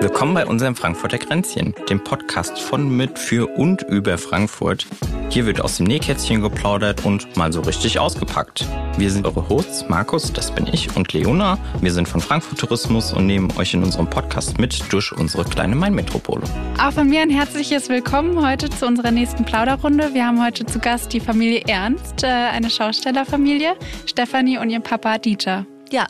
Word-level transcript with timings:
Willkommen 0.00 0.32
bei 0.34 0.46
unserem 0.46 0.74
Frankfurter 0.74 1.18
Kränzchen, 1.18 1.74
dem 1.90 2.02
Podcast 2.02 2.58
von, 2.58 2.96
mit, 2.96 3.18
für 3.18 3.48
und 3.58 3.82
über 3.82 4.16
Frankfurt. 4.16 4.86
Hier 5.28 5.44
wird 5.44 5.60
aus 5.60 5.76
dem 5.76 5.84
Nähkätzchen 5.86 6.40
geplaudert 6.40 7.04
und 7.04 7.36
mal 7.36 7.52
so 7.52 7.60
richtig 7.60 7.98
ausgepackt. 7.98 8.66
Wir 8.98 9.10
sind 9.10 9.26
eure 9.26 9.48
Hosts, 9.48 9.88
Markus, 9.88 10.32
das 10.32 10.54
bin 10.54 10.66
ich, 10.66 10.94
und 10.94 11.12
Leona. 11.12 11.58
Wir 11.80 11.92
sind 11.92 12.06
von 12.06 12.20
Frankfurt 12.20 12.60
Tourismus 12.60 13.12
und 13.12 13.26
nehmen 13.26 13.50
euch 13.56 13.72
in 13.72 13.82
unserem 13.82 14.08
Podcast 14.08 14.58
mit 14.58 14.92
durch 14.92 15.12
unsere 15.12 15.44
kleine 15.44 15.74
Main-Metropole. 15.74 16.42
Auch 16.78 16.92
von 16.92 17.08
mir 17.08 17.22
ein 17.22 17.30
herzliches 17.30 17.88
Willkommen 17.88 18.46
heute 18.46 18.68
zu 18.68 18.86
unserer 18.86 19.10
nächsten 19.10 19.44
Plauderrunde. 19.44 20.12
Wir 20.12 20.26
haben 20.26 20.44
heute 20.44 20.66
zu 20.66 20.78
Gast 20.78 21.12
die 21.14 21.20
Familie 21.20 21.62
Ernst, 21.66 22.22
äh, 22.22 22.26
eine 22.26 22.68
Schaustellerfamilie, 22.68 23.76
Stefanie 24.04 24.58
und 24.58 24.68
ihr 24.68 24.80
Papa 24.80 25.18
Dieter. 25.18 25.66
Ja, 25.90 26.06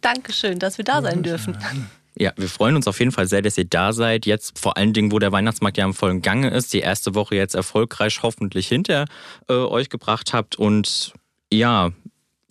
danke 0.00 0.32
schön, 0.32 0.58
dass 0.58 0.78
wir 0.78 0.84
da 0.84 1.00
sein 1.02 1.22
dürfen. 1.22 1.56
Ja, 2.18 2.32
wir 2.36 2.48
freuen 2.48 2.76
uns 2.76 2.88
auf 2.88 2.98
jeden 2.98 3.12
Fall 3.12 3.28
sehr, 3.28 3.42
dass 3.42 3.58
ihr 3.58 3.66
da 3.66 3.92
seid. 3.92 4.26
Jetzt 4.26 4.58
vor 4.58 4.76
allen 4.76 4.92
Dingen, 4.92 5.12
wo 5.12 5.18
der 5.18 5.32
Weihnachtsmarkt 5.32 5.76
ja 5.76 5.84
im 5.84 5.94
vollen 5.94 6.22
Gange 6.22 6.48
ist, 6.48 6.72
die 6.72 6.80
erste 6.80 7.14
Woche 7.14 7.36
jetzt 7.36 7.54
erfolgreich 7.54 8.22
hoffentlich 8.22 8.66
hinter 8.68 9.04
äh, 9.48 9.52
euch 9.52 9.90
gebracht 9.90 10.32
habt. 10.32 10.56
Und 10.56 11.12
ja, 11.52 11.92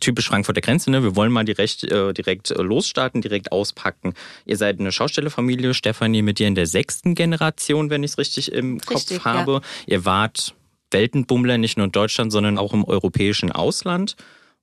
typisch 0.01 0.27
Frankfurter 0.27 0.61
Grenze, 0.61 0.91
ne? 0.91 1.03
Wir 1.03 1.15
wollen 1.15 1.31
mal 1.31 1.45
direkt, 1.45 1.83
äh, 1.83 2.13
direkt 2.13 2.49
losstarten, 2.49 3.21
direkt 3.21 3.51
auspacken. 3.51 4.13
Ihr 4.45 4.57
seid 4.57 4.79
eine 4.79 4.91
Schaustellerfamilie, 4.91 5.73
Stefanie 5.73 6.21
mit 6.21 6.39
dir 6.39 6.47
in 6.47 6.55
der 6.55 6.67
sechsten 6.67 7.15
Generation, 7.15 7.89
wenn 7.89 8.03
ich 8.03 8.11
es 8.11 8.17
richtig 8.17 8.51
im 8.51 8.79
Richtig, 8.89 9.17
Kopf 9.17 9.25
habe. 9.25 9.51
ja. 9.53 9.61
Ihr 9.87 10.05
wart 10.05 10.53
Weltenbummler, 10.91 11.57
nicht 11.57 11.77
nur 11.77 11.85
in 11.85 11.91
Deutschland, 11.91 12.31
sondern 12.31 12.57
auch 12.57 12.73
im 12.73 12.83
europäischen 12.83 13.51
Ausland. 13.51 14.15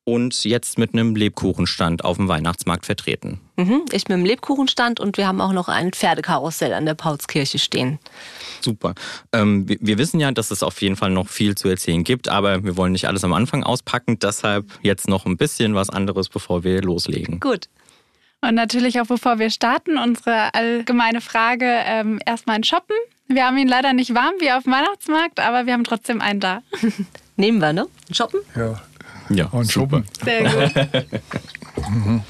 Und 0.04 0.44
jetzt 0.44 0.78
mit 0.78 0.94
einem 0.94 1.14
Lebkuchenstand 1.14 2.04
auf 2.04 2.16
dem 2.16 2.26
Weihnachtsmarkt 2.26 2.86
vertreten. 2.86 3.40
Mhm, 3.56 3.82
ich 3.92 4.04
bin 4.04 4.18
im 4.18 4.24
Lebkuchenstand 4.24 4.98
und 4.98 5.16
wir 5.16 5.28
haben 5.28 5.40
auch 5.40 5.52
noch 5.52 5.68
ein 5.68 5.92
Pferdekarussell 5.92 6.74
an 6.74 6.86
der 6.86 6.94
Paulskirche 6.94 7.60
stehen. 7.60 8.00
Super. 8.60 8.94
Ähm, 9.32 9.68
wir, 9.68 9.76
wir 9.80 9.98
wissen 9.98 10.18
ja, 10.18 10.32
dass 10.32 10.50
es 10.50 10.64
auf 10.64 10.82
jeden 10.82 10.96
Fall 10.96 11.10
noch 11.10 11.28
viel 11.28 11.54
zu 11.54 11.68
erzählen 11.68 12.02
gibt, 12.02 12.28
aber 12.28 12.64
wir 12.64 12.76
wollen 12.76 12.92
nicht 12.92 13.06
alles 13.06 13.22
am 13.22 13.32
Anfang 13.32 13.62
auspacken. 13.62 14.18
Deshalb 14.18 14.66
jetzt 14.82 15.08
noch 15.08 15.24
ein 15.24 15.36
bisschen 15.36 15.76
was 15.76 15.88
anderes, 15.88 16.28
bevor 16.28 16.64
wir 16.64 16.82
loslegen. 16.82 17.38
Gut. 17.38 17.68
Und 18.40 18.56
natürlich 18.56 19.00
auch 19.00 19.06
bevor 19.06 19.38
wir 19.38 19.50
starten, 19.50 19.98
unsere 19.98 20.52
allgemeine 20.54 21.20
Frage 21.20 21.64
ähm, 21.64 22.18
erstmal 22.26 22.56
ein 22.56 22.64
Shoppen. 22.64 22.96
Wir 23.28 23.46
haben 23.46 23.56
ihn 23.56 23.68
leider 23.68 23.92
nicht 23.92 24.14
warm 24.14 24.34
wie 24.40 24.50
auf 24.50 24.64
dem 24.64 24.72
Weihnachtsmarkt, 24.72 25.38
aber 25.38 25.66
wir 25.66 25.74
haben 25.74 25.84
trotzdem 25.84 26.20
einen 26.20 26.40
da. 26.40 26.62
Nehmen 27.36 27.60
wir, 27.60 27.72
ne? 27.72 27.86
Shoppen? 28.10 28.40
Ja, 28.56 28.82
Ja, 29.34 29.46
und 29.46 29.70
Schuppen. 29.70 30.04
Sehr 30.24 30.42
gut. 30.42 30.74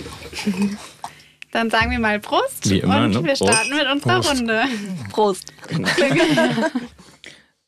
Dann 1.52 1.68
sagen 1.68 1.90
wir 1.90 1.98
mal 1.98 2.18
Prost 2.18 2.70
Wie 2.70 2.78
immer, 2.78 3.04
und 3.04 3.10
ne? 3.10 3.24
wir 3.24 3.36
starten 3.36 3.68
Prost. 3.68 3.72
mit 3.72 3.86
unserer 3.92 4.20
Prost. 4.20 4.30
Runde. 4.30 4.64
Prost. 5.10 5.52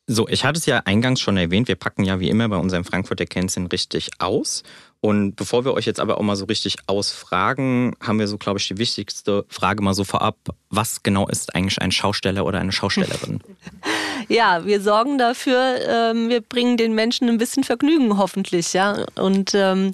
So, 0.07 0.27
ich 0.27 0.45
hatte 0.45 0.59
es 0.59 0.67
ja 0.67 0.83
eingangs 0.85 1.19
schon 1.19 1.35
erwähnt, 1.35 1.67
wir 1.67 1.75
packen 1.75 2.03
ja 2.03 2.19
wie 2.19 2.29
immer 2.29 2.47
bei 2.47 2.57
unserem 2.57 2.85
Frankfurter 2.85 3.25
Kennzeichen 3.25 3.65
richtig 3.65 4.11
aus. 4.19 4.61
Und 5.01 5.35
bevor 5.35 5.65
wir 5.65 5.73
euch 5.73 5.85
jetzt 5.85 5.99
aber 5.99 6.17
auch 6.17 6.23
mal 6.23 6.35
so 6.35 6.45
richtig 6.45 6.77
ausfragen, 6.87 7.95
haben 8.01 8.17
wir 8.17 8.27
so, 8.27 8.37
glaube 8.37 8.59
ich, 8.59 8.67
die 8.67 8.77
wichtigste 8.77 9.45
Frage 9.49 9.83
mal 9.83 9.93
so 9.93 10.03
vorab. 10.03 10.35
Was 10.69 11.03
genau 11.03 11.27
ist 11.27 11.53
eigentlich 11.53 11.79
ein 11.79 11.91
Schausteller 11.91 12.45
oder 12.45 12.59
eine 12.59 12.71
Schaustellerin? 12.71 13.41
Ja, 14.27 14.65
wir 14.65 14.81
sorgen 14.81 15.19
dafür, 15.19 15.75
ähm, 15.87 16.29
wir 16.29 16.41
bringen 16.41 16.77
den 16.77 16.95
Menschen 16.95 17.29
ein 17.29 17.37
bisschen 17.37 17.63
Vergnügen 17.63 18.17
hoffentlich, 18.17 18.73
ja. 18.73 19.05
Und 19.15 19.53
ähm, 19.53 19.91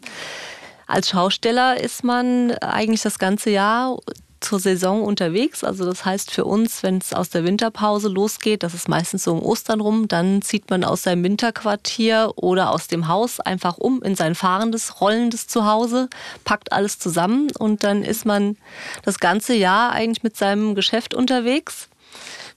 als 0.87 1.09
Schausteller 1.09 1.77
ist 1.77 2.05
man 2.05 2.51
eigentlich 2.51 3.01
das 3.01 3.19
ganze 3.19 3.49
Jahr 3.49 3.97
zur 4.41 4.59
Saison 4.59 5.03
unterwegs. 5.03 5.63
Also 5.63 5.85
das 5.85 6.03
heißt 6.03 6.31
für 6.31 6.45
uns, 6.45 6.83
wenn 6.83 6.97
es 6.97 7.13
aus 7.13 7.29
der 7.29 7.43
Winterpause 7.45 8.09
losgeht, 8.09 8.63
das 8.63 8.73
ist 8.73 8.89
meistens 8.89 9.23
so 9.23 9.31
um 9.31 9.41
Ostern 9.41 9.79
rum, 9.79 10.07
dann 10.07 10.41
zieht 10.41 10.69
man 10.69 10.83
aus 10.83 11.03
seinem 11.03 11.23
Winterquartier 11.23 12.33
oder 12.35 12.71
aus 12.71 12.87
dem 12.87 13.07
Haus 13.07 13.39
einfach 13.39 13.77
um 13.77 14.01
in 14.01 14.15
sein 14.15 14.35
fahrendes, 14.35 14.99
rollendes 14.99 15.47
Zuhause, 15.47 16.09
packt 16.43 16.73
alles 16.73 16.99
zusammen 16.99 17.49
und 17.57 17.83
dann 17.83 18.03
ist 18.03 18.25
man 18.25 18.57
das 19.03 19.19
ganze 19.19 19.53
Jahr 19.53 19.91
eigentlich 19.91 20.23
mit 20.23 20.35
seinem 20.35 20.75
Geschäft 20.75 21.13
unterwegs 21.13 21.87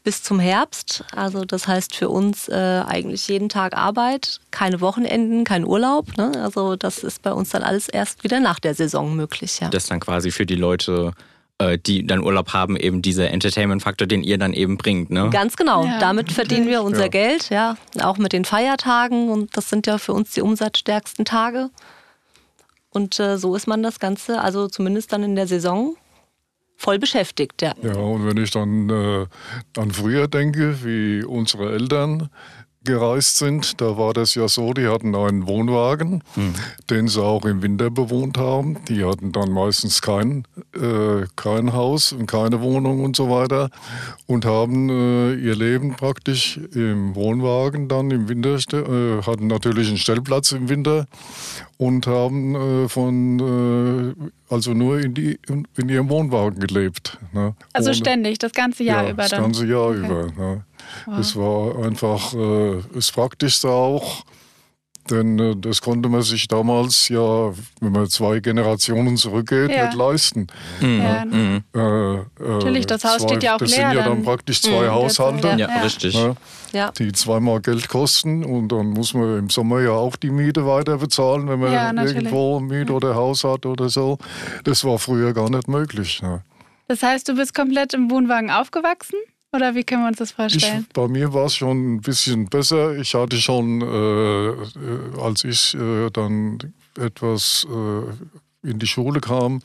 bis 0.05 0.23
zum 0.23 0.39
Herbst. 0.39 1.03
Also 1.17 1.45
das 1.45 1.67
heißt 1.67 1.97
für 1.97 2.11
uns 2.11 2.49
äh, 2.49 2.83
eigentlich 2.87 3.27
jeden 3.27 3.49
Tag 3.49 3.75
Arbeit, 3.77 4.41
keine 4.51 4.81
Wochenenden, 4.81 5.45
kein 5.45 5.65
Urlaub. 5.65 6.17
Ne? 6.19 6.33
Also 6.43 6.77
das 6.77 6.99
ist 6.99 7.23
bei 7.23 7.33
uns 7.33 7.49
dann 7.51 7.63
alles 7.63 7.89
erst 7.89 8.23
wieder 8.23 8.39
nach 8.39 8.61
der 8.61 8.75
Saison 8.75 9.17
möglich. 9.17 9.61
Ja. 9.61 9.71
Das 9.71 9.87
dann 9.87 10.01
quasi 10.01 10.31
für 10.31 10.47
die 10.47 10.57
Leute, 10.57 11.13
äh, 11.59 11.79
die 11.79 12.07
dann 12.07 12.21
Urlaub 12.23 12.53
haben, 12.53 12.77
eben 12.77 13.01
dieser 13.03 13.31
Entertainment-Faktor, 13.31 14.07
den 14.07 14.23
ihr 14.23 14.39
dann 14.39 14.53
eben 14.53 14.77
bringt. 14.77 15.11
Ne? 15.11 15.31
Ganz 15.31 15.57
genau. 15.57 15.85
Ja, 15.85 15.99
Damit 15.99 16.33
verdienen 16.33 16.67
wir 16.69 16.83
unser 16.83 17.03
Ja. 17.03 17.09
Geld, 17.09 17.51
ja, 17.51 17.77
auch 18.03 18.19
mit 18.19 18.33
den 18.33 18.45
Feiertagen 18.45 19.29
und 19.31 19.57
das 19.57 19.71
sind 19.71 19.87
ja 19.87 19.99
für 19.99 20.13
uns 20.13 20.33
die 20.33 20.41
umsatzstärksten 20.41 21.25
Tage. 21.25 21.71
Und 22.91 23.19
äh, 23.19 23.39
so 23.39 23.55
ist 23.57 23.67
man 23.67 23.83
das 23.83 23.99
Ganze, 23.99 24.41
also 24.41 24.69
zumindest 24.69 25.13
dann 25.13 25.23
in 25.23 25.35
der 25.37 25.47
Saison, 25.47 25.97
voll 26.77 26.99
beschäftigt, 26.99 27.63
ja. 27.63 27.73
Ja, 27.83 27.95
und 27.97 28.27
wenn 28.27 28.37
ich 28.43 28.51
dann 28.51 28.91
äh, 28.91 29.27
an 29.79 29.91
früher 29.93 30.29
denke, 30.29 30.85
wie 30.85 31.25
unsere 31.25 31.73
Eltern 31.73 32.31
gereist 32.85 33.39
sind, 33.39 33.81
da 33.81 33.97
war 33.99 34.13
das 34.13 34.35
ja 34.35 34.47
so, 34.49 34.73
die 34.73 34.87
hatten 34.87 35.15
einen 35.15 35.47
Wohnwagen, 35.47 36.23
den 36.91 37.09
sie 37.09 37.23
auch 37.23 37.45
im 37.45 37.63
Winter 37.63 37.91
bewohnt 37.91 38.39
haben. 38.39 38.79
Die 38.89 39.05
hatten 39.05 39.33
dann 39.33 39.51
meistens 39.51 40.03
kein, 40.03 40.45
äh, 40.75 41.27
kein 41.37 41.73
Haus 41.73 42.13
und 42.13 42.27
keine 42.27 42.61
Wohnung 42.61 43.03
und 43.03 43.17
so 43.17 43.31
weiter 43.31 43.71
und 44.27 44.45
haben 44.45 44.89
äh, 44.91 45.35
ihr 45.35 45.57
Leben 45.57 45.97
praktisch 45.97 46.59
im 46.75 47.15
Wohnwagen 47.15 47.89
dann 47.89 48.11
im 48.11 48.29
Winter, 48.29 48.55
äh, 48.73 49.23
hatten 49.23 49.47
natürlich 49.47 49.89
einen 49.89 49.99
Stellplatz 49.99 50.53
im 50.53 50.69
Winter 50.69 51.07
und 51.79 52.07
haben 52.07 52.55
äh, 52.85 52.89
von, 52.89 54.15
äh, 54.21 54.53
also 54.53 54.75
nur 54.75 55.01
in, 55.01 55.15
die, 55.15 55.39
in, 55.49 55.67
in 55.77 55.89
ihrem 55.89 56.09
Wohnwagen 56.09 56.61
gelebt. 56.61 57.19
Ne? 57.33 57.55
Also 57.73 57.89
Ohne- 57.91 57.97
ständig, 57.97 58.39
das 58.39 58.53
ganze 58.53 58.85
Jahr 58.85 59.05
ja, 59.05 59.11
über 59.11 59.23
das 59.23 59.31
dann. 59.31 59.43
ganze 59.43 59.67
Jahr 59.67 59.89
Okay. 59.89 59.99
über. 60.07 60.27
Ne? 60.37 60.65
Das 61.07 61.37
war 61.37 61.85
einfach 61.85 62.35
äh, 62.35 62.81
das 62.95 63.11
Praktischste 63.13 63.69
auch. 63.71 64.25
Denn 65.11 65.39
äh, 65.39 65.55
das 65.55 65.83
konnte 65.83 66.09
man 66.09 66.23
sich 66.23 66.49
damals 66.49 67.11
ja, 67.11 67.53
wenn 67.83 67.93
man 67.93 68.09
zwei 68.09 68.41
Generationen 68.41 69.19
zurückgeht, 69.19 69.71
Ja. 69.71 69.85
nicht 69.87 69.97
leisten. 69.99 70.47
Ja. 70.81 71.27
Mhm. 71.27 71.63
Äh, 71.75 71.79
äh, 71.79 72.19
Natürlich, 72.39 72.87
das 72.87 73.05
Haus 73.05 73.19
zwei, 73.19 73.29
steht 73.29 73.43
ja 73.43 73.55
auch 73.55 73.59
Das 73.59 73.69
leer 73.77 73.89
sind 73.91 73.99
ja 73.99 74.05
dann 74.05 74.15
dann. 74.15 74.23
praktisch 74.25 74.63
zwei 74.63 74.85
Mhm, 74.87 74.93
Haushalte, 74.93 75.49
Ja. 75.49 75.57
Ja, 75.59 75.67
richtig. 75.83 76.19
Ja. 76.73 76.91
die 76.93 77.13
zweimal 77.13 77.61
Geld 77.61 77.87
kosten. 77.91 78.45
Und 78.47 78.69
dann 78.71 78.87
muss 78.93 79.13
man 79.13 79.41
im 79.41 79.51
Sommer 79.51 79.81
ja 79.83 79.91
auch 79.91 80.17
die 80.17 80.31
Miete 80.31 80.67
weiter 80.67 80.97
bezahlen, 80.97 81.49
wenn 81.49 81.61
man 81.61 81.99
irgendwo 81.99 82.59
Miete 82.61 82.95
oder 82.95 83.15
Haus 83.15 83.45
hat 83.45 83.67
oder 83.67 83.91
so. 83.91 84.17
Das 84.65 84.85
war 84.85 84.99
früher 84.99 85.35
gar 85.35 85.51
nicht 85.51 85.69
möglich. 85.69 86.23
Ne? 86.23 86.43
Das 86.89 87.03
heißt, 87.03 87.29
du 87.29 87.35
bist 87.35 87.55
komplett 87.55 87.93
im 87.93 88.11
Wohnwagen 88.11 88.51
aufgewachsen? 88.51 89.19
Oder 89.55 89.75
wie 89.75 89.85
können 89.85 90.03
wir 90.03 90.09
uns 90.09 90.19
das 90.19 90.31
Ich, 90.31 90.37
vorstellen? 90.37 90.87
bei 90.93 91.07
mir 91.09 91.33
war 91.33 91.47
es 91.47 91.55
schon 91.55 91.95
ein 91.95 92.01
bisschen 92.01 92.47
besser. 92.47 92.97
Ich 92.97 93.15
hatte 93.15 93.37
schon, 93.37 93.81
äh, 93.83 94.49
äh, 94.49 95.21
als 95.23 95.45
ich 95.45 95.75
äh, 95.75 96.11
dann 96.11 96.59
etwas 96.99 97.67
äh, 97.71 98.69
in 98.69 98.79
die 98.79 98.87
Schule 98.87 99.21
kam, 99.21 99.61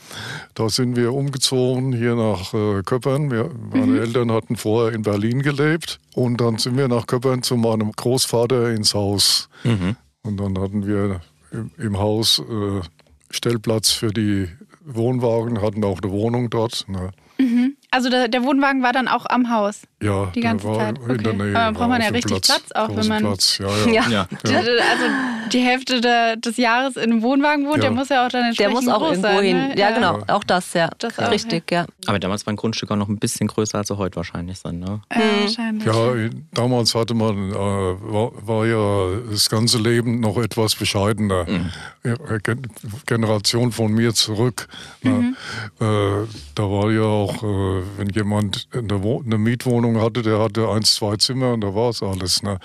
da 0.53 0.69
sind 0.69 0.95
wir 0.95 1.13
umgezogen 1.13 1.93
hier 1.93 2.15
nach 2.15 2.53
äh, 2.53 2.83
Köppern. 2.83 3.31
Wir, 3.31 3.49
meine 3.73 3.99
Eltern 3.99 4.31
hatten 4.31 4.57
vorher 4.57 4.93
in 4.93 5.03
Berlin 5.03 5.41
gelebt 5.41 5.99
und 6.13 6.37
dann 6.41 6.57
sind 6.57 6.77
wir 6.77 6.87
nach 6.87 7.07
Köppern 7.07 7.41
zu 7.41 7.55
meinem 7.55 7.91
Großvater 7.91 8.71
ins 8.71 8.93
Haus. 8.93 9.49
Mhm. 9.63 9.95
Und 10.23 10.37
dann 10.37 10.59
hatten 10.59 10.85
wir 10.85 11.21
im, 11.51 11.71
im 11.77 11.97
Haus 11.97 12.39
äh, 12.39 12.81
Stellplatz 13.31 13.91
für 13.91 14.11
die 14.11 14.49
Wohnwagen, 14.85 15.61
hatten 15.61 15.83
auch 15.83 16.01
eine 16.01 16.11
Wohnung 16.11 16.49
dort. 16.49 16.85
Ne? 16.89 17.11
Also 17.91 18.09
der, 18.09 18.27
der 18.27 18.43
Wohnwagen 18.43 18.83
war 18.83 18.93
dann 18.93 19.07
auch 19.07 19.25
am 19.27 19.49
Haus. 19.49 19.81
Ja, 20.01 20.27
Die 20.27 20.41
der 20.41 20.51
ganze 20.51 20.67
war 20.67 20.77
Zeit, 20.77 20.97
in 20.99 21.17
der 21.23 21.33
okay. 21.33 21.43
Nähe. 21.43 21.59
Aber 21.59 21.77
braucht 21.77 21.89
man 21.89 22.01
ja 22.01 22.09
richtig 22.09 22.41
Platz 22.41 22.71
auch, 22.75 22.95
wenn 22.95 23.07
man- 23.07 23.23
Platz. 23.23 23.57
Ja, 23.57 23.67
ja. 23.67 23.91
Ja. 23.91 24.09
Ja. 24.09 24.27
Die- 24.45 24.55
Also 24.55 25.05
die 25.51 25.59
Hälfte 25.59 25.99
der, 25.99 26.35
des 26.37 26.57
Jahres 26.57 26.95
in 26.97 27.11
einem 27.11 27.21
Wohnwagen 27.23 27.65
wohnt, 27.65 27.77
Ja. 27.77 27.81
der 27.81 27.91
muss 27.91 28.09
ja 28.09 28.25
auch 28.25 28.29
dann 28.29 28.41
Der 28.41 28.47
entsprechend 28.49 28.73
muss 28.75 28.87
auch 28.87 28.99
groß 28.99 29.09
irgendwo 29.17 29.27
sein. 29.27 29.43
hin. 29.43 29.57
Ne? 29.69 29.73
Ja, 29.77 29.91
genau. 29.91 30.19
Auch 30.27 30.43
das, 30.43 30.71
ja. 30.73 30.89
Das 30.99 31.17
auch, 31.17 31.31
Richtig, 31.31 31.69
ja. 31.71 31.85
Aber 32.05 32.19
damals 32.19 32.45
war 32.45 32.53
ein 32.53 32.57
Grundstück 32.57 32.91
auch 32.91 32.95
noch 32.95 33.09
ein 33.09 33.17
bisschen 33.17 33.47
größer, 33.47 33.79
als 33.79 33.87
sie 33.87 33.97
heute 33.97 34.15
wahrscheinlich 34.17 34.59
sind. 34.59 34.79
Ne? 34.79 35.01
Ja, 35.11 35.21
wahrscheinlich. 35.41 35.85
Ja, 35.85 36.29
damals 36.53 36.93
hatte 36.95 37.15
man, 37.15 37.49
äh, 37.51 37.53
war, 37.55 38.31
war 38.47 38.65
ja 38.67 39.19
das 39.31 39.49
ganze 39.49 39.79
Leben 39.79 40.19
noch 40.19 40.37
etwas 40.37 40.75
bescheidener. 40.75 41.45
Ja, 42.03 42.15
Gen 42.43 42.61
Generation 43.07 43.71
von 43.71 43.91
mir 43.91 44.13
zurück. 44.13 44.67
ne? 45.01 45.33
Äh, 45.79 46.27
da 46.55 46.63
war 46.63 46.91
ja 46.91 47.01
auch, 47.03 47.43
äh, 47.43 47.78
wenn 47.97 48.09
jemand 48.09 48.67
eine, 48.71 49.03
Wo 49.03 49.21
eine 49.25 49.37
Mietwohnung 49.37 49.99
hatte, 50.01 50.21
der 50.21 50.39
hatte 50.39 50.69
eins, 50.69 50.95
zwei 50.95 51.15
Zimmer 51.17 51.53
und 51.53 51.61
da 51.61 51.73
war 51.73 51.89
es 51.89 52.01
alles. 52.03 52.43
Ne? 52.43 52.59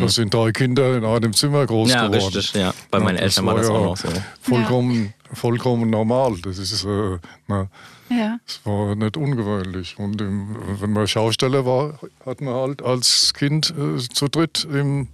Das 0.00 0.14
sind 0.14 0.32
drei 0.34 0.52
Kinder 0.52 0.96
in 0.96 1.04
einem 1.04 1.32
Zimmer 1.32 1.66
groß 1.66 1.90
Ja, 1.90 2.06
geworden. 2.08 2.34
richtig, 2.34 2.54
ja. 2.54 2.72
Bei 2.90 2.98
meinen 3.00 3.16
das 3.16 3.36
Eltern 3.36 3.46
war 3.46 3.54
das 3.56 3.68
ja 3.68 3.74
auch 3.74 3.84
noch 3.84 3.96
so. 3.96 4.08
Vollkommen, 4.42 5.14
vollkommen 5.32 5.90
normal. 5.90 6.36
Das 6.42 6.58
ist, 6.58 6.84
äh, 6.84 7.18
na, 7.48 7.68
Ja. 8.08 8.38
es 8.46 8.60
war 8.64 8.94
nicht 8.94 9.16
ungewöhnlich. 9.16 9.98
Und 9.98 10.20
im, 10.20 10.56
wenn 10.80 10.92
man 10.92 11.06
Schausteller 11.06 11.64
war, 11.66 11.98
hat 12.26 12.40
man 12.40 12.54
halt 12.54 12.82
als 12.82 13.32
Kind 13.34 13.72
äh, 13.78 13.98
zu 13.98 14.28
dritt 14.28 14.66
im, 14.72 15.08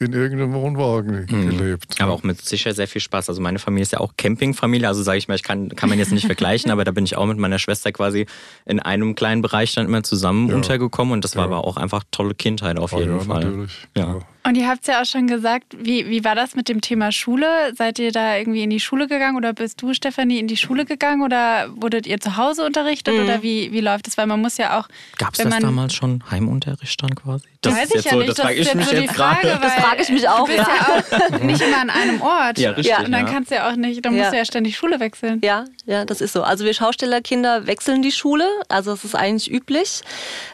in 0.00 0.14
irgendeinem 0.14 0.54
Wohnwagen 0.54 1.26
gelebt. 1.26 2.00
Aber 2.00 2.12
auch 2.12 2.22
mit 2.22 2.40
sicher 2.40 2.72
sehr 2.72 2.88
viel 2.88 3.02
Spaß. 3.02 3.28
Also 3.28 3.42
meine 3.42 3.58
Familie 3.58 3.82
ist 3.82 3.92
ja 3.92 4.00
auch 4.00 4.14
Campingfamilie, 4.16 4.88
also 4.88 5.02
sage 5.02 5.18
ich 5.18 5.28
mal, 5.28 5.34
ich 5.34 5.42
kann, 5.42 5.68
kann 5.76 5.90
man 5.90 5.98
jetzt 5.98 6.10
nicht 6.10 6.24
vergleichen, 6.24 6.70
aber 6.72 6.84
da 6.84 6.90
bin 6.90 7.04
ich 7.04 7.16
auch 7.18 7.26
mit 7.26 7.36
meiner 7.36 7.58
Schwester 7.58 7.92
quasi 7.92 8.24
in 8.64 8.80
einem 8.80 9.14
kleinen 9.14 9.42
Bereich 9.42 9.74
dann 9.74 9.84
immer 9.86 10.02
zusammen 10.02 10.48
Ja. 10.48 10.54
untergekommen 10.56 11.12
und 11.12 11.22
das 11.22 11.36
war 11.36 11.42
Ja. 11.44 11.48
aber 11.54 11.66
auch 11.66 11.76
einfach 11.76 12.02
tolle 12.10 12.34
Kindheit 12.34 12.78
auf 12.78 12.94
Ah, 12.94 12.98
jeden 12.98 13.12
ja, 13.18 13.20
Fall. 13.20 13.44
natürlich. 13.44 13.72
Ja. 13.94 14.18
Und 14.42 14.56
ihr 14.56 14.68
habt 14.68 14.80
es 14.82 14.86
ja 14.86 15.02
auch 15.02 15.04
schon 15.04 15.26
gesagt, 15.26 15.66
wie, 15.78 16.08
wie 16.08 16.24
war 16.24 16.34
das 16.34 16.54
mit 16.54 16.68
dem 16.68 16.80
Thema 16.80 17.12
Schule? 17.12 17.46
Seid 17.76 17.98
ihr 17.98 18.10
da 18.10 18.36
irgendwie 18.36 18.62
in 18.62 18.70
die 18.70 18.80
Schule 18.80 19.06
gegangen 19.06 19.36
oder 19.36 19.52
bist 19.52 19.82
du, 19.82 19.92
Stefanie, 19.92 20.38
in 20.38 20.48
die 20.48 20.56
Schule 20.56 20.86
gegangen 20.86 21.22
oder 21.22 21.68
wurdet 21.76 22.06
ihr 22.06 22.20
zu 22.20 22.36
Hause 22.36 22.64
unterrichtet 22.64 23.14
Mhm. 23.14 23.24
oder 23.24 23.42
wie, 23.42 23.70
wie 23.72 23.80
läuft 23.80 24.08
es? 24.08 24.16
Weil 24.16 24.26
man 24.26 24.40
muss 24.40 24.56
ja 24.56 24.78
auch. 24.78 24.88
Gab 25.18 25.34
es 25.34 25.40
das 25.44 25.58
damals 25.58 25.94
schon 25.94 26.22
Heimunterricht 26.30 27.02
dann 27.02 27.14
quasi? 27.14 27.44
Das 27.62 27.74
weiß 27.76 27.90
ist 27.90 27.96
ich 27.96 28.04
ja 28.06 28.10
so, 28.12 28.16
nicht. 28.18 28.28
das 28.30 28.36
das 28.36 28.46
frage 28.46 28.58
ich 28.60 28.74
mich 28.74 28.86
so 28.86 28.94
die 28.96 29.02
jetzt 29.02 29.14
Frage, 29.14 29.46
gerade. 29.48 29.60
Das 29.62 29.74
frage 29.74 30.02
ich 30.02 30.08
mich 30.08 30.26
auch, 30.28 30.46
Du 30.48 30.56
bist 30.56 30.66
ja, 30.66 31.26
auch 31.36 31.40
nicht 31.40 31.60
immer 31.60 31.80
an 31.82 31.90
einem 31.90 32.22
Ort. 32.22 32.58
Ja, 32.58 32.70
richtig, 32.70 32.96
Und 32.98 33.12
dann 33.12 33.26
ja. 33.26 33.32
kannst 33.32 33.50
du 33.50 33.56
ja 33.56 33.70
auch 33.70 33.76
nicht, 33.76 34.02
dann 34.02 34.14
musst 34.14 34.24
Ja. 34.24 34.30
du 34.30 34.36
ja 34.38 34.44
ständig 34.46 34.76
Schule 34.78 34.98
wechseln. 34.98 35.40
Ja, 35.44 35.66
ja, 35.84 36.06
das 36.06 36.22
ist 36.22 36.32
so. 36.32 36.42
Also 36.42 36.64
wir 36.64 36.72
Schaustellerkinder 36.72 37.66
wechseln 37.66 38.00
die 38.00 38.12
Schule, 38.12 38.46
also 38.70 38.92
das 38.92 39.04
ist 39.04 39.14
eigentlich 39.14 39.50
üblich. 39.52 40.00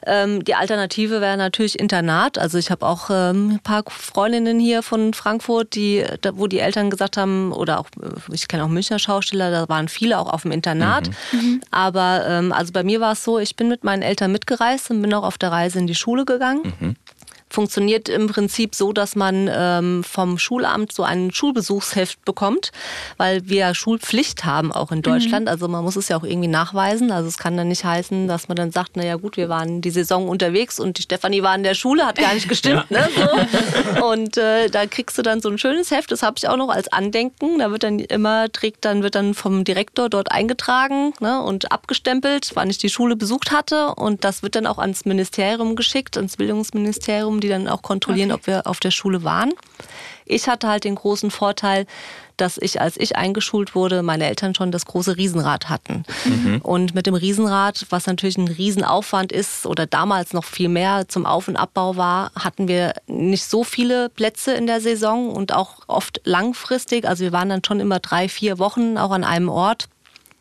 Ähm, 0.05 0.43
die 0.44 0.56
Alternative 0.56 1.21
wäre 1.21 1.37
natürlich 1.37 1.79
Internat. 1.79 2.39
Also 2.39 2.59
ich 2.59 2.73
habe 2.73 2.85
auch 2.85 3.09
ähm, 3.11 3.50
ein 3.53 3.61
paar 3.61 3.75
Freundinnen 3.88 4.58
hier 4.58 4.82
von 4.82 5.14
Frankfurt, 5.14 5.75
die, 5.75 6.05
da, 6.20 6.37
wo 6.37 6.46
die 6.46 6.58
Eltern 6.58 6.90
gesagt 6.90 7.17
haben, 7.17 7.52
oder 7.52 7.81
auch, 7.81 7.87
äh, 8.00 8.34
ich 8.34 8.49
kenne 8.49 8.64
auch 8.64 8.69
Münchner 8.69 8.99
Schausteller, 8.99 9.50
da 9.50 9.69
waren 9.69 9.88
viele 9.88 10.19
auch 10.19 10.32
auf 10.32 10.43
dem 10.43 10.52
Internat. 10.52 11.08
Aber 11.70 12.25
ähm, 12.28 12.52
also 12.52 12.73
bei 12.73 12.82
mir 12.82 13.00
war 13.00 13.12
es 13.12 13.25
so, 13.25 13.38
ich 13.38 13.56
bin 13.56 13.69
mit 13.69 13.84
meinen 13.84 14.02
Eltern 14.02 14.32
mitgereist 14.32 14.90
und 14.90 15.02
bin 15.02 15.12
auch 15.14 15.25
auf 15.25 15.38
der 15.38 15.52
Reise 15.52 15.78
in 15.78 15.87
die 15.87 15.94
Schule 15.94 16.25
gegangen. 16.25 16.96
Funktioniert 17.56 18.11
im 18.11 18.26
Prinzip 18.26 18.75
so, 18.75 18.93
dass 18.93 19.17
man 19.17 19.49
ähm, 19.50 20.05
vom 20.05 20.37
Schulamt 20.37 20.93
so 20.93 21.05
ein 21.05 21.32
Schulbesuchsheft 21.32 22.23
bekommt, 22.26 22.70
weil 23.17 23.49
wir 23.49 23.56
ja 23.56 23.75
Schulpflicht 23.75 24.44
haben 24.44 24.73
auch 24.73 24.93
in 24.93 25.00
Deutschland. 25.00 25.49
Also 25.49 25.67
man 25.67 25.82
muss 25.82 25.97
es 25.97 26.08
ja 26.08 26.19
auch 26.19 26.23
irgendwie 26.23 26.49
nachweisen. 26.49 27.11
Also 27.11 27.29
es 27.29 27.38
kann 27.38 27.56
dann 27.56 27.69
nicht 27.69 27.82
heißen, 27.82 28.29
dass 28.29 28.49
man 28.49 28.56
dann 28.56 28.73
sagt, 28.73 28.99
naja 28.99 29.17
gut, 29.17 29.38
wir 29.38 29.49
waren 29.49 29.81
die 29.81 29.88
Saison 29.88 30.29
unterwegs 30.29 30.79
und 30.79 30.99
die 30.99 31.03
Stefanie 31.03 31.43
war 31.43 31.55
in 31.55 31.62
der 31.62 31.73
Schule, 31.73 32.05
hat 32.05 32.19
gar 32.19 32.35
nicht 32.35 32.47
gestimmt. 32.47 32.91
Ne? 32.91 33.08
So. 33.17 34.05
Und 34.06 34.37
äh, 34.37 34.69
da 34.69 34.85
kriegst 34.85 35.17
du 35.17 35.23
dann 35.23 35.41
so 35.41 35.49
ein 35.49 35.56
schönes 35.56 35.91
Heft, 35.91 36.12
das 36.12 36.23
habe 36.23 36.35
ich 36.37 36.47
auch 36.50 36.58
noch 36.58 36.69
als 36.69 36.93
Andenken. 36.93 37.58
Da 37.61 37.70
wird 37.70 37.85
dann 37.85 38.00
immer, 38.00 38.53
trägt 38.53 38.85
dann, 38.85 39.03
wird 39.03 39.14
dann 39.14 39.32
vom 39.32 39.64
Direktor 39.64 40.11
dort 40.11 40.31
eingetragen 40.31 41.14
ne, 41.20 41.41
und 41.41 41.73
abgestempelt, 41.73 42.50
wann 42.53 42.69
ich 42.69 42.76
die 42.76 42.91
Schule 42.91 43.17
besucht 43.17 43.50
hatte. 43.50 43.94
Und 43.94 44.25
das 44.25 44.43
wird 44.43 44.56
dann 44.56 44.67
auch 44.67 44.76
ans 44.76 45.06
Ministerium 45.06 45.75
geschickt, 45.75 46.19
ans 46.19 46.37
Bildungsministerium, 46.37 47.41
die 47.46 47.52
dann 47.52 47.69
auch 47.69 47.82
kontrollieren, 47.82 48.32
ob 48.32 48.46
wir 48.46 48.66
auf 48.66 48.81
der 48.81 48.90
Schule 48.90 49.22
waren. 49.25 49.52
Ich 50.25 50.48
hatte 50.48 50.69
halt 50.69 50.84
den 50.84 50.96
großen 50.96 51.31
Vorteil, 51.31 51.87
dass 52.37 52.58
ich, 52.58 52.81
als 52.81 52.96
ich 52.98 53.16
eingeschult 53.16 53.75
wurde, 53.75 54.02
meine 54.02 54.26
Eltern 54.26 54.54
schon 54.54 54.70
das 54.72 54.84
große 54.84 55.16
Riesenrad 55.16 55.69
hatten. 55.69 56.04
Und 56.62 56.94
mit 56.94 57.06
dem 57.06 57.14
Riesenrad, 57.14 57.87
was 57.90 58.06
natürlich 58.06 58.37
ein 58.37 58.48
Riesenaufwand 58.48 59.32
ist 59.32 59.66
oder 59.66 59.87
damals 59.87 60.32
noch 60.32 60.44
viel 60.44 60.69
mehr 60.69 61.08
zum 61.08 61.25
Auf- 61.25 61.48
und 61.48 61.56
Abbau 61.56 61.96
war, 61.96 62.32
hatten 62.34 62.69
wir 62.69 62.94
nicht 63.06 63.44
so 63.44 63.64
viele 63.64 64.08
Plätze 64.10 64.52
in 64.52 64.66
der 64.66 64.81
Saison 64.81 65.31
und 65.31 65.54
auch 65.54 65.76
oft 65.87 66.20
langfristig. 66.25 67.06
Also 67.06 67.25
wir 67.25 67.32
waren 67.32 67.48
dann 67.48 67.64
schon 67.64 67.81
immer 67.81 68.00
drei, 68.00 68.28
vier 68.28 68.58
Wochen 68.58 68.98
auch 68.98 69.12
an 69.12 69.25
einem 69.25 69.48
Ort 69.48 69.88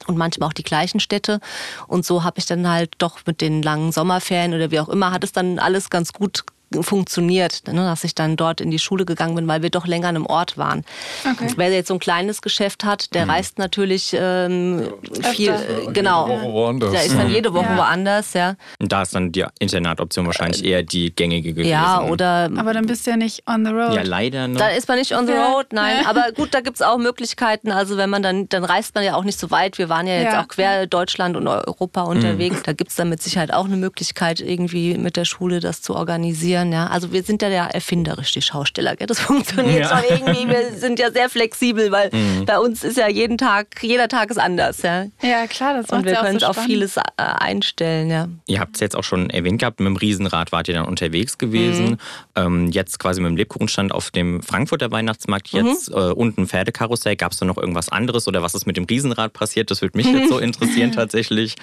und 0.08 0.18
manchmal 0.18 0.50
auch 0.50 0.54
die 0.54 0.64
gleichen 0.64 1.00
Städte. 1.00 1.40
Und 1.88 2.06
so 2.06 2.24
habe 2.24 2.40
ich 2.40 2.46
dann 2.46 2.68
halt 2.68 2.94
doch 2.98 3.20
mit 3.26 3.42
den 3.42 3.62
langen 3.62 3.92
Sommerferien 3.92 4.54
oder 4.54 4.72
wie 4.72 4.80
auch 4.80 4.90
immer, 4.90 5.12
hat 5.12 5.24
es 5.24 5.32
dann 5.32 5.60
alles 5.60 5.90
ganz 5.90 6.12
gut 6.14 6.44
funktioniert, 6.82 7.64
ne, 7.68 7.82
dass 7.82 8.04
ich 8.04 8.16
dann 8.16 8.36
dort 8.38 8.62
in 8.62 8.72
die 8.72 8.80
Schule 8.80 9.06
gegangen 9.06 9.36
bin, 9.36 9.48
weil 9.48 9.62
wir 9.62 9.70
doch 9.70 9.88
länger 9.88 10.08
an 10.10 10.16
einem 10.16 10.26
Ort 10.26 10.58
waren. 10.58 10.84
Okay. 11.30 11.54
Wer 11.56 11.72
jetzt 11.72 11.88
so 11.88 11.94
ein 11.96 12.00
kleines 12.00 12.42
Geschäft 12.42 12.84
hat, 12.84 13.14
der 13.14 13.28
reist 13.28 13.58
natürlich 13.60 14.16
ähm, 14.18 14.92
viel, 15.34 15.50
äh, 15.52 15.92
genau. 15.94 16.28
Jede 16.28 16.42
Woche 16.42 16.52
woanders. 16.54 16.92
Der 16.92 17.04
ist 17.06 17.16
dann 17.18 17.30
jede 17.30 17.54
Woche 17.54 17.66
Ja. 17.66 17.78
woanders, 17.78 18.34
ja. 18.34 18.56
Und 18.80 18.92
da 18.92 19.02
ist 19.02 19.16
dann 19.16 19.32
die 19.32 19.46
Internatoption 19.60 20.26
wahrscheinlich 20.26 20.64
eher 20.64 20.84
die 20.84 21.14
gängige 21.16 21.54
gewesen. 21.54 21.70
Ja, 21.70 22.02
oder 22.04 22.50
Aber 22.58 22.74
dann 22.74 22.86
bist 22.86 23.06
du 23.06 23.12
ja 23.12 23.18
nicht 23.18 23.44
on 23.48 23.66
the 23.66 23.72
road. 23.72 23.94
Ja, 23.96 24.02
leider 24.04 24.48
noch. 24.48 24.60
Da 24.60 24.70
ist 24.70 24.88
man 24.88 24.98
nicht 24.98 25.14
on 25.16 25.28
the 25.28 25.34
Ja. 25.34 25.52
road, 25.52 25.68
nein. 25.72 25.98
Ja. 26.04 26.10
Aber 26.10 26.32
gut, 26.36 26.54
da 26.54 26.62
gibt 26.62 26.76
es 26.78 26.82
auch 26.82 26.98
Möglichkeiten. 26.98 27.72
Also 27.72 27.98
wenn 27.98 28.10
man 28.10 28.24
dann, 28.24 28.50
dann 28.50 28.64
reist 28.64 28.96
man 28.96 29.04
ja 29.04 29.16
auch 29.16 29.24
nicht 29.24 29.40
so 29.40 29.52
weit. 29.52 29.78
Wir 29.78 29.90
waren 29.90 30.08
ja 30.08 30.16
jetzt 30.16 30.34
Ja. 30.34 30.44
auch 30.44 30.48
quer 30.48 30.88
Deutschland 30.88 31.36
und 31.38 31.48
Europa 31.48 32.02
unterwegs. 32.04 32.64
Da 32.64 32.74
gibt 32.74 32.90
es 32.92 32.96
dann 32.96 33.10
mit 33.10 33.22
Sicherheit 33.22 33.54
auch 33.54 33.66
eine 33.66 33.78
Möglichkeit, 33.78 34.40
irgendwie 34.40 34.98
mit 34.98 35.16
der 35.18 35.26
Schule 35.26 35.60
das 35.60 35.82
zu 35.82 35.96
organisieren. 35.96 36.55
Ja. 36.64 36.88
Also 36.88 37.12
wir 37.12 37.24
sind 37.24 37.42
ja 37.42 37.50
ja 37.50 37.66
erfinderisch, 37.68 38.32
die 38.32 38.42
Schausteller. 38.42 38.96
Gell? 38.96 39.08
Das 39.08 39.20
funktioniert 39.32 39.90
Ja. 39.90 39.98
schon 39.98 40.18
irgendwie. 40.18 40.48
Wir 40.48 40.72
sind 40.78 41.00
ja 41.00 41.12
sehr 41.12 41.30
flexibel, 41.30 41.92
weil 41.92 42.10
bei 42.46 42.58
uns 42.60 42.84
ist 42.84 42.98
ja 42.98 43.08
jeden 43.10 43.38
Tag, 43.38 43.82
jeder 43.82 44.08
Tag 44.08 44.30
ist 44.32 44.38
anders. 44.38 44.82
Ja. 44.82 45.06
Ja, 45.22 45.48
klar, 45.48 45.74
das 45.76 45.88
macht 45.90 46.00
Und 46.00 46.06
wir 46.06 46.14
ja 46.14 46.20
auch 46.20 46.26
können 46.26 46.40
so 46.40 46.46
es 46.48 46.58
auf 46.58 46.64
vieles 46.66 46.98
äh, 46.98 47.02
einstellen. 47.18 48.10
Ja. 48.10 48.28
Ihr 48.48 48.60
habt 48.60 48.76
es 48.76 48.82
jetzt 48.82 48.96
auch 48.96 49.04
schon 49.04 49.30
erwähnt 49.30 49.60
gehabt, 49.60 49.80
mit 49.80 49.88
dem 49.88 49.96
Riesenrad 49.98 50.52
wart 50.52 50.68
ihr 50.68 50.74
dann 50.74 50.86
unterwegs 50.86 51.38
gewesen. 51.38 51.98
Ähm, 52.36 52.72
jetzt 52.72 53.00
quasi 53.00 53.22
mit 53.22 53.30
dem 53.30 53.38
Lebkuchenstand 53.38 53.92
auf 53.92 54.12
dem 54.12 54.42
Frankfurter 54.42 54.92
Weihnachtsmarkt, 54.92 55.50
jetzt 55.50 55.90
äh, 55.90 55.94
unten 55.94 56.48
Pferdekarussell. 56.48 57.16
Gab 57.16 57.32
es 57.32 57.40
da 57.40 57.46
noch 57.46 57.58
irgendwas 57.58 57.90
anderes 57.90 58.28
oder 58.28 58.42
was 58.42 58.54
ist 58.54 58.66
mit 58.66 58.78
dem 58.78 58.86
Riesenrad 58.86 59.34
passiert? 59.34 59.72
Das 59.72 59.82
würde 59.82 59.98
mich 59.98 60.08
jetzt 60.08 60.30
so 60.30 60.40
interessieren 60.46 60.92
tatsächlich. 60.92 61.56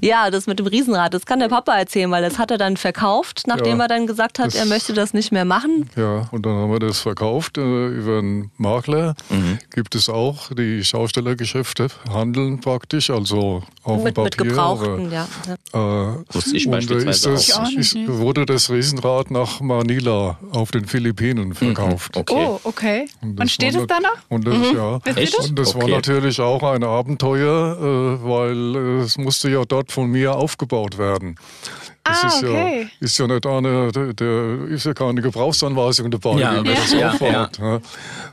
Ja, 0.00 0.30
das 0.30 0.46
mit 0.46 0.58
dem 0.58 0.66
Riesenrad, 0.66 1.12
das 1.14 1.26
kann 1.26 1.38
der 1.40 1.48
Papa 1.48 1.76
erzählen, 1.76 2.10
weil 2.10 2.22
das 2.22 2.38
hat 2.38 2.50
er 2.50 2.58
dann 2.58 2.76
verkauft, 2.76 3.42
nachdem 3.46 3.78
Ja, 3.78 3.84
er 3.84 3.88
dann 3.88 4.06
gesagt 4.06 4.38
hat, 4.38 4.46
das- 4.48 4.54
er 4.54 4.66
möchte 4.66 4.92
das 4.92 5.12
nicht 5.14 5.32
mehr 5.32 5.44
machen. 5.44 5.88
Ja, 5.96 6.28
und 6.30 6.44
dann 6.46 6.54
haben 6.54 6.72
wir 6.72 6.78
das 6.78 7.00
verkauft 7.00 7.58
äh, 7.58 7.86
über 7.88 8.18
einen 8.18 8.50
Makler. 8.56 9.14
Mhm. 9.30 9.58
Gibt 9.74 9.94
es 9.94 10.08
auch 10.08 10.50
die 10.56 10.84
Schaustellergeschäfte, 10.84 11.88
handeln 12.12 12.60
praktisch, 12.60 13.10
also 13.10 13.62
auf 13.82 14.02
Mit, 14.04 14.16
dem 14.16 14.24
mit 14.24 14.36
Papier. 14.36 14.50
Gebrauchten, 14.50 15.10
ja. 15.12 15.26
ja. 15.72 16.12
Äh, 16.12 16.16
Wusste 16.32 16.56
ich 16.56 16.66
und, 16.66 16.72
beispielsweise 16.72 17.30
ist 17.32 17.48
das, 17.50 17.56
auch. 17.58 17.64
Nicht, 17.66 17.78
ist, 17.78 17.96
wurde 18.08 18.46
das 18.46 18.70
Riesenrad 18.70 19.30
nach 19.30 19.60
Manila 19.60 20.38
auf 20.52 20.70
den 20.70 20.84
Philippinen 20.86 21.54
verkauft. 21.54 22.16
Okay. 22.16 22.34
Oh, 22.48 22.60
okay. 22.64 23.08
Und, 23.22 23.36
das 23.36 23.52
steht 23.52 23.74
war 23.74 23.82
es 23.82 23.86
da 23.88 24.00
noch? 24.00 24.16
Und 24.28 24.46
das, 24.46 24.72
ja. 24.72 24.98
Echt? 25.16 25.38
das? 25.38 25.48
Und 25.50 25.58
das 25.58 25.74
war 25.74 25.82
Okay. 25.84 25.92
natürlich 25.92 26.40
auch 26.40 26.62
ein 26.62 26.82
Abenteuer, 26.84 27.76
äh, 27.78 28.24
weil 28.28 28.76
äh, 28.76 29.02
es 29.02 29.16
musste 29.18 29.48
ja 29.50 29.55
dort 29.64 29.92
von 29.92 30.10
mir 30.10 30.34
aufgebaut 30.34 30.98
werden. 30.98 31.36
Es 32.08 32.22
Ah, 32.22 32.28
ist, 32.28 32.44
okay. 32.44 32.82
ja, 32.82 32.88
ist 33.00 33.18
ja 33.18 33.26
nicht 33.26 33.44
eine, 33.46 33.90
der, 33.90 34.64
ist 34.68 34.86
ja 34.86 34.94
keine 34.94 35.20
Gebrauchsanweisung 35.22 36.08
dabei, 36.10 36.38
Ja, 36.38 36.52
wie 36.52 36.56
man 36.68 36.74
das 36.76 36.92
ja, 36.92 37.10
auffahrt. 37.10 37.58
Ja. 37.58 37.80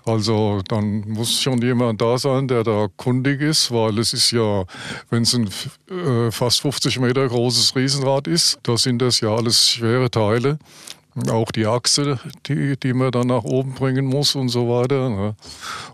Also 0.06 0.62
dann 0.68 1.00
muss 1.08 1.42
schon 1.42 1.60
jemand 1.62 2.00
da 2.00 2.18
sein, 2.20 2.48
der 2.48 2.64
da 2.64 2.88
kundig 2.98 3.42
ist, 3.42 3.72
weil 3.72 3.98
es 3.98 4.14
ist 4.14 4.30
ja, 4.32 4.64
wenn 5.10 5.24
es 5.24 5.34
ein 5.34 5.50
äh, 5.90 6.30
fast 6.32 6.62
50 6.62 7.00
Meter 7.00 7.28
großes 7.28 7.76
Riesenrad 7.76 8.28
ist, 8.28 8.60
da 8.62 8.78
sind 8.78 9.02
das 9.02 9.22
ja 9.22 9.30
alles 9.36 9.70
schwere 9.70 10.12
Teile. 10.12 10.60
Auch 11.32 11.52
die 11.52 11.66
Achse, 11.66 12.20
die, 12.48 12.78
die 12.78 12.94
man 12.94 13.12
dann 13.12 13.28
nach 13.28 13.44
oben 13.44 13.74
bringen 13.74 14.06
muss 14.06 14.36
und 14.36 14.50
so 14.50 14.68
weiter. 14.70 15.10
Ne? 15.10 15.36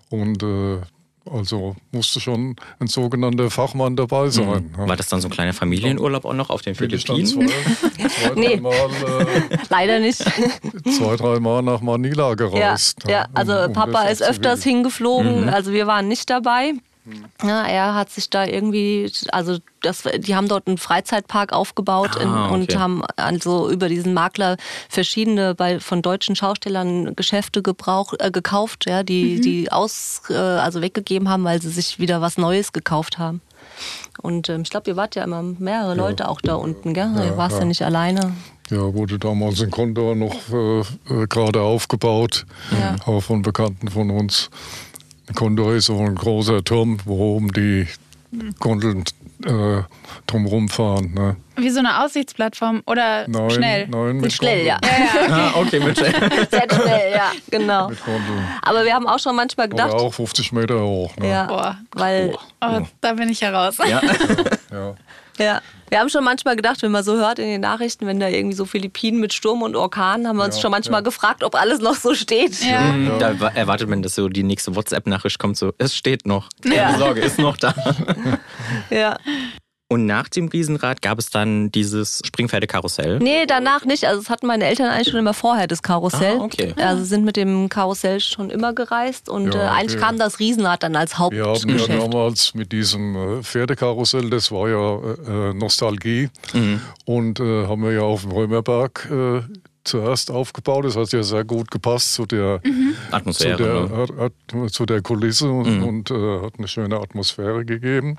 Und 0.10 0.44
äh, 0.44 0.80
also 1.26 1.76
musste 1.92 2.20
schon 2.20 2.56
ein 2.80 2.88
sogenannter 2.88 3.50
Fachmann 3.52 3.96
dabei 3.96 4.30
sein. 4.30 4.72
ne? 4.78 4.88
War 4.88 4.96
das 4.96 5.08
dann 5.10 5.22
so 5.22 5.28
ein 5.28 5.32
kleiner 5.32 5.54
Familienurlaub 5.54 6.26
auch 6.26 6.34
noch 6.34 6.50
auf 6.50 6.62
den 6.62 6.76
Bin 6.76 6.90
Philippinen? 6.90 7.26
zwei, 7.26 7.46
zwei, 8.08 8.36
Nee. 8.36 8.48
dreimal, 8.56 8.74
äh, 8.74 9.58
Leider 9.70 10.00
nicht. 10.00 10.18
zwei, 10.98 11.16
dreimal 11.16 11.62
nach 11.62 11.82
Manila 11.82 12.30
Ja, 12.30 12.34
gereist. 12.36 13.04
ja, 13.08 13.28
also 13.34 13.54
um- 13.66 13.74
Papa 13.74 14.04
ist 14.04 14.22
öfters 14.24 14.64
hingeflogen, 14.64 15.50
also 15.50 15.72
wir 15.72 15.88
waren 15.88 16.08
nicht 16.08 16.30
dabei. 16.30 16.74
Ja, 17.44 17.66
er 17.66 17.96
hat 17.96 18.10
sich 18.10 18.30
da 18.30 18.46
irgendwie, 18.46 19.12
also 19.32 19.58
das, 19.82 20.04
die 20.20 20.36
haben 20.36 20.48
dort 20.48 20.68
einen 20.68 20.78
Freizeitpark 20.78 21.54
aufgebaut 21.54 22.16
in, 22.16 22.28
Ah, 22.28 22.46
okay. 22.48 22.54
und 22.54 22.78
haben 22.78 23.02
also 23.16 23.70
über 23.70 23.88
diesen 23.90 24.14
Makler 24.14 24.58
verschiedene 24.90 25.56
bei, 25.56 25.80
von 25.80 26.02
deutschen 26.02 26.36
Schaustellern 26.36 27.16
Geschäfte 27.16 27.62
gebrauch, 27.62 28.14
äh, 28.20 28.32
gekauft, 28.32 28.86
ja, 28.88 29.04
die, 29.04 29.40
die 29.42 29.72
aus, 29.72 30.22
äh, 30.30 30.34
also 30.36 30.82
weggegeben 30.82 31.30
haben, 31.30 31.44
weil 31.44 31.62
sie 31.62 31.70
sich 31.70 32.00
wieder 32.00 32.22
was 32.22 32.38
Neues 32.38 32.74
gekauft 32.74 33.18
haben. 33.18 33.42
Und 34.22 34.50
ähm, 34.50 34.62
ich 34.64 34.70
glaube, 34.70 34.90
ihr 34.90 34.98
wart 34.98 35.16
ja 35.16 35.24
immer 35.24 35.42
mehrere 35.42 35.96
Leute 35.96 36.28
auch 36.28 36.42
da 36.42 36.56
unten, 36.56 36.94
gell? 36.94 37.10
Ja, 37.16 37.24
ihr 37.24 37.38
warst 37.38 37.56
ja. 37.56 37.62
ja. 37.62 37.66
nicht 37.66 37.82
alleine. 37.84 38.34
Ja, 38.70 38.94
wurde 38.94 39.18
damals 39.18 39.62
in 39.62 39.72
Kondor 39.72 40.16
noch 40.16 40.36
äh, 40.52 40.80
äh, 40.82 41.28
gerade 41.28 41.62
aufgebaut, 41.62 42.46
Ja. 42.72 42.96
auch 43.06 43.22
von 43.22 43.42
Bekannten 43.42 43.88
von 43.88 44.12
uns. 44.12 44.50
Kondor 45.36 45.74
ist 45.74 45.86
so 45.86 45.98
ein 46.00 46.16
großer 46.16 46.64
Turm, 46.64 46.98
wo 47.06 47.36
oben 47.36 47.52
die 47.52 47.88
Gondeln 48.60 49.04
äh, 49.46 49.82
drumherum 50.28 50.70
fahren. 50.70 51.14
Ne? 51.14 51.36
Wie 51.56 51.70
so 51.70 51.80
eine 51.80 52.04
Aussichtsplattform 52.04 52.84
oder 52.86 53.28
Nein, 53.28 53.50
schnell? 53.50 53.88
nein, 53.88 54.18
mit 54.18 54.34
Schnell, 54.34 54.66
ja. 54.66 54.78
Gondeln. 54.80 55.32
Ah, 55.32 55.52
okay, 55.56 55.80
mit 55.80 55.98
Sehr 56.52 56.68
schnell, 56.72 57.12
ja, 57.14 57.32
genau. 57.50 57.90
Mit 57.90 58.04
Gondeln. 58.06 58.48
Aber 58.62 58.86
wir 58.86 58.94
haben 58.94 59.08
auch 59.08 59.20
schon 59.20 59.36
manchmal 59.36 59.66
Aber 59.68 59.76
gedacht, 59.76 59.94
auch 59.94 60.14
50 60.14 60.52
Meter 60.52 60.80
hoch. 60.82 61.16
Ne? 61.18 61.30
ja, 61.30 61.46
Boah. 61.46 61.78
weil 61.94 62.36
Oh, 62.62 62.82
da 63.02 63.14
bin 63.14 63.30
ich 63.30 63.42
heraus. 63.42 63.78
Ja. 63.80 64.02
Ja. 64.72 64.96
Ja, 65.40 65.62
wir 65.90 66.00
haben 66.00 66.10
schon 66.10 66.24
manchmal 66.24 66.56
gedacht, 66.56 66.82
wenn 66.84 66.92
man 66.92 67.04
so 67.04 67.16
hört 67.16 67.40
in 67.40 67.48
den 67.48 67.62
Nachrichten, 67.62 68.06
wenn 68.06 68.20
da 68.20 68.28
irgendwie 68.28 68.56
so 68.56 68.66
Philippinen 68.66 69.20
mit 69.20 69.34
Sturm 69.34 69.62
und 69.64 69.76
Orkan, 69.76 70.28
haben 70.28 70.38
wir 70.38 70.44
uns 70.44 70.58
Ja, 70.58 70.62
schon 70.62 70.72
manchmal 70.72 71.00
ja. 71.00 71.04
gefragt, 71.06 71.44
ob 71.44 71.56
alles 71.56 71.80
noch 71.80 71.96
so 71.96 72.14
steht. 72.14 72.62
Ja. 72.64 72.82
Mhm, 72.82 73.18
Da 73.20 73.40
wa- 73.40 73.52
erwartet 73.56 73.90
man, 73.90 74.04
dass 74.04 74.14
so 74.16 74.30
die 74.30 74.44
nächste 74.44 74.76
WhatsApp-Nachricht 74.76 75.40
kommt, 75.40 75.58
so, 75.58 75.74
es 75.80 75.96
steht 75.96 76.28
noch. 76.28 76.50
Keine 76.62 76.76
Ja. 76.76 76.98
Sorge, 76.98 77.22
ist 77.22 77.40
noch 77.40 77.58
da. 77.58 77.74
Ja. 78.92 79.18
Und 79.92 80.06
nach 80.06 80.30
dem 80.30 80.50
Riesenrad 80.50 81.02
gab 81.02 81.18
es 81.18 81.32
dann 81.32 81.72
dieses 81.72 82.22
Springpferdekarussell. 82.24 83.18
Nee, 83.18 83.48
danach 83.48 83.86
nicht. 83.86 84.06
Also 84.06 84.22
das 84.22 84.30
hatten 84.30 84.46
meine 84.46 84.66
Eltern 84.66 84.88
eigentlich 84.88 85.10
schon 85.10 85.20
immer 85.20 85.34
vorher, 85.34 85.66
das 85.66 85.82
Karussell. 85.82 86.38
Ah, 86.40 86.44
okay. 86.44 86.76
Also 86.78 87.04
sind 87.06 87.26
mit 87.26 87.36
dem 87.36 87.70
Karussell 87.70 88.20
schon 88.20 88.52
immer 88.52 88.74
gereist 88.74 89.30
und 89.30 89.56
Ja, 89.56 89.64
äh, 89.64 89.68
eigentlich 89.70 89.98
okay. 89.98 90.06
kam 90.06 90.20
das 90.20 90.40
Riesenrad 90.40 90.84
dann 90.84 90.96
als 90.96 91.14
Wir 91.14 91.18
haben 91.20 91.36
ja 91.36 91.46
Hauptgeschäft. 91.46 91.90
damals 91.90 92.54
mit 92.54 92.72
diesem 92.72 93.16
äh, 93.40 93.42
Pferdekarussell, 93.44 94.30
das 94.30 94.52
war 94.52 94.70
ja 94.70 95.50
äh, 95.50 95.54
Nostalgie, 95.56 96.30
und 97.06 97.40
äh, 97.40 97.66
haben 97.66 97.82
wir 97.82 97.92
ja 97.92 98.02
auf 98.02 98.22
dem 98.22 98.32
Römerberg 98.32 99.10
äh, 99.12 99.42
zuerst 99.84 100.30
aufgebaut. 100.30 100.86
Das 100.86 100.96
hat 100.98 101.12
ja 101.14 101.24
sehr 101.24 101.44
gut 101.44 101.72
gepasst 101.72 102.14
zu 102.14 102.28
der, 102.28 102.62
zu 102.62 102.72
Atmosphäre. 103.12 103.58
der, 103.58 103.74
ne? 103.74 103.98
hat, 103.98 104.34
hat, 104.64 104.72
zu 104.72 104.86
der 104.86 105.02
Kulisse 105.02 105.50
und, 105.50 105.82
und 105.82 106.12
äh, 106.12 106.42
hat 106.44 106.54
eine 106.60 106.68
schöne 106.68 106.98
Atmosphäre 107.00 107.66
gegeben. 107.66 108.18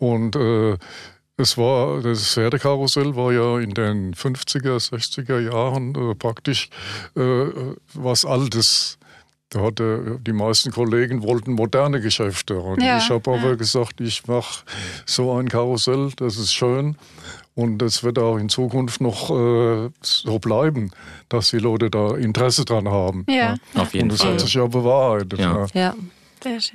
Und 0.00 0.36
äh, 0.36 0.76
es 1.36 1.56
war, 1.56 2.00
das 2.02 2.32
Pferdekarussell 2.34 3.14
war 3.14 3.32
ja 3.32 3.58
in 3.60 3.72
den 3.72 4.14
50er, 4.14 4.76
60er 4.78 5.38
Jahren 5.40 5.94
äh, 5.94 6.14
praktisch 6.14 6.68
äh, 7.16 7.46
was 7.94 8.24
Altes. 8.24 8.98
Da 9.50 9.62
hatte 9.62 10.18
die 10.26 10.32
meisten 10.32 10.72
Kollegen 10.72 11.22
wollten 11.22 11.52
moderne 11.52 12.00
Geschäfte. 12.00 12.58
Und 12.58 12.82
Ja, 12.82 12.98
ich 12.98 13.08
habe 13.08 13.30
aber 13.30 13.50
ja. 13.50 13.54
gesagt, 13.54 14.00
ich 14.00 14.26
mache 14.26 14.64
so 15.06 15.32
ein 15.32 15.48
Karussell, 15.48 16.10
das 16.16 16.36
ist 16.36 16.52
schön. 16.52 16.96
Und 17.54 17.78
das 17.78 18.04
wird 18.04 18.18
auch 18.18 18.36
in 18.36 18.48
Zukunft 18.48 19.00
noch 19.00 19.30
äh, 19.30 19.90
so 20.02 20.38
bleiben, 20.38 20.90
dass 21.28 21.50
die 21.50 21.58
Leute 21.58 21.88
da 21.90 22.14
Interesse 22.16 22.64
dran 22.64 22.88
haben. 22.88 23.24
Ja. 23.28 23.56
Auf 23.74 23.94
jeden 23.94 24.04
Und 24.04 24.12
das 24.12 24.20
Fall. 24.22 24.32
hat 24.34 24.40
sich 24.40 24.54
ja 24.54 24.66
bewahrheitet. 24.66 25.38
Ja. 25.38 25.94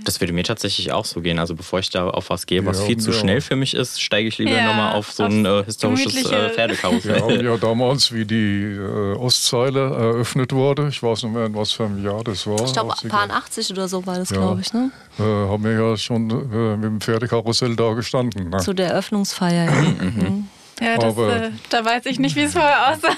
Das 0.04 0.20
würde 0.22 0.34
mir 0.34 0.44
tatsächlich 0.44 0.92
auch 0.92 1.06
so 1.06 1.22
gehen. 1.22 1.40
Also 1.40 1.56
bevor 1.56 1.80
ich 1.80 1.90
da 1.90 2.08
auf 2.10 2.30
was 2.30 2.46
gehe, 2.46 2.66
was 2.66 2.80
Ja, 2.80 2.86
viel 2.86 2.98
zu 2.98 3.12
ja. 3.12 3.18
schnell 3.18 3.42
für 3.42 3.56
mich 3.56 3.74
ist, 3.74 4.02
steige 4.02 4.28
ich 4.28 4.38
lieber 4.38 4.52
Ja, 4.52 4.66
nochmal 4.68 4.94
auf 4.94 5.12
so 5.12 5.24
ein 5.24 5.46
äh, 5.46 5.64
historisches 5.66 6.16
äh, 6.26 6.32
Wir 6.32 6.50
Pferdekarussell. 6.50 7.22
haben 7.22 7.46
ja 7.46 7.58
damals, 7.58 8.12
wie 8.12 8.26
die 8.26 8.64
äh, 8.78 9.16
Ostzeile 9.16 9.80
eröffnet 9.90 10.52
wurde, 10.54 10.88
ich 10.90 11.02
weiß 11.02 11.24
nicht 11.24 11.34
mehr, 11.34 11.46
in 11.46 11.56
was 11.56 11.72
für 11.74 11.86
einem 11.86 12.04
Jahr 12.04 12.24
das 12.24 12.46
war. 12.48 12.66
Ich 12.66 12.74
glaube, 12.74 12.94
80er, 12.94 13.08
Paar 13.10 13.30
80 13.30 13.72
oder 13.72 13.88
so 13.88 14.06
war 14.06 14.18
das, 14.20 14.30
Ja. 14.30 14.38
glaube 14.38 14.62
ich, 14.62 14.74
ne? 14.74 14.92
äh, 15.20 15.22
haben 15.24 15.64
wir 15.64 15.72
ja 15.72 15.98
schon 15.98 16.30
äh, 16.30 16.76
mit 16.76 16.84
dem 16.86 17.02
Pferdekarussell 17.02 17.76
da 17.76 17.94
gestanden. 17.94 18.50
Ne? 18.50 18.58
Zu 18.58 18.74
der 18.74 18.90
Eröffnungsfeier. 18.92 19.66
Ja, 19.66 19.72
Mhm. 19.72 20.50
Ja, 20.82 20.98
das, 20.98 21.06
Aber- 21.18 21.36
äh, 21.46 21.52
da 21.70 21.86
weiß 21.86 22.06
ich 22.08 22.20
nicht, 22.20 22.36
wie 22.36 22.42
es 22.42 22.54
vorher 22.54 22.90
aussah. 22.92 23.10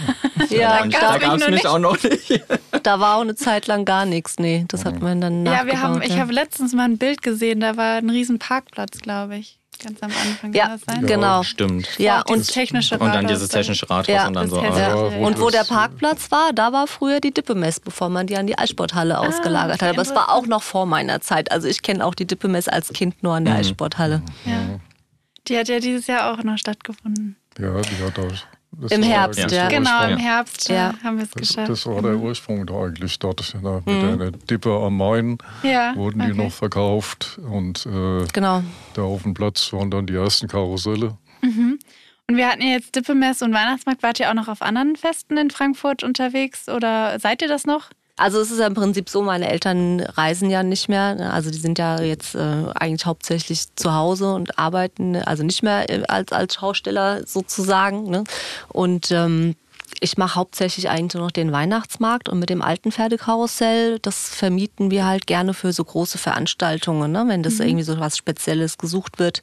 ja 0.49 0.81
Und 0.83 0.93
da 0.93 1.11
mich 1.13 1.21
gab 1.21 1.21
es 1.21 1.27
noch 1.27 1.37
mich 1.37 1.47
nicht. 1.49 1.67
auch 1.67 1.79
noch 1.79 2.03
nicht. 2.03 2.43
da 2.83 2.99
war 2.99 3.17
auch 3.17 3.21
eine 3.21 3.35
Zeit 3.35 3.67
lang 3.67 3.85
gar 3.85 4.05
nichts. 4.05 4.37
Nee, 4.39 4.65
das 4.67 4.83
hat 4.85 5.01
man 5.01 5.21
dann 5.21 5.45
Ja, 5.45 5.65
wir 5.65 5.81
haben, 5.81 5.93
nachgebaut, 5.93 6.03
ich 6.05 6.15
ja. 6.15 6.21
habe 6.21 6.33
letztens 6.33 6.73
mal 6.73 6.83
ein 6.83 6.97
Bild 6.97 7.21
gesehen, 7.21 7.61
da 7.61 7.77
war 7.77 7.97
ein 7.97 8.09
riesen 8.09 8.39
Parkplatz, 8.39 8.99
glaube 8.99 9.37
ich. 9.37 9.57
Ganz 9.83 10.01
am 10.01 10.09
Anfang 10.09 10.53
Ja, 10.53 10.67
kann 10.67 10.79
das 10.85 10.95
sein? 10.95 11.05
genau. 11.05 11.43
Stimmt. 11.43 11.99
Ja, 11.99 12.21
Auch 12.21 12.23
dieses 12.25 12.47
und 12.47 12.53
technische 12.53 12.95
Und 12.95 13.07
dann 13.07 13.25
Rathaus 13.25 13.31
dieses 13.31 13.49
technische 13.49 13.89
Rathaus 13.89 14.07
Ja, 14.07 14.27
und 14.27 14.33
dann 14.33 14.49
so. 14.49 14.59
äh, 14.61 14.67
Ja, 14.79 14.95
wo 14.95 15.25
Und 15.27 15.39
wo 15.41 15.49
der 15.49 15.65
Parkplatz 15.65 16.31
war, 16.31 16.53
da 16.53 16.71
war 16.71 16.87
früher 16.87 17.19
die 17.19 17.31
Dippemess, 17.33 17.81
bevor 17.81 18.07
man 18.09 18.25
die 18.25 18.37
an 18.37 18.47
die 18.47 18.57
Eissporthalle 18.57 19.19
ausgelagert 19.19 19.75
okay, 19.75 19.85
hat. 19.87 19.93
Aber 19.93 20.01
es 20.01 20.15
war 20.15 20.29
auch 20.31 20.45
noch 20.47 20.63
vor 20.63 20.85
meiner 20.85 21.19
Zeit. 21.19 21.51
Also 21.51 21.67
ich 21.67 21.81
kenne 21.81 22.05
auch 22.05 22.15
die 22.15 22.25
Dippemess 22.25 22.69
als 22.69 22.93
Kind 22.93 23.21
nur 23.21 23.33
an 23.35 23.43
der 23.43 23.55
Eissporthalle. 23.55 24.21
Ja. 24.45 24.79
Die 25.49 25.57
hat 25.57 25.67
ja 25.67 25.79
dieses 25.79 26.07
Jahr 26.07 26.31
auch 26.33 26.41
noch 26.43 26.57
stattgefunden. 26.57 27.35
Ja, 27.57 27.81
die 27.81 28.03
hat 28.03 28.19
auch. 28.19 28.31
das 28.71 28.91
Im 28.91 29.01
war 29.01 29.07
Herbst, 29.09 29.39
ja. 29.39 29.47
der 29.47 29.67
Genau, 29.69 29.89
im 30.03 30.09
Ursprung. 30.11 30.17
Herbst 30.19 30.69
Ja. 30.69 30.89
äh, 30.89 30.93
haben 31.03 31.17
wir 31.17 31.23
es 31.23 31.31
Das, 31.31 31.47
geschafft. 31.47 31.69
das 31.69 31.85
war 31.85 32.01
der 32.01 32.17
Ursprung 32.17 32.65
da 32.65 32.73
eigentlich 32.83 33.17
dort. 33.19 33.55
Ne, 33.61 33.81
mit 33.85 33.95
Mhm. 34.03 34.09
einer 34.09 34.31
Dippe 34.31 34.71
am 34.71 34.97
Main 34.97 35.37
ja, 35.63 35.95
wurden 35.95 36.19
die 36.19 36.31
okay. 36.33 36.43
noch 36.43 36.51
verkauft. 36.51 37.39
Und 37.49 37.85
äh, 37.85 38.25
Genau. 38.33 38.63
da 38.93 39.01
auf 39.03 39.23
dem 39.23 39.33
Platz 39.33 39.71
waren 39.71 39.89
dann 39.91 40.05
die 40.07 40.15
ersten 40.15 40.47
Karusselle. 40.47 41.17
Und 42.27 42.37
wir 42.37 42.47
hatten 42.49 42.61
ja 42.63 42.69
jetzt 42.73 42.95
Dippemess 42.95 43.41
und 43.43 43.53
Weihnachtsmarkt. 43.53 44.01
Wart 44.01 44.19
ihr 44.19 44.29
auch 44.29 44.33
noch 44.33 44.47
auf 44.47 44.61
anderen 44.63 44.95
Festen 44.95 45.37
in 45.37 45.51
Frankfurt 45.51 46.03
unterwegs 46.03 46.67
oder 46.67 47.19
seid 47.19 47.41
ihr 47.43 47.47
das 47.47 47.65
noch? 47.65 47.91
Also 48.17 48.39
es 48.39 48.49
ist 48.49 48.59
ja 48.59 48.67
im 48.67 48.75
Prinzip 48.75 49.09
so, 49.09 49.21
meine 49.21 49.49
Eltern 49.49 49.99
reisen 49.99 50.49
ja 50.49 50.63
nicht 50.63 50.87
mehr. 50.87 51.15
ne? 51.15 51.33
Also 51.33 51.51
die 51.51 51.57
sind 51.57 51.77
ja 51.77 52.01
jetzt 52.01 52.33
äh, 52.33 52.63
eigentlich 52.73 53.05
hauptsächlich 53.05 53.65
zu 53.75 53.93
Hause 53.93 54.33
und 54.33 54.57
arbeiten, 54.57 55.17
also 55.17 55.43
nicht 55.43 55.63
mehr 55.63 55.89
äh, 55.89 56.03
als, 56.07 56.31
als 56.31 56.55
Schausteller 56.55 57.27
sozusagen. 57.27 58.09
Ne? 58.09 58.23
Und 58.69 59.11
ähm, 59.11 59.55
ich 59.99 60.17
mache 60.17 60.35
hauptsächlich 60.35 60.89
eigentlich 60.89 61.13
nur 61.15 61.23
noch 61.23 61.31
den 61.31 61.51
Weihnachtsmarkt 61.51 62.29
und 62.29 62.39
mit 62.39 62.49
dem 62.49 62.61
alten 62.61 62.91
Pferdekarussell, 62.91 63.99
das 63.99 64.29
vermieten 64.29 64.91
wir 64.91 65.05
halt 65.05 65.27
gerne 65.27 65.53
für 65.53 65.73
so 65.73 65.83
große 65.83 66.17
Veranstaltungen, 66.17 67.11
ne? 67.11 67.25
wenn 67.27 67.43
das 67.43 67.59
irgendwie 67.59 67.83
so 67.83 67.99
was 67.99 68.17
Spezielles 68.17 68.77
gesucht 68.77 69.19
wird. 69.19 69.41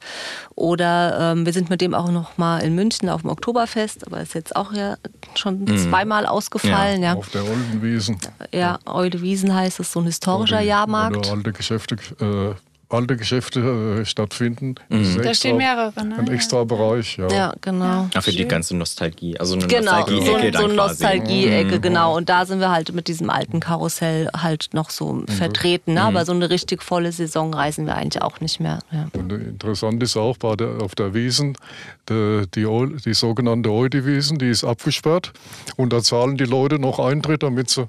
Oder 0.55 1.31
ähm, 1.33 1.45
wir 1.45 1.53
sind 1.53 1.69
mit 1.69 1.81
dem 1.81 1.93
auch 1.93 2.11
noch 2.11 2.37
mal 2.37 2.59
in 2.59 2.75
München 2.75 3.09
auf 3.09 3.21
dem 3.21 3.29
Oktoberfest, 3.29 4.05
aber 4.07 4.21
ist 4.21 4.33
jetzt 4.35 4.55
auch 4.55 4.73
ja 4.73 4.95
schon 5.35 5.65
zweimal 5.77 6.25
ausgefallen. 6.25 7.03
Ja. 7.03 7.13
Auf 7.15 7.29
der 7.29 7.43
Oldenwiesen. 7.43 8.17
Ja, 8.53 8.79
Eude 8.85 9.21
Wiesen 9.21 9.53
heißt 9.53 9.79
es, 9.79 9.91
so 9.91 9.99
ein 9.99 10.05
historischer 10.05 10.59
die- 10.61 10.67
Jahrmarkt. 10.67 11.27
Wo 11.27 11.31
alte 11.31 11.51
Geschäfte, 11.53 11.95
äh, 12.19 12.53
alte 12.93 13.17
Geschäfte 13.17 13.59
äh, 14.01 14.05
stattfinden. 14.05 14.75
Ist 14.89 15.15
Da 15.17 15.21
extra- 15.21 15.33
stehen 15.33 15.57
mehrere, 15.57 16.05
ne? 16.05 16.17
Ein 16.17 16.27
extra 16.29 16.63
Bereich, 16.63 17.17
ja. 17.17 17.27
Ja, 17.29 17.53
genau. 17.59 18.07
Ja, 18.13 18.21
für 18.21 18.31
die 18.31 18.47
ganze 18.47 18.75
Nostalgie. 18.77 19.37
Also 19.39 19.55
eine 19.55 19.67
Genau, 19.67 20.05
so, 20.05 20.11
Nostalgie-Ecke 20.13 20.25
so 20.25 20.35
eine 20.35 20.51
dann 20.51 20.63
quasi. 20.63 20.75
Nostalgie-Ecke, 20.75 21.79
genau. 21.79 22.15
Und 22.15 22.29
da 22.29 22.45
sind 22.45 22.59
wir 22.59 22.71
halt 22.71 22.93
mit 22.93 23.07
diesem 23.07 23.29
alten 23.29 23.59
Karussell 23.59 24.29
halt 24.35 24.69
noch 24.73 24.89
so 24.89 25.23
vertreten. 25.27 25.93
Ne? 25.95 26.01
Aber 26.03 26.25
so 26.25 26.31
eine 26.31 26.49
richtig 26.49 26.83
volle 26.83 27.11
Saison 27.11 27.53
reisen 27.53 27.85
wir 27.85 27.95
eigentlich 27.95 28.21
auch 28.21 28.39
nicht 28.39 28.59
mehr. 28.59 28.79
Ja. 28.91 29.07
Und 29.13 29.31
interessant 29.31 30.01
ist 30.03 30.15
auch 30.15 30.37
bei 30.37 30.55
der, 30.55 30.81
auf 30.81 30.95
der 30.95 31.13
Wiesen, 31.13 31.57
die, 32.09 32.43
die, 32.53 32.67
die 33.05 33.13
sogenannte 33.13 33.71
Eude-Wiesen, 33.71 34.37
die 34.37 34.49
ist 34.49 34.63
abgesperrt. 34.63 35.33
Und 35.75 35.91
da 35.93 36.01
zahlen 36.01 36.37
die 36.37 36.45
Leute 36.45 36.79
noch 36.79 36.99
Eintritt, 36.99 37.43
damit 37.43 37.69
sie 37.69 37.87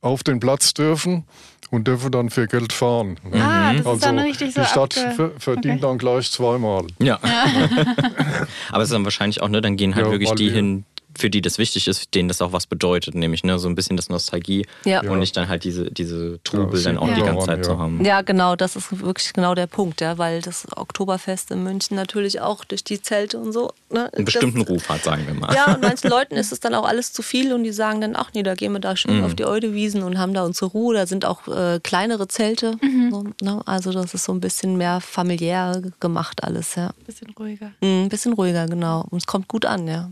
auf 0.00 0.22
den 0.22 0.38
Platz 0.38 0.74
dürfen 0.74 1.24
und 1.70 1.86
dürfen 1.86 2.10
dann 2.10 2.30
für 2.30 2.46
Geld 2.46 2.72
fahren. 2.72 3.16
Ah, 3.32 3.72
das 3.72 3.80
ist 3.80 3.86
also 3.86 4.00
dann 4.00 4.18
richtig 4.18 4.54
so 4.54 4.60
die 4.60 4.66
Stadt 4.66 4.94
verdient 5.38 5.66
okay. 5.74 5.78
dann 5.80 5.98
gleich 5.98 6.30
zweimal. 6.30 6.86
Ja. 7.00 7.18
Aber 8.70 8.82
es 8.82 8.88
ist 8.88 8.92
dann 8.94 9.04
wahrscheinlich 9.04 9.42
auch, 9.42 9.48
ne, 9.48 9.60
dann 9.60 9.76
gehen 9.76 9.94
halt 9.94 10.06
Ja, 10.06 10.12
wirklich 10.12 10.32
die 10.32 10.46
wir- 10.46 10.52
hin, 10.52 10.84
für 11.16 11.30
die 11.30 11.40
das 11.40 11.58
wichtig 11.58 11.88
ist, 11.88 12.14
denen 12.14 12.28
das 12.28 12.40
auch 12.42 12.52
was 12.52 12.66
bedeutet, 12.66 13.14
nämlich 13.14 13.42
ne, 13.44 13.58
so 13.58 13.68
ein 13.68 13.74
bisschen 13.74 13.96
das 13.96 14.08
Nostalgie 14.08 14.66
Ja. 14.84 15.00
und 15.00 15.18
nicht 15.18 15.36
dann 15.36 15.48
halt 15.48 15.64
diese, 15.64 15.90
diese 15.90 16.38
Trubel 16.44 16.78
Ja, 16.80 16.84
dann 16.92 16.98
auch 16.98 17.12
die 17.14 17.22
ganze 17.22 17.46
Zeit 17.46 17.64
zu 17.64 17.78
haben. 17.78 18.04
ja, 18.04 18.22
genau, 18.22 18.56
das 18.56 18.76
ist 18.76 19.00
wirklich 19.00 19.32
genau 19.32 19.54
der 19.54 19.66
Punkt, 19.66 20.00
ja, 20.00 20.18
weil 20.18 20.42
das 20.42 20.66
Oktoberfest 20.76 21.50
in 21.50 21.62
München 21.62 21.96
natürlich 21.96 22.40
auch 22.40 22.64
durch 22.64 22.84
die 22.84 23.00
Zelte 23.02 23.38
und 23.38 23.52
so. 23.52 23.72
Ne, 23.90 24.12
Einen 24.12 24.24
bestimmten 24.24 24.60
das, 24.60 24.68
Ruf 24.68 24.88
hat, 24.88 25.02
sagen 25.04 25.26
wir 25.26 25.34
mal. 25.34 25.54
Ja, 25.54 25.74
und 25.74 25.80
manchen 25.82 26.08
Leuten 26.10 26.34
ist 26.34 26.52
es 26.52 26.60
dann 26.60 26.74
auch 26.74 26.84
alles 26.86 27.12
zu 27.12 27.22
viel 27.22 27.52
und 27.52 27.64
die 27.64 27.72
sagen 27.72 28.00
dann, 28.00 28.14
ach 28.14 28.30
nee, 28.34 28.42
da 28.42 28.54
gehen 28.54 28.72
wir 28.72 28.80
da 28.80 28.94
schön 28.96 29.24
auf 29.24 29.34
die 29.34 29.44
Eudewiesen 29.46 30.02
und 30.02 30.18
haben 30.18 30.34
da 30.34 30.44
unsere 30.44 30.66
Ruhe. 30.70 30.94
Da 30.94 31.06
sind 31.06 31.24
auch 31.24 31.48
äh, 31.48 31.80
kleinere 31.82 32.28
Zelte. 32.28 32.76
So, 33.10 33.24
ne? 33.40 33.62
Also 33.66 33.92
das 33.92 34.14
ist 34.14 34.24
so 34.24 34.32
ein 34.32 34.40
bisschen 34.40 34.76
mehr 34.76 35.00
familiär 35.00 35.82
gemacht 36.00 36.44
alles, 36.44 36.74
ja. 36.74 36.90
Bisschen 37.06 37.30
ruhiger. 37.38 37.72
Mhm, 37.80 38.04
Ein 38.04 38.08
bisschen 38.08 38.32
ruhiger, 38.34 38.66
genau. 38.66 39.06
Und 39.10 39.18
es 39.18 39.26
kommt 39.26 39.48
gut 39.48 39.64
an, 39.64 39.88
ja. 39.88 40.10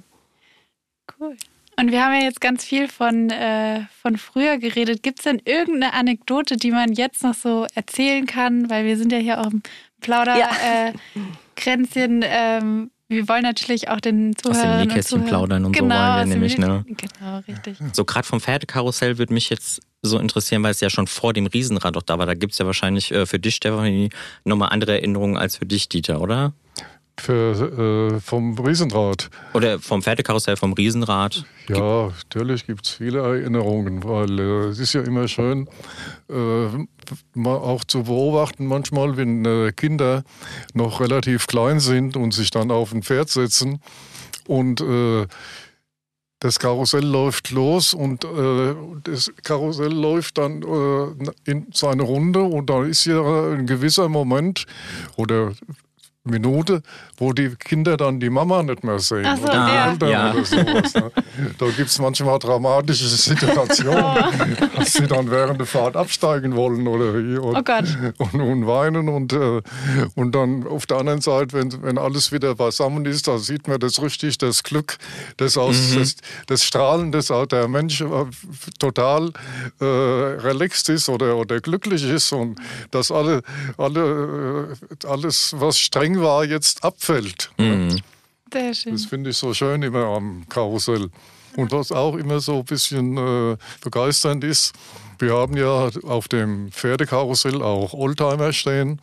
Cool. 1.18 1.36
Und 1.78 1.92
wir 1.92 2.02
haben 2.02 2.14
ja 2.14 2.22
jetzt 2.22 2.40
ganz 2.40 2.64
viel 2.64 2.88
von, 2.88 3.28
äh, 3.28 3.82
von 4.00 4.16
früher 4.16 4.56
geredet. 4.56 5.02
Gibt 5.02 5.18
es 5.18 5.24
denn 5.24 5.42
irgendeine 5.44 5.92
Anekdote, 5.92 6.56
die 6.56 6.70
man 6.70 6.94
jetzt 6.94 7.22
noch 7.22 7.34
so 7.34 7.66
erzählen 7.74 8.24
kann? 8.24 8.70
Weil 8.70 8.86
wir 8.86 8.96
sind 8.96 9.12
ja 9.12 9.18
hier 9.18 9.40
auch 9.40 9.50
im 9.50 9.62
Plauderkränzchen. 10.00 12.22
Ja. 12.22 12.28
Äh, 12.28 12.58
ähm, 12.58 12.90
wir 13.08 13.28
wollen 13.28 13.42
natürlich 13.42 13.88
auch 13.88 14.00
den 14.00 14.30
Aus 14.30 14.42
dem 14.42 14.52
Zuhörern 14.52 14.80
und 14.80 14.88
Nähkästchen 14.88 15.20
Zuhörern- 15.20 15.28
plaudern 15.28 15.64
und 15.66 15.76
so 15.76 15.82
genau, 15.82 15.94
wollen 15.94 16.28
wir 16.28 16.34
nämlich, 16.34 16.58
ne? 16.58 16.84
Genau, 16.88 17.38
richtig. 17.46 17.78
So 17.92 18.04
gerade 18.04 18.26
vom 18.26 18.40
Pferdekarussell 18.40 19.18
würde 19.18 19.32
mich 19.32 19.48
jetzt 19.48 19.80
so 20.02 20.18
interessieren, 20.18 20.62
weil 20.62 20.72
es 20.72 20.80
ja 20.80 20.90
schon 20.90 21.06
vor 21.06 21.32
dem 21.32 21.46
Riesenrad 21.46 21.96
auch 21.96 22.02
da 22.02 22.18
war. 22.18 22.26
Da 22.26 22.34
gibt 22.34 22.52
es 22.52 22.58
ja 22.58 22.66
wahrscheinlich 22.66 23.12
äh, 23.12 23.26
für 23.26 23.38
dich, 23.38 23.56
Stefanie, 23.56 24.10
nochmal 24.44 24.70
andere 24.70 24.94
Erinnerungen 24.94 25.36
als 25.36 25.58
für 25.58 25.66
dich, 25.66 25.88
Dieter, 25.88 26.20
oder? 26.20 26.52
Für, 27.20 28.12
äh, 28.16 28.20
vom 28.20 28.58
Riesenrad. 28.58 29.30
Oder 29.54 29.78
vom 29.78 30.02
Pferdekarussell, 30.02 30.56
vom 30.56 30.72
Riesenrad. 30.72 31.44
Ja, 31.68 32.08
natürlich 32.08 32.66
gibt 32.66 32.86
es 32.86 32.92
viele 32.92 33.20
Erinnerungen, 33.20 34.04
weil 34.04 34.38
äh, 34.38 34.68
es 34.68 34.78
ist 34.78 34.92
ja 34.92 35.02
immer 35.02 35.26
schön, 35.28 35.68
äh, 36.30 37.46
auch 37.48 37.84
zu 37.84 38.04
beobachten, 38.04 38.66
manchmal, 38.66 39.16
wenn 39.16 39.44
äh, 39.44 39.72
Kinder 39.72 40.24
noch 40.74 41.00
relativ 41.00 41.46
klein 41.46 41.80
sind 41.80 42.16
und 42.16 42.32
sich 42.32 42.50
dann 42.50 42.70
auf 42.70 42.92
ein 42.92 43.02
Pferd 43.02 43.30
setzen 43.30 43.80
und 44.46 44.80
äh, 44.80 45.26
das 46.40 46.58
Karussell 46.58 47.04
läuft 47.04 47.50
los 47.50 47.94
und 47.94 48.24
äh, 48.24 48.74
das 49.04 49.32
Karussell 49.42 49.92
läuft 49.92 50.38
dann 50.38 50.62
äh, 50.62 51.50
in 51.50 51.66
seine 51.72 52.02
Runde 52.02 52.42
und 52.42 52.68
da 52.68 52.84
ist 52.84 53.06
ja 53.06 53.52
ein 53.52 53.66
gewisser 53.66 54.08
Moment 54.08 54.66
oder 55.16 55.52
Minute, 56.26 56.82
wo 57.16 57.32
die 57.32 57.50
Kinder 57.56 57.96
dann 57.96 58.20
die 58.20 58.30
Mama 58.30 58.62
nicht 58.62 58.84
mehr 58.84 58.98
sehen. 58.98 59.24
So, 59.36 59.42
oder 59.44 59.52
die 59.66 59.72
ja. 59.72 59.90
Eltern 59.90 60.08
Ja. 60.10 60.32
oder 60.34 60.44
sowas. 60.44 60.94
Ne? 60.94 61.10
Da 61.58 61.66
gibt 61.66 61.88
es 61.90 61.98
manchmal 61.98 62.38
dramatische 62.38 63.06
Situationen, 63.06 64.24
dass 64.74 64.94
sie 64.94 65.06
dann 65.06 65.30
während 65.30 65.60
der 65.60 65.66
Fahrt 65.66 65.96
absteigen 65.96 66.54
wollen 66.56 66.86
oder 66.86 67.14
wie. 67.14 67.36
Und, 67.36 67.56
Oh 67.56 67.62
Gott. 67.62 67.84
Und, 68.18 68.40
und 68.40 68.66
weinen. 68.66 69.08
Und, 69.08 69.32
äh, 69.32 69.60
und 70.14 70.34
dann 70.34 70.66
auf 70.66 70.86
der 70.86 70.98
anderen 70.98 71.20
Seite, 71.20 71.52
wenn, 71.56 71.82
wenn 71.82 71.98
alles 71.98 72.32
wieder 72.32 72.54
beisammen 72.54 73.04
ist, 73.06 73.28
da 73.28 73.38
sieht 73.38 73.68
man 73.68 73.78
das 73.80 74.00
richtig, 74.02 74.38
das 74.38 74.62
Glück, 74.62 74.96
das, 75.36 75.56
aus, 75.56 75.76
das, 75.94 76.16
das 76.46 76.64
Strahlen, 76.64 77.12
dass 77.12 77.30
auch 77.30 77.46
der 77.46 77.68
Mensch 77.68 78.00
äh, 78.00 78.06
total 78.78 79.30
äh, 79.80 79.84
relaxed 79.84 80.88
ist 80.88 81.08
oder, 81.08 81.36
oder 81.36 81.60
glücklich 81.60 82.04
ist 82.04 82.32
und 82.32 82.58
dass 82.90 83.10
alle, 83.10 83.42
alle, 83.78 84.68
äh, 85.02 85.06
alles, 85.06 85.54
was 85.58 85.78
streng 85.78 86.15
war, 86.20 86.44
jetzt 86.44 86.84
abfällt. 86.84 87.50
Sehr 88.52 88.74
schön. 88.74 88.92
Das 88.92 89.04
finde 89.06 89.30
ich 89.30 89.36
so 89.36 89.52
schön 89.52 89.82
immer 89.82 90.04
am 90.04 90.44
Karussell. 90.48 91.10
Und 91.56 91.72
was 91.72 91.90
auch 91.90 92.16
immer 92.16 92.40
so 92.40 92.58
ein 92.58 92.64
bisschen 92.64 93.16
äh, 93.16 93.56
begeisternd 93.82 94.44
ist, 94.44 94.74
wir 95.18 95.32
haben 95.34 95.56
ja 95.56 95.88
auf 96.04 96.28
dem 96.28 96.70
Pferdekarussell 96.70 97.62
auch 97.62 97.94
Oldtimer 97.94 98.52
stehen. 98.52 99.00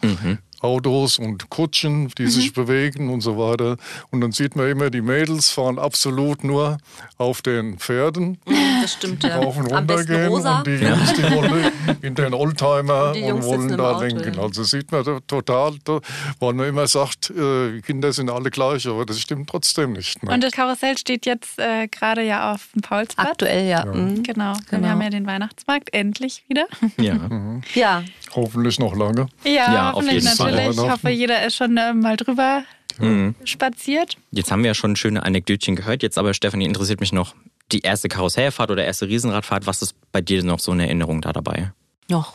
Autos 0.64 1.20
und 1.20 1.50
Kutschen, 1.50 2.08
die 2.18 2.28
sich 2.28 2.54
bewegen 2.54 3.10
und 3.10 3.22
so 3.22 3.38
weiter. 3.38 3.78
Und 4.12 4.22
dann 4.22 4.32
sieht 4.32 4.56
man 4.56 4.68
immer, 4.70 4.90
die 4.90 5.02
Mädels 5.02 5.50
fahren 5.52 5.78
absolut 5.78 6.44
nur 6.44 6.78
auf 7.18 7.42
den 7.42 7.78
Pferden, 7.78 8.38
Das 8.82 8.94
stimmt 8.94 9.24
ja. 9.24 9.38
rauf 9.38 9.58
und 9.58 9.68
runter 9.68 10.04
gehen. 10.06 10.28
rosa. 10.28 10.60
Und 10.60 10.68
die 10.68 10.72
Jungs, 10.76 11.14
die 11.14 11.24
wollen 11.24 11.72
in 12.02 12.16
den 12.16 12.34
Oldtimer 12.34 13.12
Und 13.16 13.24
und 13.24 13.44
wollen 13.44 13.78
da 13.78 13.92
Auto, 13.92 14.06
lenken. 14.06 14.34
ja. 14.36 14.42
Also 14.42 14.64
sieht 14.64 14.92
man 14.92 15.04
da 15.04 15.20
total, 15.28 15.76
da, 15.84 16.00
weil 16.40 16.54
man 16.54 16.68
immer 16.68 16.88
sagt, 16.88 17.30
äh, 17.32 17.82
Kinder 17.82 18.14
sind 18.14 18.30
alle 18.30 18.50
gleich, 18.50 18.88
aber 18.88 19.06
das 19.06 19.20
stimmt 19.20 19.50
trotzdem 19.50 19.94
nicht. 19.94 20.24
Ne? 20.24 20.32
Und 20.34 20.44
das 20.44 20.52
Karussell 20.54 20.98
steht 20.98 21.26
jetzt 21.26 21.60
äh, 21.60 21.88
gerade 21.88 22.24
ja 22.24 22.54
auf 22.54 22.70
dem 22.74 22.82
Paulsplatz. 22.82 23.28
Aktuell, 23.32 23.68
ja. 23.68 23.86
Mhm. 23.86 24.24
Genau. 24.24 24.54
Genau. 24.70 24.84
Wir 24.84 24.90
haben 24.92 25.02
ja 25.02 25.10
den 25.10 25.26
Weihnachtsmarkt 25.28 25.94
endlich 25.94 26.44
wieder. 26.48 26.66
Ja. 26.98 27.14
Ja, 27.74 28.04
Hoffentlich 28.36 28.80
noch 28.80 28.96
lange. 28.96 29.28
Ja, 29.44 29.52
Ja, 29.74 29.90
auf 29.92 29.96
hoffentlich 29.98 30.24
jeden 30.24 30.36
Fall. 30.36 30.53
Natürlich. 30.56 30.78
Ich 30.78 30.90
hoffe, 30.92 31.10
jeder 31.10 31.46
ist 31.46 31.56
schon 31.56 31.76
äh, 31.78 31.94
mal 31.94 32.16
drüber 32.18 32.64
Mhm. 33.00 33.34
spaziert. 33.44 34.18
Jetzt 34.32 34.52
haben 34.52 34.62
wir 34.64 34.68
ja 34.70 34.74
schon 34.76 34.96
schöne 34.96 35.24
Anekdötchen 35.24 35.76
gehört. 35.76 36.04
Jetzt 36.04 36.18
aber, 36.20 36.34
Stefanie, 36.36 36.66
interessiert 36.66 37.00
mich 37.00 37.12
noch 37.12 37.34
die 37.72 37.80
erste 37.80 38.08
Karussellfahrt 38.08 38.70
oder 38.70 38.86
erste 38.86 39.08
Riesenradfahrt. 39.08 39.66
Was 39.66 39.82
ist 39.82 39.96
bei 40.12 40.22
dir 40.22 40.44
noch 40.44 40.60
so 40.60 40.72
eine 40.72 40.84
Erinnerung 40.86 41.22
da 41.22 41.34
dabei? 41.34 41.72
noch. 42.10 42.34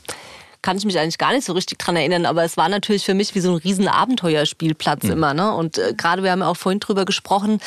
Kann 0.69 0.77
ich 0.77 0.85
mich 0.85 0.99
eigentlich 0.99 1.17
gar 1.17 1.33
nicht 1.33 1.47
so 1.47 1.55
richtig 1.55 1.79
dran 1.79 1.97
erinnern, 1.97 2.27
aber 2.27 2.45
es 2.45 2.59
war 2.59 2.69
natürlich 2.69 3.07
für 3.07 3.15
mich 3.15 3.35
wie 3.35 3.41
so 3.41 3.53
ein 3.53 3.57
riesen 3.57 3.89
Abenteuerspielplatz 3.89 5.05
immer. 5.05 5.33
Ne? 5.33 5.51
Und 5.51 5.79
äh, 5.79 5.95
gerade 5.97 6.23
wir 6.23 6.31
haben 6.31 6.41
ja 6.41 6.49
auch 6.49 6.59
vorhin 6.59 6.79
drüber 6.79 7.07
gesprochen, 7.07 7.59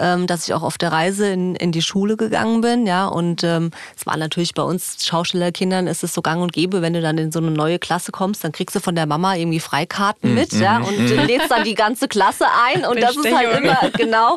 ähm, 0.00 0.26
dass 0.26 0.48
ich 0.48 0.54
auch 0.54 0.64
auf 0.64 0.76
der 0.76 0.90
Reise 0.90 1.28
in, 1.28 1.54
in 1.54 1.70
die 1.70 1.82
Schule 1.82 2.16
gegangen 2.16 2.60
bin, 2.60 2.84
ja. 2.88 3.06
Und 3.06 3.44
ähm, 3.44 3.70
es 3.96 4.06
war 4.06 4.16
natürlich 4.16 4.54
bei 4.54 4.64
uns 4.64 5.06
Schauspielerkindern 5.06 5.86
ist 5.86 6.02
es 6.02 6.12
so 6.12 6.20
gang 6.20 6.42
und 6.42 6.52
gäbe, 6.52 6.82
wenn 6.82 6.94
du 6.94 7.00
dann 7.00 7.16
in 7.16 7.30
so 7.30 7.38
eine 7.38 7.52
neue 7.52 7.78
Klasse 7.78 8.10
kommst, 8.10 8.42
dann 8.42 8.50
kriegst 8.50 8.74
du 8.74 8.80
von 8.80 8.96
der 8.96 9.06
Mama 9.06 9.36
irgendwie 9.36 9.60
Freikarten 9.60 10.34
mit, 10.34 10.52
ja, 10.54 10.78
und 10.78 10.98
äh, 10.98 11.24
lädst 11.26 11.52
dann 11.52 11.62
die 11.62 11.76
ganze 11.76 12.08
Klasse 12.08 12.46
ein. 12.66 12.84
Und 12.84 13.00
das 13.00 13.14
ist 13.14 13.32
halt 13.32 13.56
immer 13.56 13.88
genau. 13.96 14.36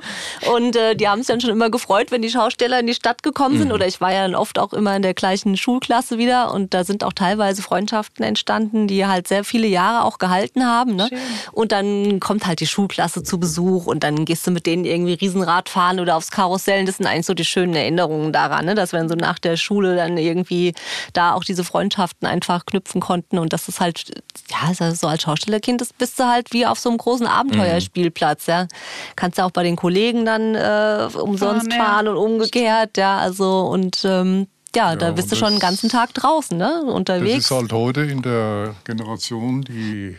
Und 0.54 0.76
äh, 0.76 0.96
die 0.96 1.08
haben 1.08 1.22
sich 1.22 1.28
dann 1.30 1.42
schon 1.42 1.50
immer 1.50 1.72
gefreut, 1.72 2.12
wenn 2.12 2.22
die 2.22 2.30
Schausteller 2.30 2.82
in 2.82 2.86
die 2.86 2.94
Stadt 2.94 3.24
gekommen 3.24 3.58
sind. 3.58 3.72
Oder 3.72 3.88
ich 3.88 4.00
war 4.00 4.14
ja 4.14 4.22
dann 4.22 4.36
oft 4.36 4.60
auch 4.60 4.74
immer 4.74 4.96
in 4.96 5.02
der 5.02 5.16
gleichen 5.16 5.58
Schulklasse 5.58 6.20
wieder. 6.20 6.54
Und 6.54 6.76
da 6.76 6.84
sind 6.84 7.04
auch 7.04 7.14
teilweise 7.14 7.64
Freundschaften 7.64 8.11
entstanden, 8.20 8.88
die 8.88 9.06
halt 9.06 9.28
sehr 9.28 9.44
viele 9.44 9.68
Jahre 9.68 10.06
auch 10.06 10.18
gehalten 10.18 10.66
haben. 10.66 10.96
Ne? 10.96 11.10
Und 11.52 11.72
dann 11.72 12.20
kommt 12.20 12.46
halt 12.46 12.60
die 12.60 12.68
Schulklasse 12.68 13.24
zu 13.24 13.40
Besuch 13.40 13.86
und 13.88 14.04
dann 14.04 14.26
gehst 14.26 14.46
du 14.46 14.52
mit 14.52 14.66
denen 14.66 14.86
irgendwie 14.86 15.14
Riesenrad 15.14 15.70
fahren 15.70 16.00
oder 16.00 16.18
aufs 16.18 16.32
Karussell. 16.32 16.86
Das 16.86 16.98
sind 16.98 17.06
eigentlich 17.06 17.26
so 17.26 17.34
die 17.34 17.46
schönen 17.46 17.76
Erinnerungen 17.76 18.34
daran, 18.34 18.66
ne? 18.66 18.76
dass 18.76 18.92
wir 18.92 19.00
dann 19.00 19.10
so 19.10 19.16
nach 19.16 19.40
der 19.40 19.58
Schule 19.58 19.96
dann 19.96 20.18
irgendwie 20.18 20.74
da 21.14 21.34
auch 21.34 21.44
diese 21.44 21.64
Freundschaften 21.64 22.28
einfach 22.28 22.66
knüpfen 22.66 23.02
konnten. 23.02 23.38
Und 23.38 23.54
das 23.54 23.68
ist 23.68 23.80
halt, 23.80 24.12
ja, 24.50 24.68
also 24.68 24.92
so 24.92 25.08
als 25.08 25.24
Schaustellerkind, 25.24 25.82
das 25.82 25.94
bist 25.94 26.20
du 26.20 26.26
halt 26.26 26.54
wie 26.54 26.66
auf 26.66 26.80
so 26.80 26.90
einem 26.90 26.98
großen 26.98 27.28
Abenteuerspielplatz. 27.28 28.48
Ja. 28.48 28.68
Kannst 29.16 29.38
ja 29.38 29.46
auch 29.46 29.52
bei 29.52 29.64
den 29.64 29.76
Kollegen 29.76 30.26
dann 30.26 30.56
äh, 30.56 31.08
umsonst 31.18 31.72
Fahren, 31.72 31.86
fahren 31.86 32.08
und 32.08 32.18
umgekehrt. 32.18 32.98
Ja, 32.98 33.18
also 33.18 33.62
und 33.62 34.04
ähm, 34.06 34.48
ja, 34.76 34.96
da 34.96 35.08
Ja, 35.08 35.12
bist 35.12 35.32
du 35.32 35.36
schon 35.36 35.50
den 35.50 35.60
das- 35.60 35.70
ganzen 35.70 35.90
Tag 35.90 36.14
draußen, 36.14 36.58
ne? 36.58 36.82
Das 36.86 36.94
Unterwegs. 36.94 37.46
ist 37.46 37.52
halt 37.52 37.72
heute 37.74 38.02
in 38.02 38.22
der 38.22 38.76
Generation, 38.84 39.62
die 39.62 40.18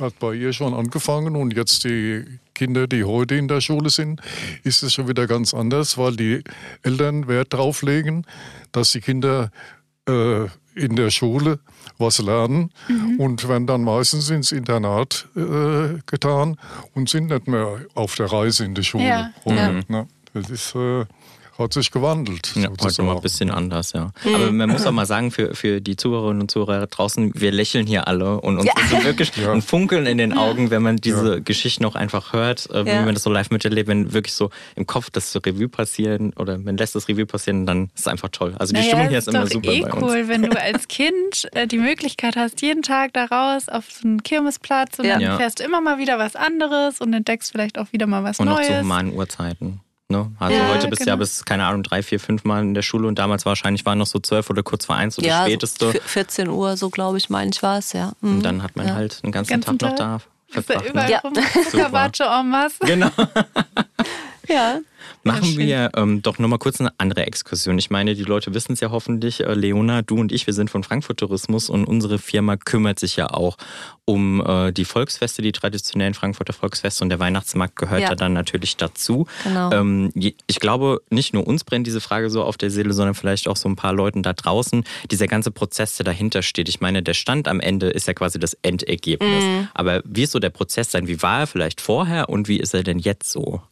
hat 0.00 0.18
bei 0.20 0.34
ihr 0.34 0.52
schon 0.52 0.72
angefangen 0.72 1.34
und 1.34 1.54
jetzt 1.54 1.82
die 1.84 2.24
Kinder, 2.54 2.86
die 2.86 3.02
heute 3.02 3.34
in 3.34 3.48
der 3.48 3.60
Schule 3.60 3.90
sind, 3.90 4.20
ist 4.62 4.82
es 4.84 4.94
schon 4.94 5.08
wieder 5.08 5.26
ganz 5.26 5.52
anders, 5.52 5.98
weil 5.98 6.14
die 6.14 6.42
Eltern 6.82 7.26
Wert 7.26 7.52
drauf 7.52 7.82
legen, 7.82 8.24
dass 8.70 8.92
die 8.92 9.00
Kinder 9.00 9.50
äh, 10.08 10.44
in 10.76 10.94
der 10.96 11.10
Schule 11.10 11.58
was 11.98 12.18
lernen 12.20 12.70
und 13.18 13.48
werden 13.48 13.66
dann 13.66 13.82
meistens 13.84 14.30
ins 14.30 14.52
Internat 14.52 15.26
äh, 15.36 15.98
getan 16.06 16.56
und 16.94 17.08
sind 17.08 17.26
nicht 17.28 17.46
mehr 17.48 17.80
auf 17.94 18.14
der 18.16 18.26
Reise 18.32 18.64
in 18.64 18.74
die 18.74 18.82
Schule. 18.84 19.04
Ja, 19.06 19.30
Und, 19.44 19.56
ja. 19.56 19.72
ne, 19.88 20.08
das 20.34 20.50
ist, 20.50 20.74
äh, 20.74 21.04
hat 21.58 21.72
sich 21.72 21.90
gewandelt. 21.90 22.52
Ja, 22.56 22.68
heute 22.80 23.02
mal 23.02 23.16
ein 23.16 23.22
bisschen 23.22 23.50
anders, 23.50 23.92
ja. 23.92 24.10
Mhm. 24.24 24.34
Aber 24.34 24.52
man 24.52 24.70
muss 24.70 24.86
auch 24.86 24.92
mal 24.92 25.06
sagen, 25.06 25.30
für, 25.30 25.54
für 25.54 25.80
die 25.80 25.96
Zuhörerinnen 25.96 26.42
und 26.42 26.50
Zuhörer 26.50 26.86
draußen, 26.86 27.32
wir 27.34 27.52
lächeln 27.52 27.86
hier 27.86 28.08
alle 28.08 28.40
und 28.40 28.58
uns 28.58 28.66
ist 28.80 28.90
so 28.90 29.04
wirklich 29.04 29.30
Ja. 29.36 29.52
ein 29.52 29.62
Funkeln 29.62 30.06
in 30.06 30.18
den 30.18 30.32
Augen, 30.32 30.70
wenn 30.70 30.82
man 30.82 30.96
diese 30.96 31.40
Geschichten 31.42 31.84
auch 31.84 31.94
einfach 31.94 32.32
hört, 32.32 32.68
äh, 32.70 32.84
wie 32.84 32.90
Ja. 32.90 33.02
man 33.04 33.14
das 33.14 33.22
so 33.22 33.30
live 33.30 33.50
miterlebt, 33.50 33.88
wenn 33.88 34.12
wirklich 34.12 34.34
so 34.34 34.50
im 34.76 34.86
Kopf 34.86 35.10
das 35.10 35.32
so 35.32 35.38
Revue 35.38 35.68
passieren 35.68 36.32
oder 36.34 36.58
man 36.58 36.76
lässt 36.76 36.94
das 36.94 37.08
Revue 37.08 37.26
passieren, 37.26 37.66
dann 37.66 37.84
ist 37.94 38.00
es 38.00 38.06
einfach 38.08 38.28
toll. 38.30 38.54
Also 38.58 38.72
die 38.72 38.80
Naja, 38.80 38.88
Stimmung 38.90 39.08
hier 39.08 39.18
ist 39.18 39.28
immer 39.28 39.40
doch 39.44 39.50
super 39.50 39.70
eh 39.72 39.80
bei 39.82 39.92
uns. 39.92 40.02
cool, 40.02 40.28
wenn 40.28 40.42
du 40.42 40.50
als 40.60 40.88
Kind 40.88 41.48
äh, 41.52 41.66
die 41.66 41.78
Möglichkeit 41.78 42.36
hast, 42.36 42.62
jeden 42.62 42.82
Tag 42.82 43.12
da 43.12 43.26
raus 43.26 43.68
auf 43.68 43.84
so 43.92 44.08
einen 44.08 44.22
Kirmesplatz 44.22 44.98
und 44.98 45.04
Ja. 45.04 45.14
dann 45.14 45.22
Ja. 45.22 45.36
fährst 45.36 45.60
du 45.60 45.64
immer 45.64 45.80
mal 45.80 45.98
wieder 45.98 46.18
was 46.18 46.34
anderes 46.36 47.00
und 47.00 47.12
entdeckst 47.14 47.52
vielleicht 47.52 47.78
auch 47.78 47.92
wieder 47.92 48.06
mal 48.06 48.24
was 48.24 48.40
Und 48.40 48.46
noch 48.46 48.56
Neues. 48.56 48.66
zu 48.66 48.80
humanen 48.80 49.12
Uhrzeiten. 49.12 49.80
Ne? 50.08 50.30
Also 50.38 50.54
Ja, 50.56 50.68
heute 50.68 50.88
bist 50.88 51.00
du 51.02 51.06
ja 51.06 51.14
genau. 51.14 51.20
bis, 51.20 51.44
keine 51.46 51.64
Ahnung, 51.64 51.82
drei, 51.82 52.02
vier, 52.02 52.20
fünf 52.20 52.44
Mal 52.44 52.60
in 52.62 52.74
der 52.74 52.82
Schule 52.82 53.08
und 53.08 53.18
damals 53.18 53.46
wahrscheinlich 53.46 53.86
waren 53.86 53.98
noch 53.98 54.06
so 54.06 54.18
zwölf 54.18 54.50
oder 54.50 54.62
kurz 54.62 54.84
vor 54.84 54.96
eins 54.96 55.14
so 55.14 55.22
ja, 55.22 55.38
das 55.40 55.46
späteste. 55.48 55.92
so 55.92 55.98
14 56.04 56.48
Uhr, 56.48 56.76
so 56.76 56.90
glaube 56.90 57.16
ich, 57.16 57.30
meine 57.30 57.50
ich 57.54 57.62
war 57.62 57.78
es, 57.78 57.92
ja. 57.94 58.12
Mhm. 58.20 58.36
und 58.36 58.42
dann 58.42 58.62
hat 58.62 58.76
man 58.76 58.86
ja. 58.88 58.94
halt 58.94 59.22
den 59.22 59.32
ganzen, 59.32 59.52
Ganzen 59.62 59.78
Tag 59.78 59.90
noch 59.92 59.96
Tag. 59.96 60.22
da 60.52 60.58
Ist 60.60 60.68
da 60.70 60.74
verbracht. 60.80 60.90
überall 60.90 61.32
Ne? 61.34 61.42
Ja. 61.54 61.62
Zuckerwatsche 61.70 62.24
en 62.24 62.48
masse. 62.50 62.76
Genau. 62.80 63.10
Ja. 64.48 64.80
Machen 65.22 65.58
wir 65.58 65.90
ähm, 65.96 66.22
doch 66.22 66.38
nochmal 66.38 66.58
kurz 66.58 66.80
eine 66.80 66.92
andere 66.98 67.26
Exkursion. 67.26 67.78
Ich 67.78 67.90
meine, 67.90 68.14
die 68.14 68.22
Leute 68.24 68.54
wissen 68.54 68.72
es 68.72 68.80
ja 68.80 68.90
hoffentlich. 68.90 69.40
Äh, 69.40 69.54
Leona, 69.54 70.02
du 70.02 70.16
und 70.16 70.32
ich, 70.32 70.46
wir 70.46 70.54
sind 70.54 70.70
von 70.70 70.82
Frankfurt 70.82 71.18
Tourismus 71.18 71.68
und 71.70 71.84
unsere 71.84 72.18
Firma 72.18 72.56
kümmert 72.56 72.98
sich 72.98 73.16
ja 73.16 73.30
auch 73.30 73.56
um 74.06 74.42
äh, 74.46 74.72
die 74.72 74.84
Volksfeste, 74.84 75.42
die 75.42 75.52
traditionellen 75.52 76.14
Frankfurter 76.14 76.52
Volksfeste 76.52 77.04
und 77.04 77.10
der 77.10 77.18
Weihnachtsmarkt 77.20 77.76
gehört 77.76 78.00
Ja. 78.02 78.08
da 78.10 78.14
dann 78.16 78.32
natürlich 78.32 78.76
dazu. 78.76 79.26
Genau. 79.44 79.70
Ähm, 79.72 80.10
ich 80.14 80.60
glaube, 80.60 81.00
nicht 81.10 81.32
nur 81.34 81.46
uns 81.46 81.64
brennt 81.64 81.86
diese 81.86 82.00
Frage 82.00 82.28
so 82.30 82.42
auf 82.42 82.56
der 82.56 82.70
Seele, 82.70 82.92
sondern 82.92 83.14
vielleicht 83.14 83.48
auch 83.48 83.56
so 83.56 83.68
ein 83.68 83.76
paar 83.76 83.92
Leuten 83.94 84.22
da 84.22 84.32
draußen. 84.32 84.84
Dieser 85.10 85.26
ganze 85.26 85.50
Prozess, 85.50 85.96
der 85.96 86.04
dahinter 86.04 86.42
steht. 86.42 86.68
Ich 86.68 86.80
meine, 86.80 87.02
der 87.02 87.14
Stand 87.14 87.48
am 87.48 87.60
Ende 87.60 87.88
ist 87.88 88.06
ja 88.08 88.14
quasi 88.14 88.38
das 88.38 88.54
Endergebnis. 88.62 89.44
Mhm. 89.44 89.68
Aber 89.74 90.02
wie 90.04 90.22
ist 90.22 90.32
so 90.32 90.38
der 90.38 90.50
Prozess 90.50 90.90
sein? 90.90 91.08
Wie 91.08 91.22
war 91.22 91.40
er 91.40 91.46
vielleicht 91.46 91.80
vorher 91.80 92.28
und 92.28 92.48
wie 92.48 92.58
ist 92.58 92.74
er 92.74 92.82
denn 92.82 92.98
jetzt 92.98 93.30
so? 93.30 93.62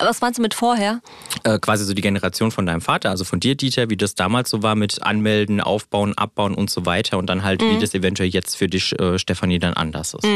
Was 0.00 0.20
meinst 0.20 0.38
du 0.38 0.42
mit 0.42 0.54
vorher? 0.54 1.00
äh, 1.44 1.58
quasi 1.58 1.84
so 1.84 1.94
die 1.94 2.02
Generation 2.02 2.50
von 2.50 2.66
deinem 2.66 2.80
Vater, 2.80 3.10
also 3.10 3.24
von 3.24 3.40
dir, 3.40 3.54
Dieter, 3.54 3.90
wie 3.90 3.96
das 3.96 4.14
damals 4.14 4.50
so 4.50 4.62
war 4.62 4.74
mit 4.74 5.02
Anmelden, 5.02 5.60
Aufbauen, 5.60 6.16
Abbauen 6.16 6.54
und 6.54 6.70
so 6.70 6.86
weiter 6.86 7.18
und 7.18 7.26
dann 7.26 7.44
halt, 7.44 7.62
wie 7.62 7.78
das 7.78 7.94
eventuell 7.94 8.28
jetzt 8.28 8.56
für 8.56 8.68
dich, 8.68 8.98
äh, 8.98 9.18
Stefanie, 9.18 9.58
dann 9.58 9.74
anders 9.74 10.14
ist. 10.14 10.26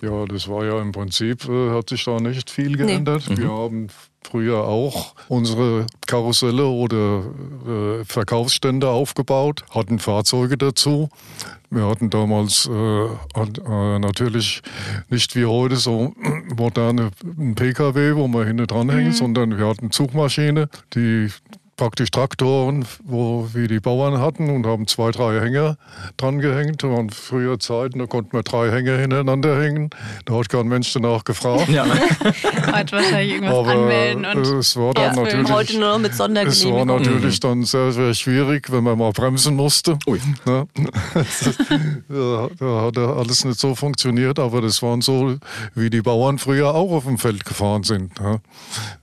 Ja, 0.00 0.26
das 0.26 0.48
war 0.48 0.64
ja 0.64 0.80
im 0.80 0.92
Prinzip, 0.92 1.48
äh, 1.48 1.70
hat 1.70 1.88
sich 1.88 2.04
da 2.04 2.20
nicht 2.20 2.50
viel 2.50 2.76
geändert. 2.76 3.24
Nee. 3.28 3.38
Wir 3.38 3.50
haben 3.50 3.88
früher 4.30 4.64
auch 4.64 5.14
unsere 5.28 5.86
Karusselle 6.06 6.66
oder 6.66 7.22
äh, 7.66 8.04
Verkaufsstände 8.04 8.88
aufgebaut, 8.88 9.64
hatten 9.70 9.98
Fahrzeuge 9.98 10.58
dazu. 10.58 11.08
Wir 11.70 11.86
hatten 11.86 12.10
damals 12.10 12.68
äh, 12.70 13.04
äh, 13.04 13.98
natürlich 13.98 14.62
nicht 15.10 15.36
wie 15.36 15.44
heute 15.44 15.76
so 15.76 16.14
moderne 16.56 17.10
PKW, 17.54 18.16
wo 18.16 18.28
man 18.28 18.46
hinten 18.46 18.66
dranhängt, 18.66 19.08
mhm. 19.08 19.12
sondern 19.12 19.58
wir 19.58 19.66
hatten 19.66 19.90
Zugmaschine, 19.90 20.68
die 20.94 21.28
praktisch 21.78 22.10
Traktoren, 22.10 22.84
wo 23.04 23.48
wir 23.54 23.68
die 23.68 23.80
Bauern 23.80 24.20
hatten 24.20 24.50
und 24.50 24.66
haben 24.66 24.86
zwei, 24.86 25.10
drei 25.12 25.40
Hänger 25.40 25.78
dran 26.18 26.40
gehängt. 26.40 26.82
Das 26.82 26.90
waren 26.90 27.08
früher 27.08 27.58
Zeiten, 27.58 28.00
da 28.00 28.06
konnten 28.06 28.36
wir 28.36 28.42
drei 28.42 28.70
Hänger 28.70 28.98
hintereinander 28.98 29.58
hängen. 29.58 29.88
Da 30.26 30.34
hat 30.34 30.48
kein 30.50 30.68
Mensch 30.68 30.92
danach 30.92 31.24
gefragt. 31.24 31.68
Ja. 31.68 31.86
Heute 32.74 32.96
wahrscheinlich 32.96 33.32
irgendwas 33.34 33.56
Aber 33.56 33.70
anmelden 33.70 34.26
und 34.26 34.46
es 34.46 34.76
war 34.76 34.92
dann 34.92 35.16
ja, 35.16 35.22
natürlich, 35.22 35.50
heute 35.50 35.78
nur 35.78 35.88
noch 35.90 35.98
mit 35.98 36.12
Es 36.12 36.18
war 36.18 36.84
natürlich 36.84 37.36
mhm. 37.36 37.48
dann 37.48 37.62
sehr, 37.64 37.92
sehr 37.92 38.12
schwierig, 38.14 38.70
wenn 38.72 38.82
man 38.82 38.98
mal 38.98 39.12
bremsen 39.12 39.54
musste. 39.54 39.98
Ui. 40.06 40.20
Ne? 40.44 40.66
da, 42.08 42.48
da 42.58 42.82
hat 42.82 42.98
alles 42.98 43.44
nicht 43.44 43.60
so 43.60 43.76
funktioniert, 43.76 44.38
aber 44.38 44.60
das 44.60 44.82
waren 44.82 45.00
so, 45.00 45.36
wie 45.74 45.90
die 45.90 46.02
Bauern 46.02 46.38
früher 46.38 46.74
auch 46.74 46.90
auf 46.90 47.04
dem 47.04 47.18
Feld 47.18 47.44
gefahren 47.44 47.84
sind. 47.84 48.20
Ne? 48.20 48.40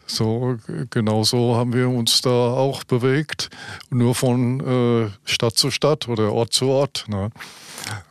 So, 0.07 0.57
genau 0.89 1.23
so 1.23 1.55
haben 1.55 1.73
wir 1.73 1.89
uns 1.89 2.21
da 2.21 2.29
auch 2.29 2.83
bewegt, 2.83 3.49
nur 3.89 4.13
von 4.13 4.59
äh, 4.59 5.09
Stadt 5.25 5.57
zu 5.57 5.71
Stadt 5.71 6.07
oder 6.07 6.31
Ort 6.31 6.53
zu 6.53 6.67
Ort. 6.67 7.05
Ne? 7.07 7.31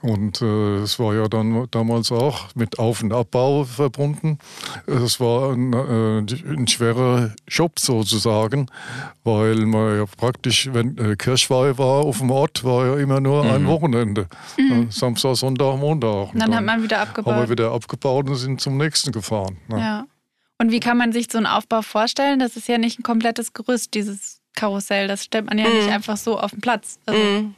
Und 0.02 0.40
äh, 0.42 0.76
es 0.78 0.98
war 0.98 1.14
ja 1.14 1.28
dann 1.28 1.66
damals 1.70 2.12
auch 2.12 2.48
mit 2.54 2.78
Auf- 2.78 3.02
und 3.02 3.12
Abbau 3.12 3.64
verbunden. 3.64 4.38
Es 4.86 5.20
war 5.20 5.52
ein, 5.52 5.72
äh, 5.72 6.18
ein 6.52 6.68
schwerer 6.68 7.32
Job 7.48 7.78
sozusagen, 7.78 8.66
weil 9.24 9.56
man 9.66 9.98
ja 9.98 10.04
praktisch, 10.06 10.68
wenn 10.72 10.98
äh, 10.98 11.16
Kirchweih 11.16 11.76
war 11.78 12.04
auf 12.04 12.18
dem 12.18 12.30
Ort, 12.30 12.64
war 12.64 12.86
ja 12.86 12.96
immer 12.96 13.20
nur 13.20 13.44
mhm. 13.44 13.50
ein 13.50 13.66
Wochenende. 13.66 14.26
Mhm. 14.58 14.90
Samstag, 14.90 15.36
Sonntag, 15.36 15.78
Montag. 15.78 16.32
Und 16.32 16.40
dann, 16.40 16.50
dann, 16.50 16.56
hat 16.56 16.64
man 16.64 16.82
wieder 16.82 17.00
abgebaut. 17.00 17.34
Haben 17.34 17.42
wir 17.42 17.50
wieder 17.50 17.72
abgebaut 17.72 18.28
und 18.28 18.36
sind 18.36 18.60
zum 18.60 18.76
nächsten 18.76 19.12
gefahren. 19.12 19.56
Ne? 19.68 19.78
Ja. 19.78 20.06
Und 20.64 20.70
wie 20.70 20.80
kann 20.80 20.96
man 20.96 21.12
sich 21.12 21.26
so 21.30 21.36
einen 21.36 21.46
Aufbau 21.46 21.82
vorstellen? 21.82 22.38
Das 22.38 22.56
ist 22.56 22.68
ja 22.68 22.78
nicht 22.78 22.98
ein 22.98 23.02
komplettes 23.02 23.52
Gerüst, 23.52 23.92
dieses 23.92 24.40
Karussell. 24.54 25.08
Das 25.08 25.22
stellt 25.22 25.44
man 25.44 25.58
ja 25.58 25.68
mm. 25.68 25.76
nicht 25.76 25.90
einfach 25.90 26.16
so 26.16 26.40
auf 26.40 26.52
den 26.52 26.62
Platz. 26.62 26.98
Also 27.04 27.20
mm. 27.20 27.54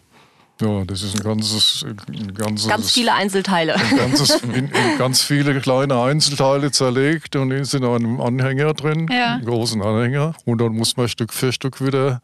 Ja, 0.61 0.85
das 0.85 1.03
ist 1.05 1.15
ein 1.15 1.23
ganzes, 1.23 1.87
ein 1.87 2.35
ganzes 2.35 2.67
ganz 2.67 2.91
viele 2.91 3.15
Einzelteile. 3.15 3.77
Ein 3.77 3.97
ganzes, 3.97 4.43
in, 4.43 4.51
in 4.55 4.99
ganz 4.99 5.23
viele 5.23 5.61
kleine 5.61 6.03
Einzelteile 6.03 6.73
zerlegt 6.73 7.37
und 7.37 7.53
ist 7.53 7.75
in 7.75 7.85
einem 7.85 8.21
Anhänger 8.21 8.75
drin, 8.75 9.07
ja. 9.09 9.35
einen 9.35 9.45
großen 9.45 9.81
Anhänger. 9.81 10.35
Und 10.45 10.61
dann 10.61 10.73
muss 10.73 10.97
man 10.97 11.07
Stück 11.07 11.33
für 11.33 11.53
Stück 11.53 11.81
wieder 11.81 12.21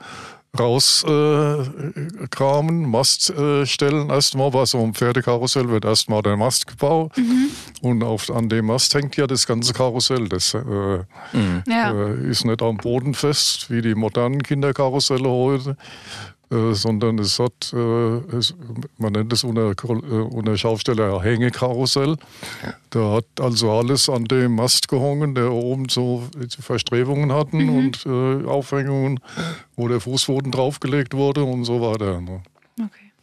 rauskramen, 0.59 2.85
äh, 2.85 2.87
Mast 2.87 3.31
äh, 3.31 3.65
stellen. 3.65 4.11
Erstmal 4.11 4.51
bei 4.51 4.67
so 4.67 4.83
einem 4.83 4.95
Pferdekarussell 4.95 5.69
wird 5.69 5.85
erstmal 5.85 6.23
der 6.23 6.37
Mast 6.37 6.67
gebaut 6.67 7.17
mhm. 7.17 7.51
und 7.81 8.03
auf, 8.03 8.31
an 8.31 8.49
dem 8.49 8.67
Mast 8.67 8.95
hängt 8.95 9.17
ja 9.17 9.27
das 9.27 9.47
ganze 9.47 9.73
Karussell. 9.73 10.29
Das 10.29 10.53
äh, 10.55 11.05
mhm. 11.33 11.63
äh, 11.67 12.29
ist 12.29 12.45
nicht 12.45 12.61
am 12.61 12.77
Boden 12.77 13.15
fest 13.15 13.71
wie 13.71 13.81
die 13.81 13.95
modernen 13.95 14.43
Kinderkarusselle 14.43 15.29
heute, 15.29 15.77
äh, 16.53 16.75
sondern 16.75 17.19
es 17.19 17.39
hat, 17.39 17.73
äh, 17.73 18.37
es, 18.37 18.55
man 18.99 19.15
nennt 19.15 19.33
es 19.33 19.43
unter, 19.43 19.71
äh, 19.71 19.93
unter 19.93 20.57
Schausteller 20.57 21.23
Hängekarussell. 21.23 22.17
Da 22.91 23.13
hat 23.15 23.25
also 23.41 23.73
alles 23.73 24.09
an 24.09 24.25
dem 24.27 24.57
Mast 24.57 24.89
gehangen, 24.89 25.35
der 25.35 25.51
oben 25.51 25.89
so 25.89 26.25
Verstrebungen 26.61 27.33
hatten 27.33 27.65
mhm. 27.65 27.77
und 27.77 28.07
äh, 28.07 28.47
Aufhängungen, 28.47 29.21
wo 29.77 29.89
der 29.89 30.01
Fußboden 30.01 30.53
draufgelegt 30.53 31.15
wurde 31.15 31.43
und 31.43 31.65
so 31.65 31.81
weiter. 31.81 32.21
Ne? 32.21 32.43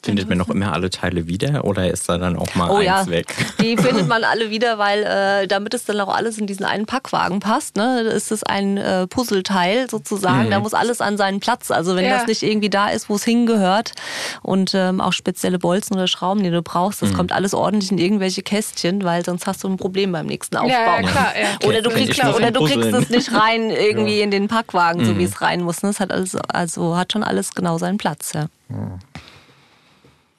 Findet 0.02 0.30
man 0.30 0.38
noch 0.38 0.48
immer 0.48 0.72
alle 0.72 0.90
Teile 0.90 1.28
wieder 1.28 1.66
oder 1.66 1.92
ist 1.92 2.08
da 2.08 2.18
dann 2.18 2.38
auch 2.38 2.56
mal 2.56 2.70
oh, 2.70 2.76
eins 2.76 2.86
ja. 2.86 3.08
weg? 3.08 3.36
Die 3.62 3.76
findet 3.82 4.08
man 4.08 4.24
alle 4.24 4.50
wieder, 4.50 4.78
weil 4.78 5.04
äh, 5.04 5.46
damit 5.46 5.74
es 5.74 5.84
dann 5.84 6.00
auch 6.00 6.08
alles 6.08 6.38
in 6.38 6.48
diesen 6.48 6.64
einen 6.64 6.86
Packwagen 6.86 7.42
passt, 7.42 7.76
ne, 7.76 8.02
ist 8.04 8.32
es 8.32 8.44
ein 8.44 8.78
äh, 8.78 9.08
Puzzleteil 9.08 9.90
sozusagen. 9.90 10.46
Mhm. 10.46 10.52
Da 10.52 10.60
muss 10.60 10.74
alles 10.74 11.02
an 11.02 11.18
seinen 11.18 11.42
Platz. 11.42 11.70
Also 11.70 11.98
wenn 11.98 12.06
ja. 12.06 12.18
das 12.18 12.28
nicht 12.28 12.44
irgendwie 12.44 12.70
da 12.70 12.88
ist, 12.88 13.10
wo 13.10 13.16
es 13.16 13.26
hingehört 13.26 13.92
und 14.42 14.72
ähm, 14.74 15.02
auch 15.02 15.12
spezielle 15.12 15.60
Bolzen 15.60 15.98
oder 15.98 16.08
Schrauben, 16.08 16.44
die 16.44 16.52
du 16.52 16.62
brauchst, 16.62 17.02
das 17.02 17.10
mhm. 17.10 17.16
kommt 17.16 17.32
alles 17.34 17.54
ordentlich 17.54 17.92
in 17.92 17.98
irgendwelche 17.98 18.42
Kästchen, 18.42 19.04
weil 19.04 19.26
sonst 19.26 19.48
hast 19.48 19.66
du 19.66 19.68
ein 19.68 19.76
Problem 19.76 20.14
beim 20.14 20.28
nächsten 20.28 20.56
Aufbau. 20.56 20.70
Ja, 20.72 21.02
klar, 21.02 21.34
oder 21.66 21.82
du 21.82 21.90
kriegst, 21.90 22.24
oder 22.24 22.52
du 22.52 22.64
kriegst 22.64 22.94
es 22.94 23.10
nicht 23.10 23.34
rein 23.34 23.70
irgendwie 23.70 24.22
in 24.22 24.32
den 24.32 24.48
Packwagen, 24.48 25.04
so 25.04 25.18
wie 25.18 25.24
mhm. 25.24 25.28
es 25.28 25.42
rein 25.42 25.62
muss. 25.62 25.84
Ne? 25.84 25.90
Das 25.90 26.00
hat 26.00 26.12
alles, 26.12 26.38
also 26.38 26.96
hat 26.96 27.12
schon 27.12 27.24
alles 27.24 27.54
genau 27.54 27.78
seinen 27.78 27.98
Platz. 27.98 28.32
Ja. 28.32 28.48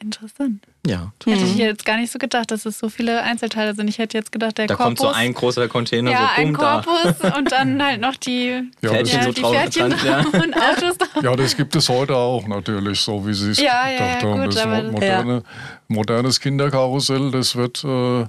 Interessant. 0.02 0.64
Ja. 0.86 1.12
Hätte 1.26 1.44
ich 1.44 1.56
jetzt 1.56 1.84
gar 1.84 1.98
nicht 1.98 2.10
so 2.10 2.18
gedacht, 2.18 2.50
dass 2.50 2.64
es 2.64 2.78
so 2.78 2.88
viele 2.88 3.22
Einzelteile 3.22 3.74
sind. 3.74 3.86
Ich 3.88 3.98
hätte 3.98 4.16
jetzt 4.16 4.32
gedacht, 4.32 4.56
der 4.56 4.66
da 4.66 4.74
Korpus. 4.74 4.98
Da 4.98 5.04
kommt 5.04 5.14
so 5.14 5.20
ein 5.20 5.34
großer 5.34 5.68
Container. 5.68 6.10
Ja, 6.10 6.30
so 6.34 6.40
ein 6.40 6.54
Korpus 6.54 7.18
da. 7.20 7.36
und 7.36 7.52
dann 7.52 7.82
halt 7.84 8.00
noch 8.00 8.16
die 8.16 8.62
ja, 8.80 8.90
Pferdchen, 8.90 9.22
so 9.24 9.32
die 9.32 9.42
Pferdchen 9.42 9.94
ja. 10.04 10.18
und 10.32 10.54
Autos. 10.56 10.96
Ja, 11.22 11.36
das 11.36 11.54
gibt 11.54 11.76
es 11.76 11.88
heute 11.90 12.16
auch 12.16 12.46
natürlich, 12.48 12.98
so 12.98 13.26
wie 13.26 13.34
Sie 13.34 13.50
es 13.50 13.60
ja, 13.60 13.90
gedacht 13.90 14.22
ja, 14.22 14.28
haben. 14.30 14.42
Gut, 14.42 14.56
das 14.56 14.92
moderne, 14.92 15.42
modernes 15.88 16.40
Kinderkarussell, 16.40 17.30
das 17.30 17.54
wird 17.54 17.84
äh, 17.84 18.24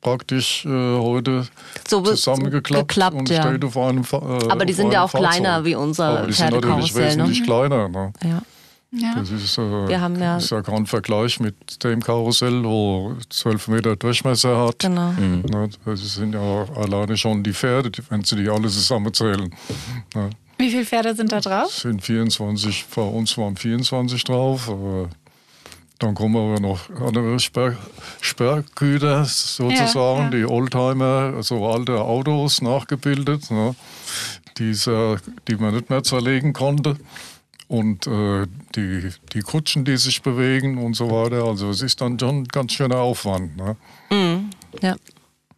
praktisch 0.00 0.64
äh, 0.66 0.68
heute 0.68 1.48
so 1.88 2.00
zusammengeklappt 2.02 2.88
geklappt, 2.88 3.16
und 3.16 3.26
steht 3.28 3.64
auf 3.64 3.76
einem 3.76 4.04
äh, 4.04 4.48
Aber 4.48 4.64
die 4.64 4.72
sind 4.72 4.92
ja 4.92 5.02
auch 5.02 5.10
Fahrzeug. 5.10 5.30
kleiner 5.30 5.64
wie 5.64 5.74
unser 5.74 6.18
Aber 6.20 6.26
die 6.28 6.32
sind 6.32 6.52
natürlich 6.52 6.94
wesentlich 6.94 7.40
ne? 7.40 7.44
kleiner. 7.44 7.88
Ne? 7.88 8.12
Ja. 8.22 8.42
Ja. 8.90 9.16
Das 9.16 9.30
ist, 9.30 9.58
äh, 9.58 9.88
Wir 9.88 10.00
haben 10.00 10.18
ja, 10.20 10.38
ist 10.38 10.50
ja 10.50 10.62
kein 10.62 10.86
Vergleich 10.86 11.40
mit 11.40 11.84
dem 11.84 12.02
Karussell, 12.02 12.64
wo 12.64 13.14
12 13.28 13.68
Meter 13.68 13.96
Durchmesser 13.96 14.66
hat. 14.66 14.78
Genau. 14.78 15.12
Mhm. 15.12 15.42
Ne, 15.50 15.68
das 15.84 16.14
sind 16.14 16.34
ja 16.34 16.64
alleine 16.74 17.16
schon 17.16 17.42
die 17.42 17.52
Pferde, 17.52 17.90
wenn 18.08 18.24
Sie 18.24 18.36
die 18.36 18.48
alle 18.48 18.68
zusammenzählen. 18.68 19.54
Ne. 20.14 20.30
Wie 20.56 20.70
viele 20.70 20.86
Pferde 20.86 21.14
sind 21.14 21.32
da 21.32 21.40
drauf? 21.40 21.68
Es 21.68 21.82
sind 21.82 22.02
24, 22.02 22.86
bei 22.94 23.02
uns 23.02 23.36
waren 23.36 23.56
24 23.56 24.24
drauf. 24.24 24.70
Aber 24.70 25.10
dann 25.98 26.14
kommen 26.14 26.36
aber 26.36 26.58
noch 26.58 26.88
andere 27.00 27.38
Sperr, 27.40 27.76
Sperrgüter 28.22 29.24
sozusagen, 29.26 29.70
ja, 29.70 30.24
ja. 30.24 30.30
die 30.30 30.46
Oldtimer, 30.46 31.34
also 31.36 31.66
alte 31.66 32.00
Autos 32.00 32.62
nachgebildet, 32.62 33.50
ne, 33.50 33.74
die 34.58 35.56
man 35.58 35.74
nicht 35.74 35.90
mehr 35.90 36.02
zerlegen 36.02 36.52
konnte 36.52 36.96
und 37.68 38.06
äh, 38.06 38.46
die, 38.74 39.10
die 39.34 39.40
Kutschen, 39.40 39.84
die 39.84 39.96
sich 39.96 40.22
bewegen 40.22 40.78
und 40.78 40.94
so 40.94 41.10
weiter. 41.10 41.44
Also 41.44 41.70
es 41.70 41.82
ist 41.82 42.00
dann 42.00 42.18
schon 42.18 42.42
ein 42.42 42.44
ganz 42.44 42.72
schöner 42.72 42.98
Aufwand. 42.98 43.56
Ne? 43.56 43.76
Mm, 44.10 44.50
ja. 44.82 44.96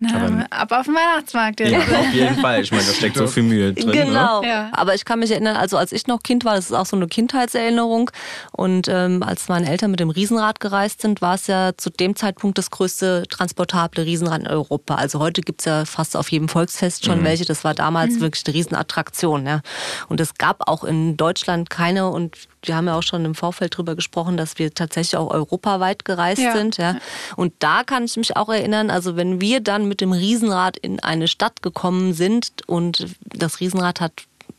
Na, 0.03 0.17
aber, 0.17 0.47
ab 0.49 0.73
auf 0.73 0.87
den 0.87 0.95
Weihnachtsmarkt 0.95 1.61
jetzt. 1.61 1.73
Ja, 1.73 1.79
auf 1.79 2.15
jeden 2.15 2.37
Fall. 2.41 2.63
Ich 2.63 2.71
meine, 2.71 2.85
da 2.85 2.93
steckt 2.95 3.19
so 3.19 3.27
viel 3.27 3.43
Mühe 3.43 3.75
drin. 3.75 3.87
Ne? 3.87 3.93
Genau. 3.93 4.41
Ne? 4.41 4.49
Ja. 4.49 4.71
Aber 4.73 4.95
ich 4.95 5.05
kann 5.05 5.19
mich 5.19 5.31
erinnern, 5.31 5.57
also 5.57 5.77
als 5.77 5.93
ich 5.93 6.07
noch 6.07 6.23
Kind 6.23 6.47
war, 6.47 6.57
das 6.57 6.67
ist 6.67 6.73
auch 6.73 6.87
so 6.87 6.97
eine 6.97 7.07
Kindheitserinnerung. 7.07 8.11
Und 8.53 8.89
ähm, 8.89 9.23
als 9.23 9.49
meine 9.49 9.69
Eltern 9.69 9.91
mit 9.91 10.01
dem 10.01 10.09
Riesenrad 10.09 10.59
gereist 10.59 11.03
sind, 11.03 11.21
war 11.21 11.35
es 11.35 11.49
ja 11.49 11.73
zu 11.77 11.91
dem 11.91 12.17
Zeitpunkt 12.17 12.57
das 12.57 12.71
größte 12.71 13.25
transportable 13.29 14.07
Riesenrad 14.07 14.41
in 14.41 14.49
Europa. 14.49 14.95
Also 14.95 15.19
heute 15.19 15.43
gibt 15.43 15.61
es 15.61 15.67
ja 15.67 15.85
fast 15.85 16.17
auf 16.17 16.31
jedem 16.31 16.49
Volksfest 16.49 17.05
schon 17.05 17.21
mhm. 17.21 17.25
welche. 17.25 17.45
Das 17.45 17.63
war 17.65 17.75
damals 17.75 18.15
mhm. 18.15 18.21
wirklich 18.23 18.47
eine 18.47 18.55
Riesenattraktion. 18.55 19.47
Ja. 19.47 19.61
Und 20.09 20.19
es 20.19 20.35
gab 20.37 20.67
auch 20.67 20.83
in 20.83 21.19
Deutschland 21.19 21.69
keine 21.69 22.09
und 22.09 22.49
wir 22.63 22.77
haben 22.77 22.87
ja 22.87 22.97
auch 22.97 23.03
schon 23.03 23.25
im 23.25 23.35
Vorfeld 23.35 23.75
darüber 23.75 23.95
gesprochen, 23.95 24.37
dass 24.37 24.59
wir 24.59 24.75
tatsächlich 24.75 25.17
auch 25.17 25.31
europaweit 25.31 26.05
gereist 26.05 26.43
ja. 26.43 26.57
sind. 26.57 26.77
Ja. 26.77 26.97
Und 27.37 27.55
da 27.59 27.85
kann 27.85 28.05
ich 28.05 28.17
mich 28.17 28.37
auch 28.37 28.49
erinnern, 28.49 28.91
also 28.91 29.17
wenn 29.17 29.41
wir 29.41 29.61
dann 29.61 29.89
mit 29.89 30.01
dem 30.01 30.13
Riesenrad 30.13 30.77
in 30.77 31.01
eine 31.01 31.29
Stadt 31.29 31.63
gekommen 31.63 32.13
sind 32.13 32.51
und 32.67 33.07
das 33.25 33.61
Riesenrad 33.61 34.01
hat 34.01 34.13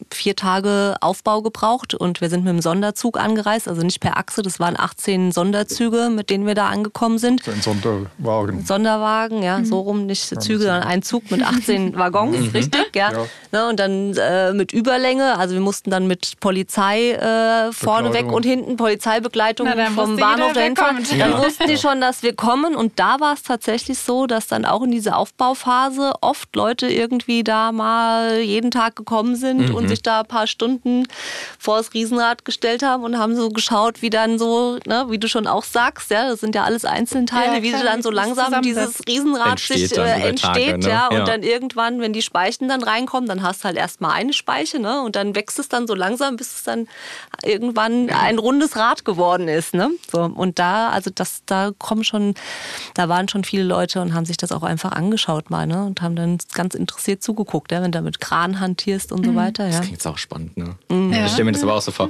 vier 0.10 0.36
Tage 0.36 0.96
Aufbau 1.02 1.42
gebraucht 1.42 1.94
und 1.94 2.22
wir 2.22 2.30
sind 2.30 2.44
mit 2.44 2.54
dem 2.54 2.62
Sonderzug 2.62 3.20
angereist, 3.20 3.68
also 3.68 3.82
nicht 3.82 4.00
per 4.00 4.18
Achse. 4.18 4.42
Das 4.42 4.60
waren 4.60 4.80
18 4.80 5.32
Sonderzüge, 5.32 6.10
mit 6.10 6.30
denen 6.30 6.46
wir 6.46 6.56
da 6.56 6.70
angekommen 6.70 7.18
sind. 7.18 7.48
Ein 7.48 7.62
Sonderwagen. 7.62 8.66
Sonderwagen, 8.66 9.44
ja, 9.44 9.60
mhm. 9.60 9.66
so 9.66 9.80
rum, 9.80 10.06
nicht 10.06 10.42
Züge, 10.42 10.64
sondern 10.64 10.84
ein 10.84 11.02
Zug 11.02 11.30
mit 11.32 11.44
18 11.44 11.96
Waggons, 11.98 12.38
mhm. 12.38 12.50
richtig, 12.50 12.96
ja. 12.96 13.12
ja. 13.12 13.26
Ne, 13.52 13.68
und 13.68 13.80
dann 13.80 14.16
äh, 14.16 14.54
mit 14.54 14.72
Überlänge, 14.72 15.38
also 15.38 15.54
wir 15.54 15.62
mussten 15.62 15.90
dann 15.90 16.08
mit 16.08 16.40
Polizei 16.40 17.12
äh, 17.12 17.72
vorneweg 17.72 18.32
und 18.32 18.44
hinten 18.44 18.78
Polizeibegleitung 18.78 19.68
Na, 19.76 19.86
vom 19.88 20.18
Bahnhof 20.18 20.58
hinfahren. 20.58 21.04
Dann 21.10 21.32
ja. 21.32 21.44
wussten 21.44 21.68
die 21.68 21.78
schon, 21.78 22.02
dass 22.02 22.24
wir 22.24 22.36
kommen 22.36 22.76
und 22.76 23.00
da 23.00 23.20
war 23.20 23.34
es 23.34 23.44
tatsächlich 23.44 24.00
so, 24.00 24.26
dass 24.26 24.48
dann 24.48 24.66
auch 24.66 24.84
in 24.84 24.92
dieser 24.92 25.18
Aufbauphase 25.18 26.14
oft 26.22 26.56
Leute 26.56 26.88
irgendwie 26.88 27.44
da 27.44 27.72
mal 27.72 28.40
jeden 28.40 28.72
Tag 28.72 28.96
gekommen 28.96 29.36
sind 29.36 29.70
mhm. 29.70 29.76
und 29.76 29.91
sich 29.92 30.02
da 30.04 30.22
ein 30.22 30.26
paar 30.28 30.48
Stunden 30.48 31.06
vor 31.60 31.78
das 31.78 31.94
Riesenrad 31.94 32.46
gestellt 32.46 32.84
haben 32.84 33.04
und 33.04 33.18
haben 33.18 33.36
so 33.36 33.50
geschaut, 33.50 34.02
wie 34.02 34.10
dann 34.10 34.40
so, 34.40 34.78
ne, 34.86 35.06
wie 35.10 35.18
du 35.20 35.28
schon 35.28 35.48
auch 35.48 35.64
sagst, 35.64 36.10
ja, 36.12 36.28
das 36.30 36.40
sind 36.40 36.56
ja 36.56 36.64
alles 36.64 36.86
Einzelteile, 36.86 37.58
Ja, 37.58 37.62
wie 37.64 37.70
klar, 37.72 37.84
dann 37.84 38.02
so 38.02 38.12
langsam 38.12 38.62
dieses. 38.62 39.00
Riesenrad 39.08 39.52
Entsteht 39.52 39.90
sich 39.90 39.98
äh, 39.98 40.28
entsteht, 40.30 40.68
Tage, 40.68 40.78
ne? 40.80 40.90
ja, 40.90 41.08
und 41.10 41.18
Ja. 41.18 41.26
dann 41.26 41.44
irgendwann, 41.44 42.02
wenn 42.02 42.14
die 42.14 42.22
Speichen 42.22 42.68
dann 42.68 42.84
reinkommen, 42.84 43.28
dann 43.28 43.42
hast 43.44 43.62
du 43.62 43.66
halt 43.66 43.78
erstmal 43.78 44.12
eine 44.12 44.34
Speiche, 44.34 44.80
ne, 44.80 45.02
und 45.02 45.16
dann 45.16 45.36
wächst 45.36 45.60
es 45.60 45.70
dann 45.70 45.88
so 45.88 45.96
langsam, 45.96 46.36
bis 46.36 46.56
es 46.56 46.64
dann 46.64 46.88
irgendwann 47.44 48.10
ein 48.10 48.38
rundes 48.40 48.76
Rad 48.76 49.06
geworden 49.06 49.48
ist, 49.48 49.74
ne, 49.74 49.90
so 50.12 50.22
und 50.22 50.60
da, 50.60 50.90
also 50.90 51.12
das, 51.14 51.42
da 51.46 51.72
kommen 51.78 52.04
schon, 52.04 52.36
da 52.96 53.10
waren 53.10 53.28
schon 53.28 53.44
viele 53.44 53.64
Leute 53.64 54.02
und 54.02 54.14
haben 54.14 54.26
sich 54.26 54.38
das 54.38 54.52
auch 54.52 54.64
einfach 54.64 54.92
angeschaut 54.92 55.50
mal, 55.50 55.68
ne, 55.68 55.84
und 55.84 56.02
haben 56.02 56.16
dann 56.16 56.38
ganz 56.54 56.76
interessiert 56.76 57.24
zugeguckt, 57.24 57.72
ja, 57.72 57.82
wenn 57.82 57.92
du 57.92 58.02
mit 58.02 58.20
Kran 58.20 58.60
hantierst 58.60 59.12
und 59.12 59.26
so 59.26 59.36
weiter, 59.36 59.68
ja. 59.68 59.81
Das 59.82 59.88
klingt 59.88 59.98
jetzt 59.98 60.08
auch 60.08 60.18
spannend, 60.18 60.58
ne? 60.58 60.76
Ja. 60.90 61.26
Ich 61.26 61.32
stelle 61.32 61.46
mir 61.46 61.52
das 61.54 61.64
aber 61.64 61.76
auch 61.76 61.82
so 61.82 61.92
vor. 61.92 62.10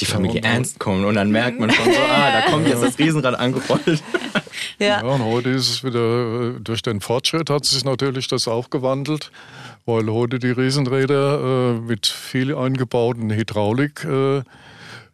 Die 0.00 0.06
Familie 0.06 0.38
und- 0.40 0.44
Ernst 0.46 0.78
kommt 0.78 1.04
und 1.04 1.14
dann 1.14 1.30
merkt 1.30 1.60
man 1.60 1.70
schon 1.70 1.84
so, 1.84 1.90
ah, 2.00 2.32
da 2.32 2.50
kommt 2.50 2.66
jetzt 2.66 2.82
das 2.82 2.98
Riesenrad 2.98 3.38
angerollt. 3.38 4.02
Ja. 4.78 4.86
Ja, 4.86 5.00
und 5.02 5.22
heute 5.24 5.50
ist 5.50 5.68
es 5.68 5.84
wieder, 5.84 6.56
äh, 6.56 6.60
durch 6.60 6.82
den 6.82 7.00
Fortschritt 7.00 7.50
hat 7.50 7.64
sich 7.66 7.84
natürlich 7.84 8.26
das 8.28 8.48
auch 8.48 8.70
gewandelt, 8.70 9.30
weil 9.84 10.08
heute 10.10 10.38
die 10.38 10.50
Riesenräder 10.50 11.74
äh, 11.76 11.80
mit 11.80 12.06
viel 12.06 12.54
eingebauten 12.54 13.30
Hydraulikstempeln 13.30 14.44
äh, 14.44 14.44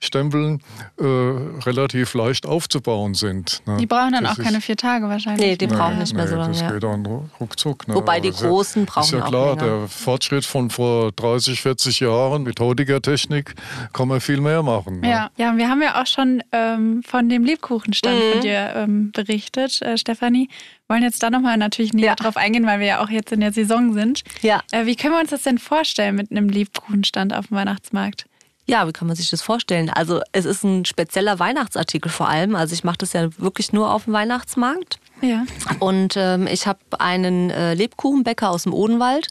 Stempeln, 0.00 0.60
äh, 0.98 1.04
relativ 1.04 2.14
leicht 2.14 2.46
aufzubauen 2.46 3.14
sind. 3.14 3.62
Ne? 3.66 3.78
Die 3.78 3.86
brauchen 3.86 4.12
dann 4.12 4.24
Das 4.24 4.38
auch 4.38 4.42
keine 4.44 4.60
vier 4.60 4.76
Tage 4.76 5.08
wahrscheinlich. 5.08 5.44
Nee, 5.46 5.56
die 5.56 5.66
brauchen 5.66 5.98
nicht 5.98 6.14
mehr 6.14 6.28
so 6.28 6.36
lange, 6.36 6.52
Das 6.52 6.60
ja. 6.60 6.70
geht 6.70 6.82
dann 6.82 7.04
ruckzuck. 7.40 7.88
Ne? 7.88 7.94
Wobei 7.94 8.20
die 8.20 8.28
Aber 8.28 8.36
ist 8.36 8.42
ja- 8.42 8.48
Großen 8.48 8.82
Ist 8.84 8.92
brauchen 8.92 9.18
ja 9.18 9.24
klar, 9.26 9.56
der 9.56 9.88
Fortschritt 9.88 10.44
von 10.44 10.70
vor 10.70 11.10
30, 11.12 11.60
40 11.60 12.00
Jahren 12.00 12.44
mit 12.44 12.60
heutiger 12.60 13.02
Technik 13.02 13.54
kann 13.92 14.08
man 14.08 14.20
viel 14.20 14.40
mehr 14.40 14.62
machen. 14.62 15.00
Ne? 15.00 15.10
Ja, 15.10 15.30
ja, 15.36 15.50
und 15.50 15.58
wir 15.58 15.68
haben 15.68 15.82
ja 15.82 16.00
auch 16.00 16.06
schon 16.06 16.42
ähm, 16.52 17.02
von 17.02 17.28
dem 17.28 17.44
Lebkuchenstand 17.44 18.16
Mhm. 18.16 18.32
von 18.32 18.40
dir 18.42 18.72
ähm, 18.76 19.12
berichtet, 19.12 19.82
äh, 19.82 19.98
Stefanie. 19.98 20.48
Wollen 20.88 21.02
jetzt 21.02 21.22
da 21.22 21.28
nochmal 21.30 21.56
natürlich 21.58 21.92
näher 21.92 22.06
Ja. 22.06 22.14
drauf 22.14 22.36
eingehen, 22.36 22.64
weil 22.66 22.80
wir 22.80 22.86
ja 22.86 23.02
auch 23.04 23.10
jetzt 23.10 23.30
in 23.32 23.40
der 23.40 23.52
Saison 23.52 23.92
sind. 23.92 24.22
Ja. 24.42 24.62
Äh, 24.70 24.86
wie 24.86 24.96
können 24.96 25.12
wir 25.14 25.20
uns 25.20 25.30
das 25.30 25.42
denn 25.42 25.58
vorstellen 25.58 26.14
mit 26.14 26.30
einem 26.30 26.48
Lebkuchenstand 26.48 27.34
auf 27.34 27.48
dem 27.48 27.56
Weihnachtsmarkt? 27.58 28.24
Ja, 28.68 28.86
wie 28.86 28.92
kann 28.92 29.08
man 29.08 29.16
sich 29.16 29.30
das 29.30 29.40
vorstellen? 29.40 29.88
Also 29.88 30.20
es 30.32 30.44
ist 30.44 30.62
ein 30.62 30.84
spezieller 30.84 31.38
Weihnachtsartikel 31.38 32.12
vor 32.12 32.28
allem. 32.28 32.54
Also 32.54 32.74
ich 32.74 32.84
mache 32.84 32.98
das 32.98 33.14
ja 33.14 33.30
wirklich 33.38 33.72
nur 33.72 33.90
auf 33.90 34.04
dem 34.04 34.12
Weihnachtsmarkt. 34.12 35.00
Ja. 35.22 35.44
Und 35.80 36.16
ähm, 36.18 36.46
ich 36.46 36.66
habe 36.66 36.78
einen 36.98 37.48
äh, 37.48 37.72
Lebkuchenbäcker 37.72 38.50
aus 38.50 38.64
dem 38.64 38.74
Odenwald. 38.74 39.28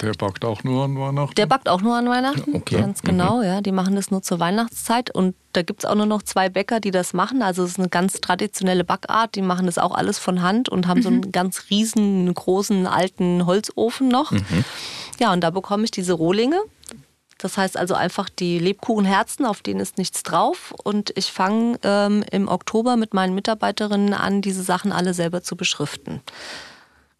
Der 0.00 0.14
backt 0.14 0.46
auch 0.46 0.64
nur 0.64 0.84
an 0.84 0.98
Weihnachten. 0.98 1.34
Der 1.34 1.44
backt 1.44 1.68
auch 1.68 1.82
nur 1.82 1.94
an 1.94 2.08
Weihnachten. 2.08 2.56
Okay. 2.56 2.80
Ganz 2.80 3.02
genau, 3.02 3.42
ja. 3.42 3.60
Die 3.60 3.70
machen 3.70 3.96
das 3.96 4.10
nur 4.10 4.22
zur 4.22 4.40
Weihnachtszeit. 4.40 5.14
Und 5.14 5.36
da 5.52 5.60
gibt 5.60 5.84
es 5.84 5.84
auch 5.84 5.94
nur 5.94 6.06
noch 6.06 6.22
zwei 6.22 6.48
Bäcker, 6.48 6.80
die 6.80 6.90
das 6.90 7.12
machen. 7.12 7.42
Also 7.42 7.62
es 7.64 7.72
ist 7.72 7.78
eine 7.78 7.90
ganz 7.90 8.14
traditionelle 8.22 8.84
Backart. 8.84 9.34
Die 9.34 9.42
machen 9.42 9.66
das 9.66 9.76
auch 9.76 9.94
alles 9.94 10.18
von 10.18 10.40
Hand 10.40 10.70
und 10.70 10.86
haben 10.86 11.02
so 11.02 11.10
einen 11.10 11.32
ganz 11.32 11.66
riesen, 11.68 12.32
großen, 12.32 12.86
alten 12.86 13.44
Holzofen 13.44 14.08
noch. 14.08 14.32
Ja, 15.18 15.34
und 15.34 15.42
da 15.42 15.50
bekomme 15.50 15.84
ich 15.84 15.90
diese 15.90 16.14
Rohlinge. 16.14 16.56
Das 17.42 17.56
heißt 17.56 17.76
also 17.76 17.94
einfach 17.94 18.28
die 18.28 18.58
Lebkuchenherzen, 18.58 19.46
auf 19.46 19.62
denen 19.62 19.80
ist 19.80 19.98
nichts 19.98 20.22
drauf. 20.22 20.74
Und 20.84 21.12
ich 21.16 21.32
fange 21.32 21.78
ähm, 21.82 22.24
im 22.30 22.48
Oktober 22.48 22.96
mit 22.96 23.14
meinen 23.14 23.34
Mitarbeiterinnen 23.34 24.14
an, 24.14 24.42
diese 24.42 24.62
Sachen 24.62 24.92
alle 24.92 25.14
selber 25.14 25.42
zu 25.42 25.56
beschriften. 25.56 26.20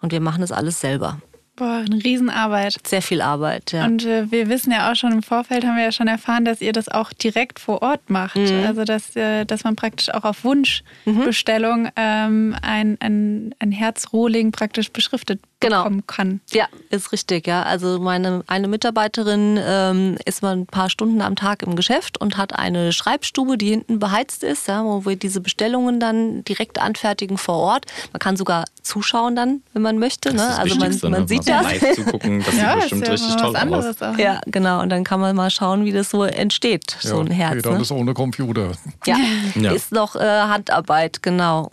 Und 0.01 0.13
wir 0.13 0.21
machen 0.21 0.41
das 0.41 0.53
alles 0.53 0.81
selber. 0.81 1.21
Boah, 1.57 1.85
eine 1.85 2.03
Riesenarbeit. 2.03 2.77
Sehr 2.87 3.03
viel 3.03 3.21
Arbeit, 3.21 3.73
ja. 3.73 3.85
Und 3.85 4.07
äh, 4.07 4.31
wir 4.31 4.49
wissen 4.49 4.73
ja 4.73 4.91
auch 4.91 4.97
schon 4.97 5.13
im 5.13 5.23
Vorfeld, 5.23 5.67
haben 5.67 5.77
wir 5.77 5.85
ja 5.85 5.93
schon 5.93 6.09
erfahren, 6.09 6.47
dass 6.47 6.63
ihr 6.63 6.73
das 6.73 6.89
auch 6.89 7.13
direkt 7.13 7.59
vor 7.59 7.83
Ort 7.83 8.09
macht. 8.09 8.37
Mhm. 8.37 8.65
Also, 8.67 8.85
dass, 8.85 9.15
äh, 9.15 9.45
dass 9.45 9.65
man 9.65 9.77
praktisch 9.77 10.09
auch 10.09 10.25
auf 10.25 10.43
Wunschbestellung 10.43 11.91
ähm, 11.97 12.57
ein, 12.63 12.97
ein, 13.01 13.55
ein 13.59 13.73
Herzrohling 13.73 14.53
praktisch 14.53 14.91
beschriftet 14.91 15.41
Genau. 15.61 15.79
bekommen 15.83 16.07
kann. 16.07 16.41
Ja, 16.53 16.67
ist 16.89 17.13
richtig, 17.13 17.47
ja. 17.47 17.63
Also 17.63 17.99
meine 18.01 18.43
eine 18.47 18.67
Mitarbeiterin 18.67 19.59
ähm, 19.63 20.17
ist 20.25 20.43
mal 20.43 20.57
ein 20.57 20.67
paar 20.67 20.89
Stunden 20.89 21.21
am 21.21 21.37
Tag 21.37 21.63
im 21.63 21.77
Geschäft 21.77 22.19
und 22.19 22.39
hat 22.39 22.59
eine 22.59 22.93
Schreibstube, 22.93 23.59
die 23.59 23.69
hinten 23.69 23.99
beheizt 23.99 24.43
ist, 24.43 24.69
ja, 24.69 24.83
wo 24.85 25.05
wir 25.05 25.17
diese 25.17 25.41
Bestellungen 25.41 26.01
dann 26.01 26.43
direkt 26.45 26.81
anfertigen 26.81 27.37
vor 27.37 27.57
Ort. 27.57 27.85
Man 28.13 28.21
kann 28.21 28.37
sogar 28.37 28.65
zuschauen 28.83 29.37
dann, 29.37 29.63
wenn 29.75 29.83
man 29.83 29.99
möchte. 29.99 30.33
Das 30.33 30.41
Ne? 30.41 30.59
Also 30.59 30.75
man, 30.77 30.89
Wichtigste, 30.89 31.11
man 31.11 31.21
ne? 31.23 31.29
sieht 31.29 31.49
das. 31.49 31.63
Live 31.63 31.95
zugucken, 31.95 32.43
das 32.43 32.55
sieht 32.55 32.75
bestimmt 32.75 33.03
ist 33.03 33.09
ja 33.09 33.13
richtig 33.13 33.35
mal 33.43 33.53
toll 33.53 33.71
was 33.71 34.03
aus. 34.03 34.19
Ja, 34.19 34.41
genau. 34.47 34.81
Und 34.81 34.89
dann 34.89 35.05
kann 35.05 35.21
man 35.21 35.37
mal 35.37 35.51
schauen, 35.51 35.85
wie 35.85 35.93
das 35.93 36.11
so 36.11 36.25
entsteht, 36.25 36.97
so 37.01 37.21
ein 37.21 37.31
Herz. 37.31 37.57
Geht 37.57 37.67
Ne? 37.67 37.73
alles 37.73 37.91
ohne 37.91 38.15
Computer. 38.15 38.73
Ja. 39.05 39.17
Ja. 39.55 39.73
ist 39.73 39.93
noch 39.93 40.17
äh, 40.17 40.21
Handarbeit, 40.21 41.23
genau. 41.23 41.71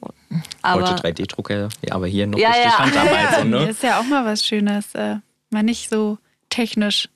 Aber 0.61 0.89
Heute 0.89 1.01
3D-Drucker, 1.23 1.69
ja, 1.85 1.93
aber 1.95 2.07
hier 2.07 2.27
noch 2.27 2.37
Ja, 2.37 2.49
richtig 2.49 2.65
ja. 2.65 2.79
Handarbeit. 2.79 3.29
So, 3.29 3.35
Das 3.37 3.45
ne? 3.45 3.69
ist 3.69 3.83
ja 3.83 3.99
auch 3.99 4.03
mal 4.03 4.25
was 4.25 4.45
Schönes. 4.45 4.93
Äh, 4.95 5.17
mal 5.49 5.63
nicht 5.63 5.89
so 5.89 6.17
technisch. 6.49 7.09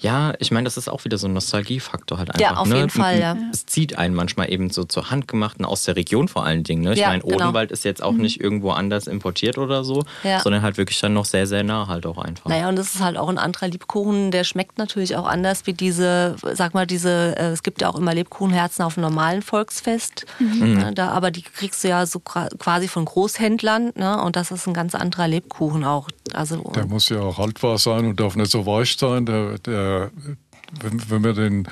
Ja, 0.00 0.32
ich 0.38 0.50
meine, 0.52 0.64
das 0.64 0.76
ist 0.76 0.88
auch 0.88 1.04
wieder 1.04 1.18
so 1.18 1.26
ein 1.26 1.32
Nostalgiefaktor 1.32 2.18
halt 2.18 2.30
einfach. 2.30 2.40
Ja, 2.40 2.56
auf 2.56 2.68
ne? 2.68 2.76
jeden 2.76 2.90
Fall, 2.90 3.18
ja. 3.18 3.36
Es 3.52 3.66
zieht 3.66 3.98
einen 3.98 4.14
manchmal 4.14 4.52
eben 4.52 4.70
so 4.70 4.84
zur 4.84 5.10
Handgemachten 5.10 5.64
aus 5.64 5.82
der 5.84 5.96
Region 5.96 6.28
vor 6.28 6.44
allen 6.44 6.62
Dingen. 6.62 6.82
Ne? 6.82 6.92
Ich 6.92 7.00
Ja, 7.00 7.08
meine, 7.08 7.22
genau. 7.22 7.36
Odenwald 7.36 7.72
ist 7.72 7.84
jetzt 7.84 8.02
auch 8.02 8.12
nicht 8.12 8.40
irgendwo 8.40 8.70
anders 8.70 9.08
importiert 9.08 9.58
oder 9.58 9.82
so, 9.82 10.04
Ja. 10.22 10.40
sondern 10.40 10.62
halt 10.62 10.76
wirklich 10.76 11.00
dann 11.00 11.14
noch 11.14 11.24
sehr, 11.24 11.46
sehr 11.48 11.64
nah 11.64 11.88
halt 11.88 12.06
auch 12.06 12.18
einfach. 12.18 12.46
Naja, 12.48 12.68
und 12.68 12.76
das 12.76 12.94
ist 12.94 13.00
halt 13.00 13.16
auch 13.16 13.28
ein 13.28 13.38
anderer 13.38 13.68
Lebkuchen, 13.68 14.30
der 14.30 14.44
schmeckt 14.44 14.78
natürlich 14.78 15.16
auch 15.16 15.26
anders 15.26 15.66
wie 15.66 15.72
diese, 15.72 16.36
sag 16.54 16.74
mal, 16.74 16.86
diese, 16.86 17.36
äh, 17.36 17.46
es 17.50 17.64
gibt 17.64 17.80
ja 17.80 17.88
auch 17.90 17.96
immer 17.96 18.14
Lebkuchenherzen 18.14 18.84
auf 18.84 18.96
einem 18.96 19.06
normalen 19.08 19.42
Volksfest. 19.42 20.26
Ne, 20.38 20.92
da, 20.94 21.08
aber 21.08 21.30
die 21.30 21.42
kriegst 21.42 21.82
du 21.82 21.88
ja 21.88 22.06
so 22.06 22.20
quasi 22.20 22.86
von 22.88 23.04
Großhändlern, 23.04 23.92
ne? 23.96 24.22
Und 24.22 24.36
das 24.36 24.50
ist 24.50 24.66
ein 24.68 24.74
ganz 24.74 24.94
anderer 24.94 25.26
Lebkuchen 25.28 25.84
auch. 25.84 26.08
Also 26.34 26.56
Der 26.74 26.86
muss 26.86 27.08
ja 27.08 27.20
auch 27.20 27.38
haltbar 27.38 27.78
sein 27.78 28.04
und 28.06 28.20
darf 28.20 28.36
nicht 28.36 28.50
so 28.50 28.64
weich 28.64 28.96
sein. 28.96 29.26
Der, 29.26 29.58
der, 29.58 29.71
wenn, 29.72 31.10
wenn 31.10 31.22
man 31.22 31.34
den 31.34 31.68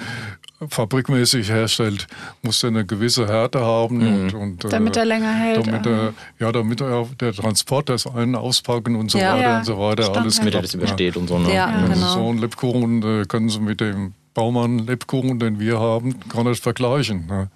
fabrikmäßig 0.68 1.48
herstellt, 1.50 2.06
muss 2.42 2.60
der 2.60 2.68
eine 2.68 2.84
gewisse 2.84 3.26
Härte 3.26 3.60
haben. 3.60 4.00
Und, 4.06 4.34
und, 4.34 4.64
äh, 4.64 4.68
Damit 4.68 4.96
er 4.96 5.06
länger 5.06 5.32
hält, 5.32 5.66
Damit 5.66 5.86
er, 5.86 6.12
ja, 6.38 6.52
damit 6.52 6.80
er 6.82 7.06
der 7.18 7.32
Transport, 7.32 7.88
das 7.88 8.06
Ein- 8.06 8.34
Auspacken 8.34 8.96
und 8.96 9.10
so 9.10 9.18
Ja. 9.18 9.34
weiter 9.34 9.42
Ja, 9.42 9.58
und 9.58 9.64
so 9.64 9.78
weiter, 9.78 10.02
Standard. 10.02 10.22
alles 10.24 10.36
Damit 10.36 10.54
er 10.54 10.62
das 10.62 10.74
übersteht 10.74 11.16
und 11.16 11.28
so. 11.28 11.38
Ne? 11.38 11.54
Ja, 11.54 11.86
genau. 11.86 12.12
So 12.14 12.28
einen 12.28 12.38
Lebkuchen 12.38 13.02
äh, 13.02 13.24
können 13.24 13.48
Sie 13.48 13.60
mit 13.60 13.80
dem 13.80 14.12
Baumann-Lebkuchen, 14.34 15.38
den 15.38 15.58
wir 15.58 15.80
haben, 15.80 16.20
gar 16.28 16.44
nicht 16.44 16.62
vergleichen. 16.62 17.26
Ne? 17.26 17.50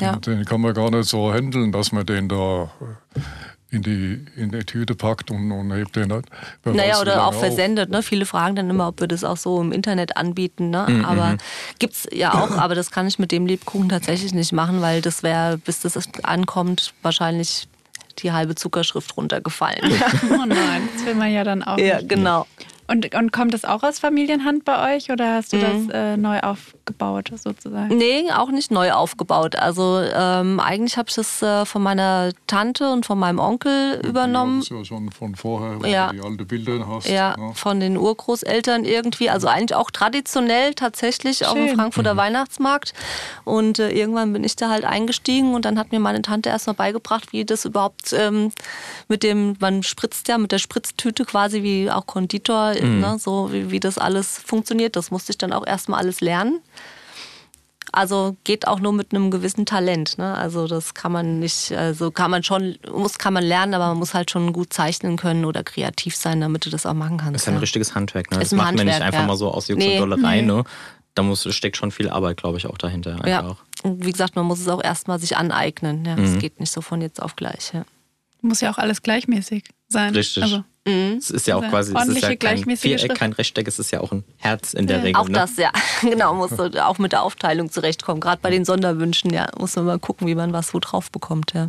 Ja. 0.00 0.16
Den 0.16 0.44
kann 0.44 0.60
man 0.60 0.74
gar 0.74 0.90
nicht 0.90 1.08
so 1.08 1.32
handeln, 1.32 1.72
dass 1.72 1.90
man 1.92 2.06
den 2.06 2.28
da 2.28 2.70
äh, 3.14 3.20
in 3.72 3.82
die, 3.82 4.24
in 4.36 4.50
die 4.50 4.64
Tüte 4.64 4.94
packt 4.94 5.30
und, 5.30 5.50
und 5.50 5.72
hebt 5.72 5.96
den 5.96 6.12
halt. 6.12 6.26
Naja, 6.64 7.00
oder 7.00 7.26
auch 7.26 7.32
versendet. 7.32 7.90
Ne? 7.90 8.02
Viele 8.02 8.26
fragen 8.26 8.54
dann 8.54 8.68
immer, 8.68 8.88
ob 8.88 9.00
wir 9.00 9.08
das 9.08 9.24
auch 9.24 9.38
so 9.38 9.60
im 9.62 9.72
Internet 9.72 10.18
anbieten. 10.18 10.68
Ne? 10.68 10.86
Mhm, 10.88 11.04
Aber 11.06 11.38
gibt's 11.78 12.06
ja 12.12 12.34
auch, 12.34 12.50
aber 12.58 12.74
das 12.74 12.90
kann 12.90 13.06
ich 13.08 13.18
mit 13.18 13.32
dem 13.32 13.46
Lebkuchen 13.46 13.88
tatsächlich 13.88 14.34
nicht 14.34 14.52
machen, 14.52 14.82
weil 14.82 15.00
das 15.00 15.22
wäre, 15.22 15.56
bis 15.56 15.80
das 15.80 15.98
ankommt, 16.22 16.92
wahrscheinlich 17.00 17.66
die 18.18 18.30
halbe 18.32 18.54
Zuckerschrift 18.54 19.16
runtergefallen. 19.16 19.80
Oh 20.30 20.44
nein, 20.46 20.88
das 20.94 21.06
will 21.06 21.14
man 21.14 21.32
ja 21.32 21.42
dann 21.44 21.62
auch. 21.62 21.78
ja, 21.78 21.96
nicht. 21.96 22.08
genau. 22.08 22.46
Und, 22.88 23.14
und 23.14 23.32
kommt 23.32 23.54
das 23.54 23.64
auch 23.64 23.82
aus 23.82 23.98
Familienhand 24.00 24.64
bei 24.64 24.96
euch 24.96 25.10
oder 25.10 25.36
hast 25.36 25.52
du 25.52 25.58
das 25.58 25.88
äh, 25.92 26.16
neu 26.16 26.40
aufgebaut 26.40 27.30
sozusagen? 27.36 27.96
Nee, 27.96 28.30
auch 28.32 28.50
nicht 28.50 28.70
neu 28.70 28.92
aufgebaut. 28.92 29.56
Also 29.56 30.00
ähm, 30.14 30.60
eigentlich 30.60 30.96
habe 30.98 31.08
ich 31.08 31.14
das 31.14 31.40
äh, 31.42 31.64
von 31.64 31.82
meiner 31.82 32.32
Tante 32.46 32.92
und 32.92 33.06
von 33.06 33.18
meinem 33.18 33.38
Onkel 33.38 34.00
übernommen. 34.04 34.60
Das 34.60 34.70
ist 34.70 34.76
ja 34.76 34.84
schon 34.84 35.10
von 35.10 35.36
vorher, 35.36 35.80
wenn 35.80 35.90
Ja. 35.90 36.08
du 36.08 36.16
die 36.18 36.22
alte 36.26 36.44
Bilder 36.44 36.86
hast. 36.86 37.08
Ja, 37.08 37.36
ne? 37.38 37.52
von 37.54 37.80
den 37.80 37.96
Urgroßeltern 37.96 38.84
irgendwie. 38.84 39.30
Also 39.30 39.46
eigentlich 39.48 39.74
auch 39.76 39.90
traditionell 39.90 40.74
tatsächlich 40.74 41.46
auf 41.46 41.54
dem 41.54 41.68
Schön. 41.68 41.76
Frankfurter 41.76 42.16
Weihnachtsmarkt. 42.16 42.92
Und 43.44 43.78
äh, 43.78 43.90
irgendwann 43.90 44.32
bin 44.32 44.44
ich 44.44 44.56
da 44.56 44.68
halt 44.70 44.84
eingestiegen 44.84 45.54
und 45.54 45.64
dann 45.64 45.78
hat 45.78 45.92
mir 45.92 46.00
meine 46.00 46.20
Tante 46.20 46.48
erstmal 46.50 46.74
beigebracht, 46.74 47.32
wie 47.32 47.44
das 47.44 47.64
überhaupt 47.64 48.12
ähm, 48.12 48.52
mit 49.08 49.22
dem, 49.22 49.56
man 49.60 49.82
spritzt 49.82 50.28
ja 50.28 50.36
mit 50.36 50.52
der 50.52 50.58
Spritztüte 50.58 51.24
quasi 51.24 51.62
wie 51.62 51.90
auch 51.90 52.06
Konditor, 52.06 52.71
ne, 52.80 53.18
so 53.18 53.52
wie, 53.52 53.70
wie 53.70 53.80
das 53.80 53.98
alles 53.98 54.38
funktioniert. 54.38 54.96
Das 54.96 55.10
musste 55.10 55.32
ich 55.32 55.38
dann 55.38 55.52
auch 55.52 55.66
erstmal 55.66 56.00
alles 56.00 56.20
lernen. 56.20 56.60
Also 57.94 58.36
geht 58.44 58.66
auch 58.66 58.80
nur 58.80 58.94
mit 58.94 59.12
einem 59.12 59.30
gewissen 59.30 59.66
Talent. 59.66 60.16
Ne? 60.16 60.34
Also 60.34 60.66
das 60.66 60.94
kann 60.94 61.12
man 61.12 61.40
nicht, 61.40 61.72
also 61.72 62.10
kann 62.10 62.30
man 62.30 62.42
schon, 62.42 62.78
muss 62.90 63.18
kann 63.18 63.34
man 63.34 63.44
lernen, 63.44 63.74
aber 63.74 63.88
man 63.88 63.98
muss 63.98 64.14
halt 64.14 64.30
schon 64.30 64.54
gut 64.54 64.72
zeichnen 64.72 65.18
können 65.18 65.44
oder 65.44 65.62
kreativ 65.62 66.16
sein, 66.16 66.40
damit 66.40 66.64
du 66.64 66.70
das 66.70 66.86
auch 66.86 66.94
machen 66.94 67.18
kannst. 67.18 67.34
Das 67.34 67.42
ist 67.42 67.48
ein 67.48 67.54
ja. 67.54 67.60
richtiges 67.60 67.94
Handwerk. 67.94 68.30
Ne? 68.30 68.38
Ist 68.38 68.44
Das 68.44 68.52
ein 68.52 68.56
macht 68.56 68.74
man 68.76 68.86
nicht 68.86 68.94
Handwerk, 68.94 69.02
einfach 69.08 69.20
ja. 69.20 69.26
mal 69.26 69.36
so 69.36 69.50
aus 69.50 69.68
Jux 69.68 69.78
Nee. 69.78 70.00
und 70.00 70.10
Dollerei. 70.10 70.40
Ne? 70.40 70.64
Da 71.14 71.22
muss, 71.22 71.46
steckt 71.54 71.76
schon 71.76 71.90
viel 71.90 72.08
Arbeit, 72.08 72.38
glaube 72.38 72.56
ich, 72.56 72.66
auch 72.66 72.78
dahinter. 72.78 73.18
Ja, 73.26 73.40
Einfach. 73.40 73.56
und 73.82 74.06
wie 74.06 74.12
gesagt, 74.12 74.36
man 74.36 74.46
muss 74.46 74.60
es 74.60 74.68
auch 74.68 74.82
erstmal 74.82 75.18
sich 75.18 75.36
aneignen. 75.36 76.06
Ja. 76.06 76.16
Das 76.16 76.38
geht 76.38 76.60
nicht 76.60 76.72
so 76.72 76.80
von 76.80 77.02
jetzt 77.02 77.20
auf 77.20 77.36
gleich. 77.36 77.72
Ja. 77.74 77.84
Muss 78.40 78.62
ja 78.62 78.72
auch 78.72 78.78
alles 78.78 79.02
gleichmäßig 79.02 79.64
sein. 79.88 80.14
Richtig. 80.14 80.42
Also 80.42 80.64
Mhm. 80.84 81.16
Es 81.18 81.30
ist 81.30 81.46
ja 81.46 81.56
auch 81.56 81.68
quasi, 81.68 81.94
es 81.96 82.08
ist 82.08 82.22
ja 82.22 82.34
kein 82.34 82.58
Viereck, 82.58 83.00
Schrift. 83.00 83.14
kein 83.14 83.32
Rechteck, 83.32 83.68
es 83.68 83.78
ist 83.78 83.92
ja 83.92 84.00
auch 84.00 84.10
ein 84.10 84.24
Herz 84.38 84.74
in 84.74 84.86
der 84.88 84.98
ja. 84.98 85.02
Regel. 85.04 85.20
Auch 85.20 85.28
ne? 85.28 85.34
das, 85.34 85.56
ja. 85.56 85.70
genau, 86.00 86.34
muss 86.34 86.58
auch 86.58 86.98
mit 86.98 87.12
der 87.12 87.22
Aufteilung 87.22 87.70
zurechtkommen. 87.70 88.20
Gerade 88.20 88.40
bei 88.42 88.50
den 88.50 88.64
Sonderwünschen, 88.64 89.32
ja, 89.32 89.48
muss 89.58 89.76
man 89.76 89.84
mal 89.84 89.98
gucken, 89.98 90.26
wie 90.26 90.34
man 90.34 90.52
was 90.52 90.74
wo 90.74 90.80
drauf 90.80 91.10
bekommt, 91.10 91.52
ja. 91.54 91.68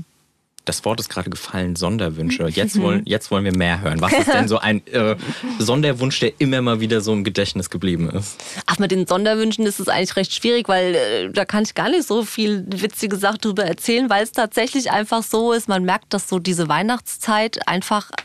Das 0.66 0.86
Wort 0.86 1.02
ist 1.02 1.10
gerade 1.10 1.30
gefallen, 1.30 1.76
Sonderwünsche. 1.76 2.48
Jetzt 2.48 2.80
wollen, 2.80 3.04
jetzt 3.06 3.32
wollen 3.32 3.44
wir 3.44 3.56
mehr 3.56 3.82
hören. 3.82 4.00
Was 4.00 4.14
ist 4.14 4.34
denn 4.34 4.48
so 4.48 4.60
ein 4.60 4.86
äh, 4.88 5.18
Sonderwunsch, 5.60 6.22
der 6.22 6.40
immer 6.40 6.62
mal 6.62 6.80
wieder 6.80 7.02
so 7.02 7.12
im 7.12 7.26
Gedächtnis 7.26 7.70
geblieben 7.70 8.10
ist? 8.10 8.42
Ach, 8.66 8.80
mit 8.80 8.92
den 8.92 9.06
Sonderwünschen 9.06 9.66
ist 9.66 9.82
es 9.82 9.90
eigentlich 9.90 10.16
recht 10.16 10.34
schwierig, 10.34 10.70
weil 10.70 10.96
äh, 10.96 11.30
da 11.32 11.44
kann 11.44 11.64
ich 11.64 11.76
gar 11.76 11.90
nicht 11.90 12.08
so 12.08 12.24
viel 12.24 12.66
witzige 12.70 13.18
Sachen 13.18 13.40
drüber 13.40 13.66
erzählen, 13.66 14.10
weil 14.10 14.24
es 14.24 14.32
tatsächlich 14.32 14.90
einfach 14.90 15.22
so 15.22 15.52
ist, 15.52 15.68
man 15.68 15.84
merkt, 15.84 16.14
dass 16.14 16.30
so 16.30 16.40
diese 16.40 16.70
Weihnachtszeit 16.70 17.68
einfach 17.68 18.10
äh, 18.12 18.24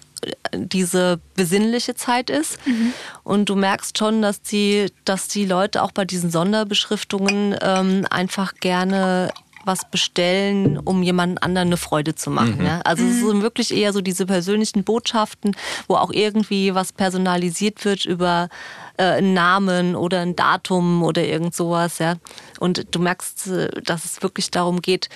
diese 0.52 1.20
besinnliche 1.34 1.94
Zeit 1.94 2.30
ist. 2.30 2.64
Mhm. 2.66 2.92
Und 3.22 3.48
du 3.48 3.56
merkst 3.56 3.96
schon, 3.98 4.22
dass 4.22 4.42
die, 4.42 4.86
dass 5.04 5.28
die 5.28 5.44
Leute 5.44 5.82
auch 5.82 5.92
bei 5.92 6.04
diesen 6.04 6.30
Sonderbeschriftungen 6.30 7.56
ähm, 7.60 8.06
einfach 8.10 8.54
gerne 8.54 9.30
was 9.68 9.88
bestellen, 9.88 10.78
um 10.78 11.02
jemand 11.02 11.42
anderen 11.42 11.68
eine 11.68 11.76
Freude 11.76 12.14
zu 12.14 12.30
machen. 12.30 12.58
Mhm. 12.58 12.66
Ja? 12.66 12.80
Also 12.84 13.04
es 13.04 13.20
sind 13.20 13.42
wirklich 13.42 13.76
eher 13.76 13.92
so 13.92 14.00
diese 14.00 14.26
persönlichen 14.26 14.82
Botschaften, 14.82 15.56
wo 15.86 15.94
auch 15.94 16.10
irgendwie 16.10 16.74
was 16.74 16.92
personalisiert 16.92 17.84
wird 17.84 18.04
über 18.04 18.48
äh, 18.96 19.04
einen 19.04 19.34
Namen 19.34 19.94
oder 19.94 20.20
ein 20.20 20.34
Datum 20.34 21.02
oder 21.02 21.24
irgend 21.24 21.54
sowas. 21.54 21.98
Ja? 21.98 22.16
Und 22.58 22.86
du 22.90 22.98
merkst, 22.98 23.46
äh, 23.48 23.68
dass 23.82 24.04
es 24.04 24.22
wirklich 24.22 24.50
darum 24.50 24.80
geht, 24.80 25.08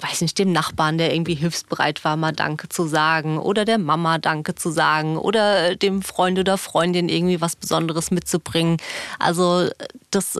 weiß 0.00 0.20
nicht, 0.20 0.38
dem 0.38 0.52
Nachbarn, 0.52 0.98
der 0.98 1.14
irgendwie 1.14 1.34
hilfsbereit 1.34 2.04
war, 2.04 2.16
mal 2.16 2.32
Danke 2.32 2.68
zu 2.68 2.86
sagen 2.86 3.38
oder 3.38 3.64
der 3.64 3.78
Mama 3.78 4.18
Danke 4.18 4.54
zu 4.54 4.70
sagen 4.70 5.16
oder 5.16 5.76
dem 5.76 6.02
Freund 6.02 6.38
oder 6.38 6.58
Freundin 6.58 7.08
irgendwie 7.08 7.40
was 7.40 7.56
Besonderes 7.56 8.10
mitzubringen. 8.10 8.76
Also 9.18 9.68
das 10.10 10.38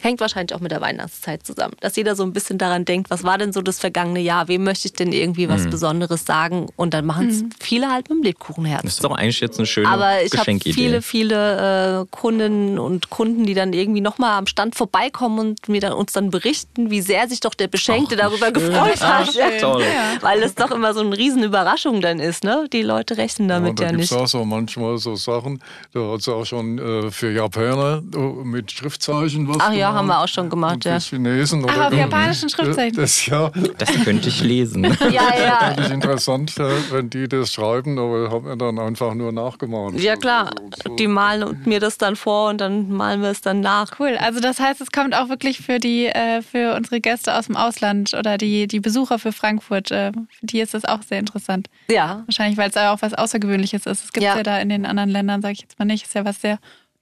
Hängt 0.00 0.20
wahrscheinlich 0.20 0.54
auch 0.54 0.60
mit 0.60 0.72
der 0.72 0.80
Weihnachtszeit 0.80 1.44
zusammen. 1.44 1.74
Dass 1.80 1.96
jeder 1.96 2.16
so 2.16 2.22
ein 2.22 2.32
bisschen 2.32 2.56
daran 2.56 2.84
denkt, 2.84 3.10
was 3.10 3.22
war 3.22 3.36
denn 3.36 3.52
so 3.52 3.60
das 3.60 3.78
vergangene 3.78 4.20
Jahr? 4.20 4.48
Wem 4.48 4.64
möchte 4.64 4.88
ich 4.88 4.94
denn 4.94 5.12
irgendwie 5.12 5.48
was 5.48 5.64
mhm. 5.64 5.70
Besonderes 5.70 6.24
sagen? 6.24 6.68
Und 6.76 6.94
dann 6.94 7.04
machen 7.04 7.28
es 7.28 7.42
mhm. 7.42 7.50
viele 7.60 7.90
halt 7.90 8.08
mit 8.08 8.18
dem 8.18 8.22
Lebkuchenherz. 8.22 8.82
Das 8.82 8.92
ist 8.94 9.04
doch 9.04 9.12
eigentlich 9.12 9.40
jetzt 9.40 9.58
eine 9.58 9.66
schöne 9.66 9.88
Aber 9.88 10.22
ich 10.22 10.32
habe 10.36 10.58
viele, 10.58 11.02
viele 11.02 12.00
äh, 12.00 12.06
Kundinnen 12.10 12.78
und 12.78 13.10
Kunden, 13.10 13.44
die 13.44 13.54
dann 13.54 13.74
irgendwie 13.74 14.00
nochmal 14.00 14.38
am 14.38 14.46
Stand 14.46 14.74
vorbeikommen 14.74 15.38
und 15.38 15.68
mir 15.68 15.82
dann, 15.82 15.92
uns 15.92 16.12
dann 16.12 16.30
berichten, 16.30 16.90
wie 16.90 17.02
sehr 17.02 17.28
sich 17.28 17.40
doch 17.40 17.54
der 17.54 17.68
Beschenkte 17.68 18.14
Ach, 18.16 18.30
darüber 18.30 18.46
schön. 18.46 18.54
gefreut 18.54 19.00
hat. 19.02 19.28
Ach, 19.38 19.60
toll. 19.60 19.84
Weil 20.22 20.42
es 20.42 20.54
doch 20.54 20.70
immer 20.70 20.94
so 20.94 21.00
eine 21.00 21.16
Riesenüberraschung 21.16 22.00
dann 22.00 22.20
ist. 22.20 22.42
Ne? 22.42 22.66
Die 22.72 22.82
Leute 22.82 23.18
rechnen 23.18 23.48
damit 23.48 23.78
ja, 23.80 23.86
da 23.86 23.92
ja 23.92 23.96
nicht. 23.98 24.10
Es 24.10 24.16
auch 24.16 24.26
so 24.26 24.44
manchmal 24.44 24.96
so 24.96 25.14
Sachen, 25.14 25.62
da 25.92 26.12
hat 26.12 26.20
es 26.20 26.28
auch 26.28 26.44
schon 26.44 26.78
äh, 26.78 27.10
für 27.10 27.30
Japaner 27.30 28.02
äh, 28.14 28.18
mit 28.18 28.72
Schriftzeichen 28.72 29.46
was 29.48 29.58
Ach, 29.60 29.72
ja 29.72 29.89
haben 29.94 30.06
wir 30.06 30.20
auch 30.20 30.28
schon 30.28 30.48
gemacht, 30.48 30.84
ja. 30.84 30.98
Chinesen 30.98 31.64
oder 31.64 31.74
Ach, 31.76 31.86
auf 31.86 31.92
japanischen 31.92 32.48
Schriftzeichen. 32.48 32.96
Das, 32.96 33.26
ja. 33.26 33.50
das 33.78 33.90
könnte 34.04 34.28
ich 34.28 34.42
lesen. 34.42 34.84
ja, 35.10 35.34
ja. 35.38 35.58
Finde 35.74 35.82
ich 35.82 35.90
interessant, 35.90 36.54
wenn 36.90 37.10
die 37.10 37.28
das 37.28 37.52
schreiben, 37.52 37.98
aber 37.98 38.30
haben 38.30 38.46
wir 38.46 38.56
dann 38.56 38.78
einfach 38.78 39.14
nur 39.14 39.32
nachgemalt. 39.32 40.00
Ja, 40.00 40.16
klar. 40.16 40.50
So. 40.84 40.96
Die 40.96 41.06
malen 41.06 41.62
mir 41.64 41.80
das 41.80 41.98
dann 41.98 42.16
vor 42.16 42.50
und 42.50 42.60
dann 42.60 42.90
malen 42.90 43.22
wir 43.22 43.30
es 43.30 43.40
dann 43.40 43.60
nach. 43.60 43.98
Cool. 43.98 44.16
Also, 44.18 44.40
das 44.40 44.60
heißt, 44.60 44.80
es 44.80 44.90
kommt 44.90 45.14
auch 45.14 45.28
wirklich 45.28 45.60
für 45.60 45.78
die, 45.78 46.06
äh, 46.06 46.42
für 46.42 46.74
unsere 46.74 47.00
Gäste 47.00 47.36
aus 47.36 47.46
dem 47.46 47.56
Ausland 47.56 48.14
oder 48.14 48.38
die, 48.38 48.66
die 48.66 48.80
Besucher 48.80 49.18
für 49.18 49.32
Frankfurt. 49.32 49.90
Äh, 49.90 50.12
für 50.12 50.46
die 50.46 50.60
ist 50.60 50.74
das 50.74 50.84
auch 50.84 51.02
sehr 51.02 51.18
interessant. 51.18 51.68
Ja. 51.88 52.22
Wahrscheinlich, 52.26 52.58
weil 52.58 52.70
es 52.70 52.76
auch 52.76 53.02
was 53.02 53.14
Außergewöhnliches 53.14 53.86
ist. 53.86 54.04
Es 54.04 54.12
gibt 54.12 54.24
ja. 54.24 54.36
ja 54.36 54.42
da 54.42 54.58
in 54.58 54.68
den 54.68 54.86
anderen 54.86 55.10
Ländern, 55.10 55.42
sage 55.42 55.52
ich 55.52 55.60
jetzt 55.60 55.78
mal 55.78 55.84
nicht. 55.84 56.04
Ist 56.04 56.14
ja 56.14 56.24
was 56.24 56.40
sehr 56.40 56.58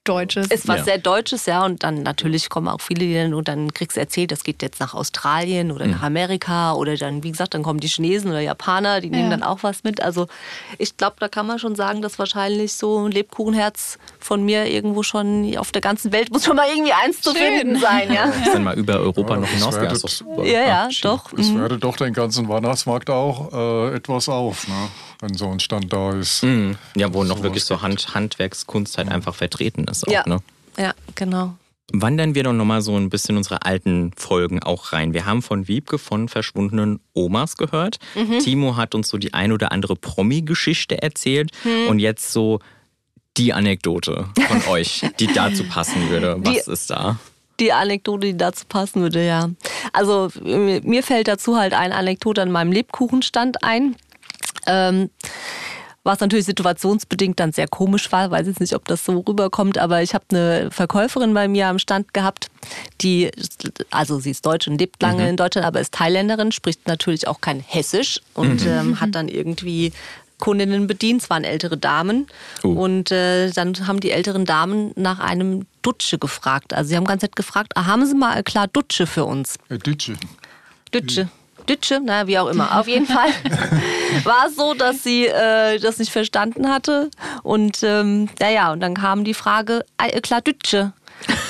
Deutsches. 0.09 0.47
Ist 0.49 0.69
was 0.69 0.79
ja. 0.79 0.85
sehr 0.85 0.99
Deutsches, 0.99 1.47
ja. 1.47 1.65
Und 1.65 1.83
dann 1.83 2.03
natürlich 2.03 2.49
kommen 2.49 2.69
auch 2.69 2.81
viele, 2.81 3.01
die 3.01 3.15
dann, 3.15 3.35
und 3.35 3.49
dann 3.49 3.73
kriegst 3.75 3.97
du 3.97 4.01
erzählt, 4.01 4.33
das 4.33 4.45
geht 4.45 4.63
jetzt 4.63 4.81
nach 4.81 4.95
Australien 4.95 5.71
oder 5.71 5.87
mhm. 5.87 5.93
nach 5.93 6.03
Amerika 6.03 6.73
oder 6.73 6.97
dann, 6.97 7.23
wie 7.23 7.31
gesagt, 7.31 7.55
dann 7.55 7.63
kommen 7.63 7.81
die 7.81 7.89
Chinesen 7.89 8.31
oder 8.31 8.41
Japaner, 8.41 9.01
die 9.01 9.11
nehmen 9.11 9.31
ja. 9.31 9.37
dann 9.37 9.43
auch 9.43 9.63
was 9.63 9.85
mit. 9.85 10.03
Also 10.03 10.27
ich 10.79 10.97
glaube, 10.97 11.17
da 11.21 11.29
kann 11.29 11.47
man 11.47 11.59
schon 11.59 11.75
sagen, 11.77 12.03
dass 12.03 12.19
wahrscheinlich 12.19 12.75
so 12.75 13.07
ein 13.07 13.13
Lebkuchenherz 13.13 13.99
von 14.29 14.45
mir 14.45 14.67
irgendwo 14.67 15.03
schon 15.03 15.57
auf 15.57 15.73
der 15.73 15.81
ganzen 15.81 16.13
Welt 16.13 16.31
muss 16.31 16.45
schon 16.45 16.55
mal 16.55 16.69
irgendwie 16.69 16.93
eins 16.93 17.17
Schön. 17.17 17.33
zu 17.33 17.35
finden 17.35 17.81
sein, 17.81 18.13
ja. 18.13 18.25
Ist 18.25 18.55
dann 18.55 18.63
mal 18.63 18.79
über 18.79 19.01
Europa 19.01 19.35
ja, 19.35 19.41
noch 19.41 19.49
hinausgegangen. 19.49 20.45
Ja, 20.45 20.67
ja, 20.67 20.89
doch. 21.03 21.33
Es 21.33 21.49
mhm. 21.49 21.61
werde 21.61 21.79
doch 21.79 21.97
den 21.97 22.13
ganzen 22.13 22.47
Weihnachtsmarkt 22.49 23.09
auch 23.09 23.53
äh, 23.53 23.97
etwas 23.97 24.29
auf. 24.29 24.69
Ne? 24.69 24.75
wenn 25.21 25.35
so 25.35 25.51
ein 25.51 25.59
Stand 25.59 25.93
da 25.93 26.13
ist. 26.13 26.45
Mhm. 26.45 26.77
Ja, 26.95 27.13
wo 27.13 27.25
noch 27.25 27.43
wirklich 27.43 27.65
so 27.65 27.83
Hand, 27.83 28.15
Handwerkskunst 28.15 28.99
halt 28.99 29.09
einfach 29.09 29.35
vertreten 29.35 29.85
ist. 29.85 30.07
Auch, 30.07 30.13
ja. 30.13 30.23
Ne? 30.27 30.39
ja, 30.77 30.95
genau. 31.15 31.55
Wandern 31.93 32.35
wir 32.35 32.45
doch 32.45 32.53
nochmal 32.53 32.83
so 32.83 32.97
ein 32.97 33.09
bisschen 33.09 33.37
unsere 33.37 33.65
alten 33.65 34.13
Folgen 34.15 34.63
auch 34.63 34.93
rein. 34.93 35.15
Wir 35.15 35.25
haben 35.25 35.41
von 35.41 35.67
Wiebke 35.69 35.99
von 35.99 36.29
verschwundenen 36.29 37.01
Omas 37.15 37.57
gehört. 37.57 37.99
Mhm. 38.15 38.41
Timo 38.41 38.77
hat 38.77 38.95
uns 38.95 39.09
so 39.09 39.17
die 39.17 39.33
ein 39.33 39.53
oder 39.53 39.73
andere 39.73 39.97
Promi-Geschichte 39.97 41.03
erzählt. 41.03 41.51
Mhm. 41.65 41.89
Und 41.89 41.99
jetzt 41.99 42.31
so 42.31 42.61
die 43.39 43.53
Anekdote 43.53 44.27
von 44.49 44.63
euch, 44.69 45.03
die 45.19 45.29
dazu 45.29 45.65
passen 45.65 46.11
würde. 46.11 46.37
Was 46.41 46.65
die, 46.65 46.71
ist 46.71 46.91
da? 46.91 47.19
Die 47.61 47.73
Anekdote, 47.73 48.27
die 48.27 48.37
dazu 48.37 48.65
passen 48.69 49.03
würde, 49.03 49.25
ja. 49.25 49.51
Also 49.93 50.29
mir 50.43 51.03
fällt 51.03 51.29
dazu 51.29 51.57
halt 51.57 51.73
eine 51.73 51.95
Anekdote 51.95 52.43
an 52.43 52.51
meinem 52.51 52.73
Lebkuchenstand 52.73 53.65
ein. 53.65 53.97
Ähm, 54.67 55.11
was 56.05 56.21
natürlich 56.21 56.47
situationsbedingt 56.47 57.39
dann 57.39 57.53
sehr 57.53 57.69
komisch 57.69 58.11
war, 58.13 58.31
weiß 58.31 58.47
jetzt 58.47 58.61
nicht, 58.61 58.75
ob 58.75 58.87
das 58.87 59.05
so 59.05 59.19
rüberkommt, 59.19 59.77
aber 59.77 60.03
ich 60.03 60.15
habe 60.15 60.25
eine 60.31 60.71
Verkäuferin 60.71 61.35
bei 61.35 61.49
mir 61.49 61.67
am 61.67 61.79
Stand 61.79 62.15
gehabt, 62.15 62.49
die, 63.03 63.31
also 63.91 64.19
sie 64.19 64.31
ist 64.31 64.47
Deutsch 64.47 64.69
und 64.69 64.79
lebt 64.79 65.03
lange 65.03 65.25
mhm. 65.25 65.29
in 65.31 65.37
Deutschland, 65.37 65.67
aber 65.67 65.81
ist 65.81 65.93
Thailänderin, 65.93 66.51
spricht 66.51 66.87
natürlich 66.87 67.29
auch 67.29 67.43
kein 67.43 67.61
Hessisch 67.61 68.21
und 68.33 68.65
mhm. 68.65 68.71
ähm, 68.71 69.01
hat 69.01 69.15
dann 69.15 69.29
irgendwie 69.29 69.93
Kundinnen 70.39 70.87
bedient, 70.87 71.23
es 71.23 71.31
waren 71.31 71.45
ältere 71.45 71.77
Damen. 71.77 72.27
Uh. 72.65 72.73
Und 72.73 73.11
äh, 73.11 73.51
dann 73.51 73.87
haben 73.87 74.01
die 74.01 74.11
älteren 74.11 74.45
Damen 74.45 74.93
nach 74.97 75.19
einem 75.19 75.67
Dutsche 75.83 76.19
gefragt. 76.19 76.73
Also 76.73 76.91
sie 76.91 76.97
haben 76.97 77.05
ganz 77.05 77.23
nett 77.23 77.37
gefragt, 77.37 77.73
ah, 77.75 77.87
haben 77.87 78.07
Sie 78.07 78.15
mal 78.15 78.43
klar 78.43 78.69
Dutsche 78.69 79.07
für 79.07 79.25
uns? 79.25 79.57
Dutsche. 79.69 80.15
Dutsche. 80.93 81.29
Dütsche, 81.69 82.01
naja, 82.01 82.27
wie 82.27 82.39
auch 82.39 82.49
immer. 82.49 82.79
Auf 82.79 82.89
jeden 82.89 83.07
Fall 83.07 83.29
war 84.25 84.47
es 84.49 84.57
so, 84.57 84.73
dass 84.73 85.03
sie 85.03 85.27
äh, 85.27 85.79
das 85.79 85.99
nicht 85.99 86.11
verstanden 86.11 86.71
hatte. 86.71 87.11
Und 87.43 87.83
ähm, 87.83 88.29
naja, 88.41 88.73
und 88.73 88.81
dann 88.81 88.95
kam 88.95 89.25
die 89.25 89.35
Frage, 89.35 89.85
äh, 89.99 90.21
klar 90.21 90.41
Dütsche. 90.41 90.93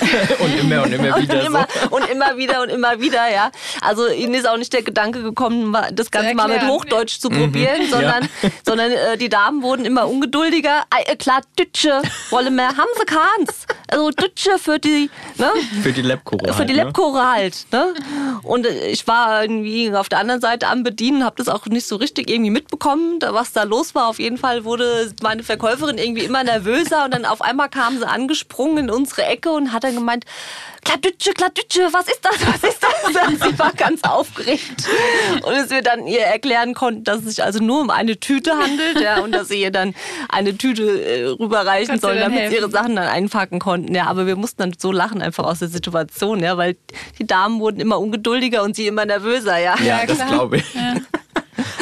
und 0.38 0.59
immer 0.59 0.83
und 0.83 0.92
immer 0.92 1.16
wieder. 1.21 1.38
Und 1.38 1.47
immer, 1.47 1.66
so. 1.83 1.97
und 1.97 2.09
immer 2.09 2.37
wieder 2.37 2.62
und 2.62 2.68
immer 2.71 3.01
wieder, 3.01 3.31
ja. 3.33 3.51
Also 3.81 4.09
ihnen 4.09 4.35
ist 4.35 4.49
auch 4.49 4.57
nicht 4.57 4.73
der 4.73 4.83
Gedanke 4.83 5.23
gekommen, 5.23 5.77
das 5.92 6.11
Ganze 6.11 6.35
mal 6.35 6.49
mit 6.49 6.62
Hochdeutsch 6.62 7.18
zu 7.18 7.29
probieren, 7.29 7.83
mhm, 7.83 7.90
sondern, 7.90 8.29
ja. 8.42 8.51
sondern 8.64 8.90
äh, 8.90 9.16
die 9.16 9.29
Damen 9.29 9.62
wurden 9.62 9.85
immer 9.85 10.09
ungeduldiger. 10.09 10.83
Äh, 11.07 11.16
klar, 11.16 11.40
Dütsche, 11.59 12.03
wolle 12.31 12.51
mehr, 12.51 12.68
haben 12.68 12.88
sie 12.99 13.05
keins. 13.05 13.66
Also 13.88 14.11
Dütsche 14.11 14.59
für 14.59 14.79
die, 14.79 15.11
ne? 15.37 15.51
Für 15.83 15.92
die 15.92 16.03
Lebkuche. 16.03 16.53
Für 16.53 16.66
die 16.66 16.75
halt, 16.77 16.87
Lebkuche 16.87 17.18
ne? 17.18 17.31
halt, 17.31 17.66
ne? 17.73 17.94
Und 18.42 18.66
ich 18.66 19.07
war 19.07 19.42
irgendwie 19.42 19.92
auf 19.94 20.09
der 20.09 20.18
anderen 20.18 20.40
Seite 20.40 20.68
am 20.68 20.83
Bedienen, 20.83 21.25
habe 21.25 21.37
das 21.37 21.49
auch 21.49 21.66
nicht 21.66 21.87
so 21.87 21.97
richtig 21.97 22.31
irgendwie 22.31 22.51
mitbekommen, 22.51 23.18
was 23.21 23.53
da 23.53 23.62
los 23.64 23.94
war. 23.94 24.09
Auf 24.09 24.18
jeden 24.18 24.38
Fall 24.38 24.64
wurde 24.64 25.12
meine 25.23 25.42
Verkäuferin 25.42 25.99
irgendwie 25.99 26.25
immer 26.25 26.44
nervöser 26.44 27.05
und 27.05 27.14
dann 27.14 27.25
auf 27.25 27.42
einmal 27.42 27.68
kam 27.68 27.99
sie 27.99 28.07
angesprungen 28.07 28.79
in 28.79 28.90
unsere 28.90 29.25
Ecke 29.25 29.51
und 29.51 29.73
hat 29.73 29.85
dann 29.85 29.98
gemeint, 29.99 30.25
Kladütsche, 30.85 31.33
Kladütsche, 31.33 31.89
was 31.93 32.09
ist 32.09 32.21
das, 32.23 32.35
was 32.47 32.71
ist 32.71 32.83
das? 32.83 33.49
sie 33.51 33.59
war 33.59 33.73
ganz 33.73 34.03
aufgeregt. 34.05 34.89
Und 35.43 35.53
dass 35.55 35.71
wir 35.71 35.83
dann 35.83 36.07
ihr 36.07 36.21
erklären 36.21 36.75
konnten, 36.75 37.05
dass 37.05 37.19
es 37.19 37.37
sich 37.37 37.45
also 37.45 37.63
nur 37.63 37.81
um 37.81 37.91
eine 37.91 38.19
Tüte 38.19 38.53
handelt 38.53 39.01
ja, 39.01 39.21
und 39.21 39.33
dass 39.33 39.49
sie 39.49 39.61
ihr 39.61 39.71
dann 39.71 39.95
eine 40.29 40.57
Tüte 40.57 40.83
äh, 40.83 41.27
rüberreichen 41.27 41.99
soll, 41.99 42.17
damit 42.17 42.39
helfen? 42.39 42.55
sie 42.55 42.61
ihre 42.61 42.71
Sachen 42.71 42.97
dann 42.97 43.09
einpacken 43.09 43.59
konnten. 43.59 43.95
Ja, 43.95 44.07
aber 44.07 44.27
wir 44.27 44.37
mussten 44.37 44.63
dann 44.63 44.73
so 44.79 44.93
lachen 44.93 45.21
einfach 45.21 45.45
aus 45.45 45.59
der 45.59 45.69
Situation, 45.69 46.43
ja, 46.43 46.57
weil 46.57 46.77
die 47.19 47.27
Damen 47.27 47.61
wurden 47.61 47.81
immer 47.81 47.99
ungeduldiger 47.99 48.63
und 48.63 48.77
sie 48.77 48.87
immer 48.87 49.05
nervöser. 49.05 49.59
Ja, 49.59 49.77
ja, 49.79 50.01
ja 50.01 50.07
das 50.07 50.27
glaube 50.27 50.59
ich. 50.59 50.75
Ja. 50.75 50.95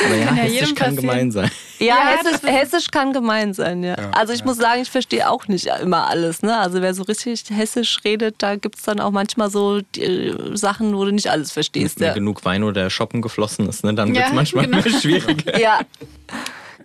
Aber 0.04 0.14
ja, 0.14 0.26
kann 0.26 0.36
ja 0.36 0.42
Hessisch 0.42 0.74
kann 0.74 0.96
gemein 0.96 1.30
sein. 1.30 1.50
Ja, 1.78 1.86
ja 1.86 2.18
Hessisch, 2.18 2.42
Hessisch, 2.42 2.90
kann 2.90 3.12
gemein 3.12 3.54
sein, 3.54 3.82
ja. 3.82 3.96
ja 3.98 4.10
also 4.10 4.32
ich 4.32 4.44
muss 4.44 4.56
sagen, 4.56 4.82
ich 4.82 4.90
verstehe 4.90 5.28
auch 5.30 5.48
nicht 5.48 5.66
immer 5.82 6.06
alles. 6.08 6.42
Ne? 6.42 6.56
Also 6.56 6.82
wer 6.82 6.94
so 6.94 7.02
richtig 7.02 7.44
Hessisch 7.50 8.00
redet, 8.04 8.36
da 8.38 8.56
gibt 8.56 8.76
es 8.76 8.82
dann 8.82 9.00
auch 9.00 9.10
manchmal 9.10 9.50
so 9.50 9.80
die, 9.94 10.02
äh, 10.02 10.56
Sachen, 10.56 10.96
wo 10.96 11.04
du 11.04 11.12
nicht 11.12 11.30
alles 11.30 11.52
verstehst. 11.52 12.00
Wenn 12.00 12.14
genug 12.14 12.44
Wein 12.44 12.62
oder 12.62 12.90
Shoppen 12.90 13.22
geflossen 13.22 13.68
ist, 13.68 13.84
ne? 13.84 13.94
dann 13.94 14.14
wird 14.14 14.26
es 14.26 14.32
manchmal 14.32 14.66
genau. 14.66 14.82
schwieriger. 15.00 15.58
Ja. 15.66 15.80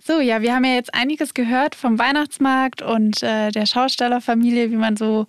So, 0.04 0.20
ja, 0.20 0.42
wir 0.42 0.54
haben 0.54 0.64
ja 0.64 0.74
jetzt 0.74 0.94
einiges 0.94 1.32
gehört 1.32 1.76
vom 1.76 1.98
Weihnachtsmarkt 1.98 2.82
und 2.82 3.22
äh, 3.22 3.52
der 3.52 3.66
Schaustellerfamilie, 3.66 4.70
wie 4.72 4.76
man 4.76 4.96
so 4.96 5.26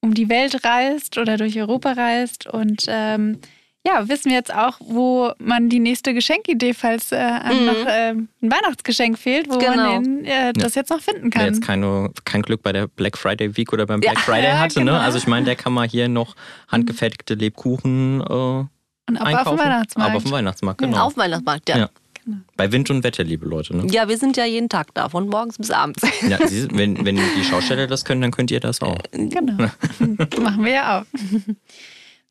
um 0.00 0.14
die 0.14 0.28
Welt 0.28 0.64
reist 0.64 1.18
oder 1.18 1.36
durch 1.36 1.58
Europa 1.58 1.92
reist. 1.92 2.46
Und 2.46 2.84
ähm, 2.88 3.38
ja, 3.86 4.08
wissen 4.08 4.30
wir 4.30 4.36
jetzt 4.38 4.54
auch, 4.54 4.78
wo 4.80 5.32
man 5.38 5.68
die 5.68 5.78
nächste 5.78 6.14
Geschenkidee, 6.14 6.72
falls 6.74 7.12
äh, 7.12 7.16
Mhm. 7.18 7.66
noch 7.66 7.86
äh, 7.86 8.10
ein 8.10 8.28
Weihnachtsgeschenk 8.40 9.18
fehlt, 9.18 9.48
wo 9.50 9.58
Genau. 9.58 9.76
man 9.94 10.02
den, 10.04 10.24
äh, 10.24 10.52
das 10.54 10.74
jetzt 10.74 10.90
noch 10.90 11.00
finden 11.00 11.24
Wer 11.24 11.30
kann. 11.30 11.46
jetzt 11.46 11.62
keine, 11.62 12.10
kein 12.24 12.42
Glück 12.42 12.62
bei 12.62 12.72
der 12.72 12.86
Black 12.86 13.18
Friday 13.18 13.56
Week 13.56 13.72
oder 13.72 13.86
beim 13.86 14.00
Ja. 14.02 14.12
Black 14.12 14.24
Friday 14.24 14.44
Ja, 14.48 14.58
hatte, 14.58 14.80
genau. 14.80 14.92
ne? 14.92 15.00
Also 15.00 15.18
ich 15.18 15.26
meine, 15.26 15.44
der 15.46 15.56
kann 15.56 15.72
mal 15.72 15.86
hier 15.88 16.08
noch 16.08 16.34
handgefertigte 16.68 17.34
Lebkuchen 17.34 18.20
äh, 18.20 18.24
Und 18.24 18.68
auch 19.16 19.20
auf 19.20 19.26
einkaufen. 19.26 19.56
dem 19.56 19.64
Weihnachtsmarkt. 19.64 20.08
Aber 20.10 20.16
auf 20.16 20.22
dem 20.24 20.32
Weihnachtsmarkt, 20.32 20.80
genau. 20.80 20.98
Auf 21.04 21.16
Weihnachtsmarkt, 21.16 21.68
ja. 21.68 21.76
Ja. 21.78 21.90
Genau. 22.24 22.38
Bei 22.56 22.72
Wind 22.72 22.88
und 22.88 23.04
Wetter, 23.04 23.22
liebe 23.22 23.44
Leute. 23.44 23.76
Ne? 23.76 23.86
Ja, 23.90 24.08
wir 24.08 24.16
sind 24.16 24.38
ja 24.38 24.46
jeden 24.46 24.70
Tag 24.70 24.94
da, 24.94 25.10
von 25.10 25.28
morgens 25.28 25.58
bis 25.58 25.70
abends. 25.70 26.00
Ja, 26.26 26.38
Sie, 26.46 26.68
wenn, 26.72 27.04
wenn 27.04 27.16
die 27.16 27.44
Schausteller 27.44 27.86
das 27.86 28.06
können, 28.06 28.22
dann 28.22 28.30
könnt 28.30 28.50
ihr 28.50 28.60
das 28.60 28.80
auch. 28.80 28.96
Genau. 29.12 29.58
Machen 30.40 30.64
wir 30.64 30.72
ja 30.72 31.00
auch. 31.02 31.04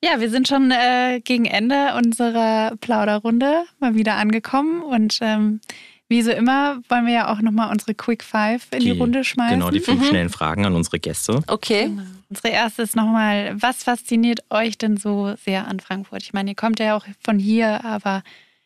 Ja, 0.04 0.20
wir 0.20 0.30
sind 0.30 0.50
schon 0.50 0.70
äh, 0.70 1.22
gegen 1.24 1.46
Ende 1.46 1.94
unserer 1.96 2.76
Plauderrunde 2.82 3.64
mal 3.80 3.96
wieder 3.96 4.16
angekommen 4.16 4.82
und 4.82 5.20
ähm, 5.22 5.62
wie 6.10 6.22
so 6.22 6.32
immer 6.32 6.82
wollen 6.90 7.06
wir 7.06 7.14
ja 7.14 7.32
auch 7.32 7.40
nochmal 7.40 7.72
unsere 7.72 7.94
Quick 7.94 8.22
Five 8.22 8.68
in 8.72 8.82
die, 8.82 8.92
Runde 8.92 9.24
schmeißen. 9.24 9.60
Genau, 9.60 9.72
die 9.72 9.80
fünf 9.80 10.06
schnellen 10.06 10.28
Fragen 10.28 10.66
an 10.66 10.76
unsere 10.76 11.00
Gäste. 11.00 11.42
Okay. 11.48 11.90
Unsere 12.30 12.50
erste 12.50 12.82
ist 12.82 12.98
nochmal, 12.98 13.56
was 13.62 13.86
fasziniert 13.86 14.42
euch 14.50 14.78
denn 14.78 14.98
so 14.98 15.36
sehr 15.42 15.70
an 15.70 15.80
Frankfurt? 15.80 16.22
Ich 16.22 16.34
meine, 16.34 16.50
ihr 16.52 16.56
kommt 16.58 16.82
ja 16.82 16.98
auch 16.98 17.06
von 17.22 17.40
hier, 17.40 17.86
aber 17.86 18.24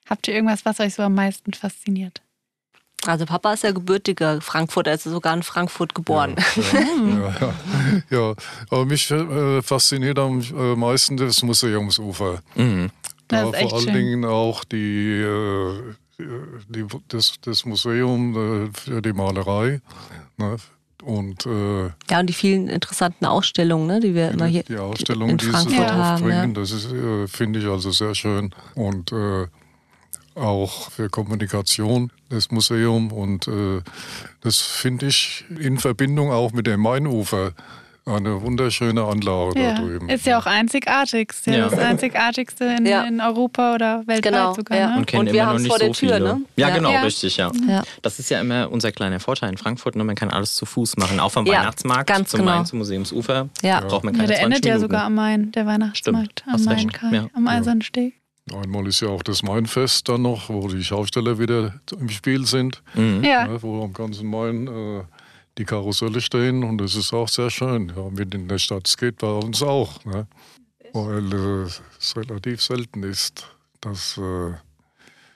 habt 0.10 0.28
ihr 0.28 0.34
irgendwas, 0.34 0.66
was 0.66 0.80
euch 0.80 0.96
so 0.96 1.04
am 1.04 1.14
meisten 1.14 1.54
fasziniert? 1.54 2.24
Also 3.08 3.26
Papa 3.26 3.54
ist 3.54 3.64
ja 3.64 3.72
gebürtiger 3.72 4.42
Frankfurter, 4.42 4.92
er 4.92 4.96
ist 4.96 5.04
sogar 5.04 5.34
in 5.36 5.44
Frankfurt 5.44 5.94
geboren. 5.96 6.36
Ja, 6.58 7.36
ja, 7.40 7.54
ja, 8.10 8.34
aber 8.70 8.86
mich 8.86 9.10
äh, 9.12 9.62
fasziniert 9.62 10.20
am 10.20 10.42
äh, 10.42 10.76
meisten 10.76 11.18
das 11.18 11.42
Museumsufer. 11.44 12.40
Mhm. 12.56 12.90
Das 13.28 13.42
Da 13.42 13.50
ist 13.50 13.56
echt 13.56 13.70
vor 13.70 13.78
allen 13.80 13.86
schön. 13.88 13.94
Dingen 13.94 14.26
auch 14.26 14.64
die, 14.64 15.22
äh, 15.22 15.96
die, 16.70 16.86
das, 17.10 17.34
das 17.42 17.66
Museum 17.66 18.36
äh, 18.36 18.70
für 18.74 19.02
die 19.02 19.14
Malerei. 19.14 19.82
Ne? 20.38 20.56
Und 21.04 21.46
äh, 21.46 21.86
Ja, 22.10 22.20
und 22.20 22.28
die 22.28 22.34
vielen 22.34 22.68
interessanten 22.70 23.26
Ausstellungen, 23.26 23.88
ne, 23.88 24.00
die 24.00 24.16
wir 24.16 24.32
immer 24.32 24.46
hier 24.48 24.64
die 24.64 24.78
Ausstellung, 24.78 25.30
in 25.30 25.38
die 25.38 25.46
sie 25.46 25.52
Frankfurt 25.52 25.78
dort 25.80 25.92
haben. 25.92 26.14
aufbringen, 26.24 26.50
Ja. 26.56 26.62
das 26.62 26.72
ist, 26.72 26.92
äh, 26.92 27.28
finde 27.28 27.60
ich 27.60 27.66
also 27.68 27.92
sehr 27.92 28.16
schön. 28.16 28.54
Und 28.76 29.12
äh, 29.12 29.46
auch 30.38 30.92
für 30.92 31.10
Kommunikation, 31.10 32.12
das 32.30 32.52
Museum. 32.52 33.12
Und 33.12 33.48
äh, 33.48 33.82
das 34.42 34.62
finde 34.62 35.08
ich 35.08 35.46
in 35.60 35.78
Verbindung 35.78 36.32
auch 36.32 36.52
mit 36.54 36.68
dem 36.68 36.80
Mainufer 36.82 37.52
eine 38.06 38.42
wunderschöne 38.42 39.04
Anlage 39.04 39.62
Ja, 39.62 39.74
da 39.74 39.82
drüben. 39.82 40.08
ist 40.08 40.26
ja 40.26 40.40
auch 40.40 40.46
einzigartig. 40.46 41.30
Ist 41.32 41.46
ja, 41.46 41.54
Ja. 41.56 41.68
das 41.68 41.78
einzigartigste 41.78 42.64
in, 42.80 42.86
Ja. 42.86 43.04
in 43.04 43.20
Europa 43.20 43.76
oder 43.76 43.98
weltweit 44.08 44.24
Genau, 44.24 44.54
sogar. 44.54 44.78
ja. 44.78 44.88
Ne? 44.92 44.98
Und 45.00 45.14
Und 45.14 45.26
wir 45.26 45.34
immer 45.34 45.42
noch 45.42 45.48
haben's 45.50 45.64
nicht 45.64 45.72
vor 45.72 45.80
so 45.80 45.86
der 45.86 45.94
Tür, 45.94 46.14
viele. 46.16 46.20
ne? 46.36 46.42
Ja, 46.56 46.70
Ja. 46.70 46.76
genau, 46.76 46.92
Ja. 46.94 47.02
richtig, 47.02 47.36
ja. 47.36 47.52
Ja. 47.68 47.84
Das 48.04 48.18
ist 48.20 48.30
ja 48.30 48.40
immer 48.40 48.72
unser 48.72 48.94
kleiner 48.94 49.20
Vorteil 49.20 49.50
in 49.50 49.58
Frankfurt. 49.58 49.98
Ne? 49.98 50.06
Man 50.06 50.16
kann 50.16 50.30
alles 50.30 50.56
zu 50.56 50.66
Fuß 50.66 50.96
machen. 50.96 51.20
Auch 51.20 51.34
vom 51.34 51.46
Ja, 51.48 51.60
Weihnachtsmarkt 51.60 52.08
ganz 52.08 52.30
zum 52.30 52.40
genau. 52.40 52.56
Main, 52.56 52.66
zum 52.66 52.80
Museumsufer. 52.80 53.50
Ja. 53.62 53.82
Braucht 53.82 54.06
man 54.06 54.14
Ja, 54.14 54.20
keine 54.22 54.28
der 54.30 54.38
20 54.38 54.56
endet 54.56 54.66
ja 54.66 54.80
sogar 54.80 55.04
am 55.04 55.16
Main, 55.16 55.52
der 55.52 55.66
Weihnachtsmarkt, 55.66 56.46
am 56.48 56.54
recht, 56.56 56.66
Mainkai, 56.66 57.14
ja. 57.14 57.28
am 57.34 57.46
Eisernen 57.50 57.82
Steg. 57.82 58.14
Einmal 58.54 58.88
ist 58.88 59.02
ja 59.02 59.10
auch 59.10 59.24
das 59.24 59.44
Mainfest 59.44 60.08
dann 60.10 60.22
noch, 60.22 60.50
wo 60.50 60.68
die 60.68 60.84
Schausteller 60.84 61.38
wieder 61.40 61.80
im 62.00 62.10
Spiel 62.10 62.46
sind, 62.46 62.82
Mhm. 62.96 63.24
Ja, 63.24 63.48
ne, 63.48 63.62
wo 63.62 63.84
am 63.84 63.94
ganzen 63.94 64.30
Main 64.30 64.68
äh, 64.68 65.04
die 65.58 65.66
Karusselle 65.66 66.22
stehen 66.22 66.64
und 66.64 66.78
das 66.78 66.96
ist 66.96 67.14
auch 67.14 67.28
sehr 67.28 67.50
schön. 67.50 67.92
Ja, 67.96 68.10
mit 68.10 68.34
in 68.34 68.48
der 68.48 68.58
Stadt, 68.60 68.88
es 68.88 68.96
geht 68.98 69.18
bei 69.18 69.28
uns 69.32 69.62
auch, 69.64 70.04
ne? 70.06 70.28
weil 70.94 71.34
äh, 71.34 71.68
es 72.00 72.16
relativ 72.16 72.62
selten 72.62 73.04
ist, 73.04 73.48
dass 73.82 74.18
äh, 74.18 74.54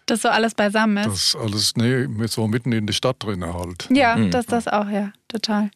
dass 0.08 0.22
so 0.24 0.30
alles 0.30 0.56
beisammen 0.56 0.98
ist. 0.98 1.36
das 1.36 1.42
alles 1.42 1.74
nee, 1.76 2.08
mit 2.08 2.32
so 2.32 2.48
mitten 2.48 2.72
in 2.72 2.86
die 2.88 2.94
Stadt 2.94 3.18
drin 3.20 3.44
halt. 3.46 3.88
Ja, 3.92 4.16
Mhm. 4.16 4.32
das 4.32 4.46
das 4.46 4.68
auch, 4.68 4.90
ja, 4.90 5.12
total. 5.28 5.70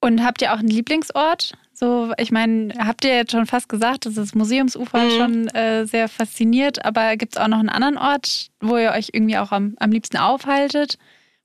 Und 0.00 0.24
habt 0.24 0.42
ihr 0.42 0.52
auch 0.52 0.58
einen 0.58 0.68
Lieblingsort? 0.68 1.52
So, 1.82 2.12
ich 2.16 2.30
meine, 2.30 2.72
habt 2.78 3.04
ihr 3.04 3.12
jetzt 3.12 3.32
schon 3.32 3.44
fast 3.44 3.68
gesagt, 3.68 4.06
dass 4.06 4.14
das 4.14 4.36
Museumsufer 4.36 4.98
Mhm. 5.02 5.10
schon 5.10 5.48
äh, 5.48 5.84
sehr 5.84 6.08
fasziniert, 6.08 6.84
aber 6.84 7.16
gibt 7.16 7.34
es 7.34 7.42
auch 7.42 7.48
noch 7.48 7.58
einen 7.58 7.70
anderen 7.70 7.98
Ort, 7.98 8.50
wo 8.60 8.76
ihr 8.76 8.92
euch 8.92 9.08
irgendwie 9.12 9.36
auch 9.36 9.50
am, 9.50 9.74
am 9.80 9.90
liebsten 9.90 10.16
aufhaltet? 10.16 10.96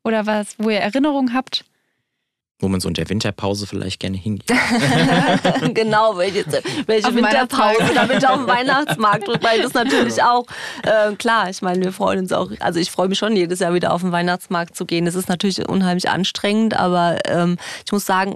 Oder 0.04 0.28
was, 0.28 0.54
wo 0.60 0.70
ihr 0.70 0.78
Erinnerungen 0.78 1.34
habt? 1.34 1.66
Wo 2.60 2.68
man 2.68 2.80
so 2.80 2.88
in 2.88 2.94
der 2.94 3.10
Winterpause 3.10 3.66
vielleicht 3.66 4.00
gerne 4.00 4.18
hingeht. 4.18 4.46
genau, 5.74 6.20
welche, 6.20 6.46
welche 6.86 7.16
Winterpause, 7.16 7.96
damit 7.96 8.24
auf 8.24 8.38
dem 8.38 8.48
Weihnachtsmarkt, 8.48 9.28
weil 9.42 9.64
das 9.64 9.74
natürlich 9.74 10.22
auch, 10.22 10.46
äh, 10.84 11.16
klar, 11.16 11.50
ich 11.50 11.64
meine, 11.64 11.84
wir 11.84 11.92
freuen 11.92 12.20
uns 12.20 12.32
auch, 12.32 12.52
also 12.60 12.80
ich 12.80 12.92
freue 12.92 13.08
mich 13.08 13.18
schon 13.18 13.36
jedes 13.36 13.58
Jahr 13.60 13.74
wieder 13.74 13.92
auf 13.92 14.02
den 14.02 14.12
Weihnachtsmarkt 14.12 14.76
zu 14.76 14.86
gehen. 14.86 15.08
Es 15.08 15.16
ist 15.16 15.30
natürlich 15.30 15.68
unheimlich 15.68 16.12
anstrengend, 16.12 16.76
aber 16.76 17.18
ähm, 17.26 17.58
ich 17.84 17.92
muss 17.92 18.06
sagen, 18.06 18.36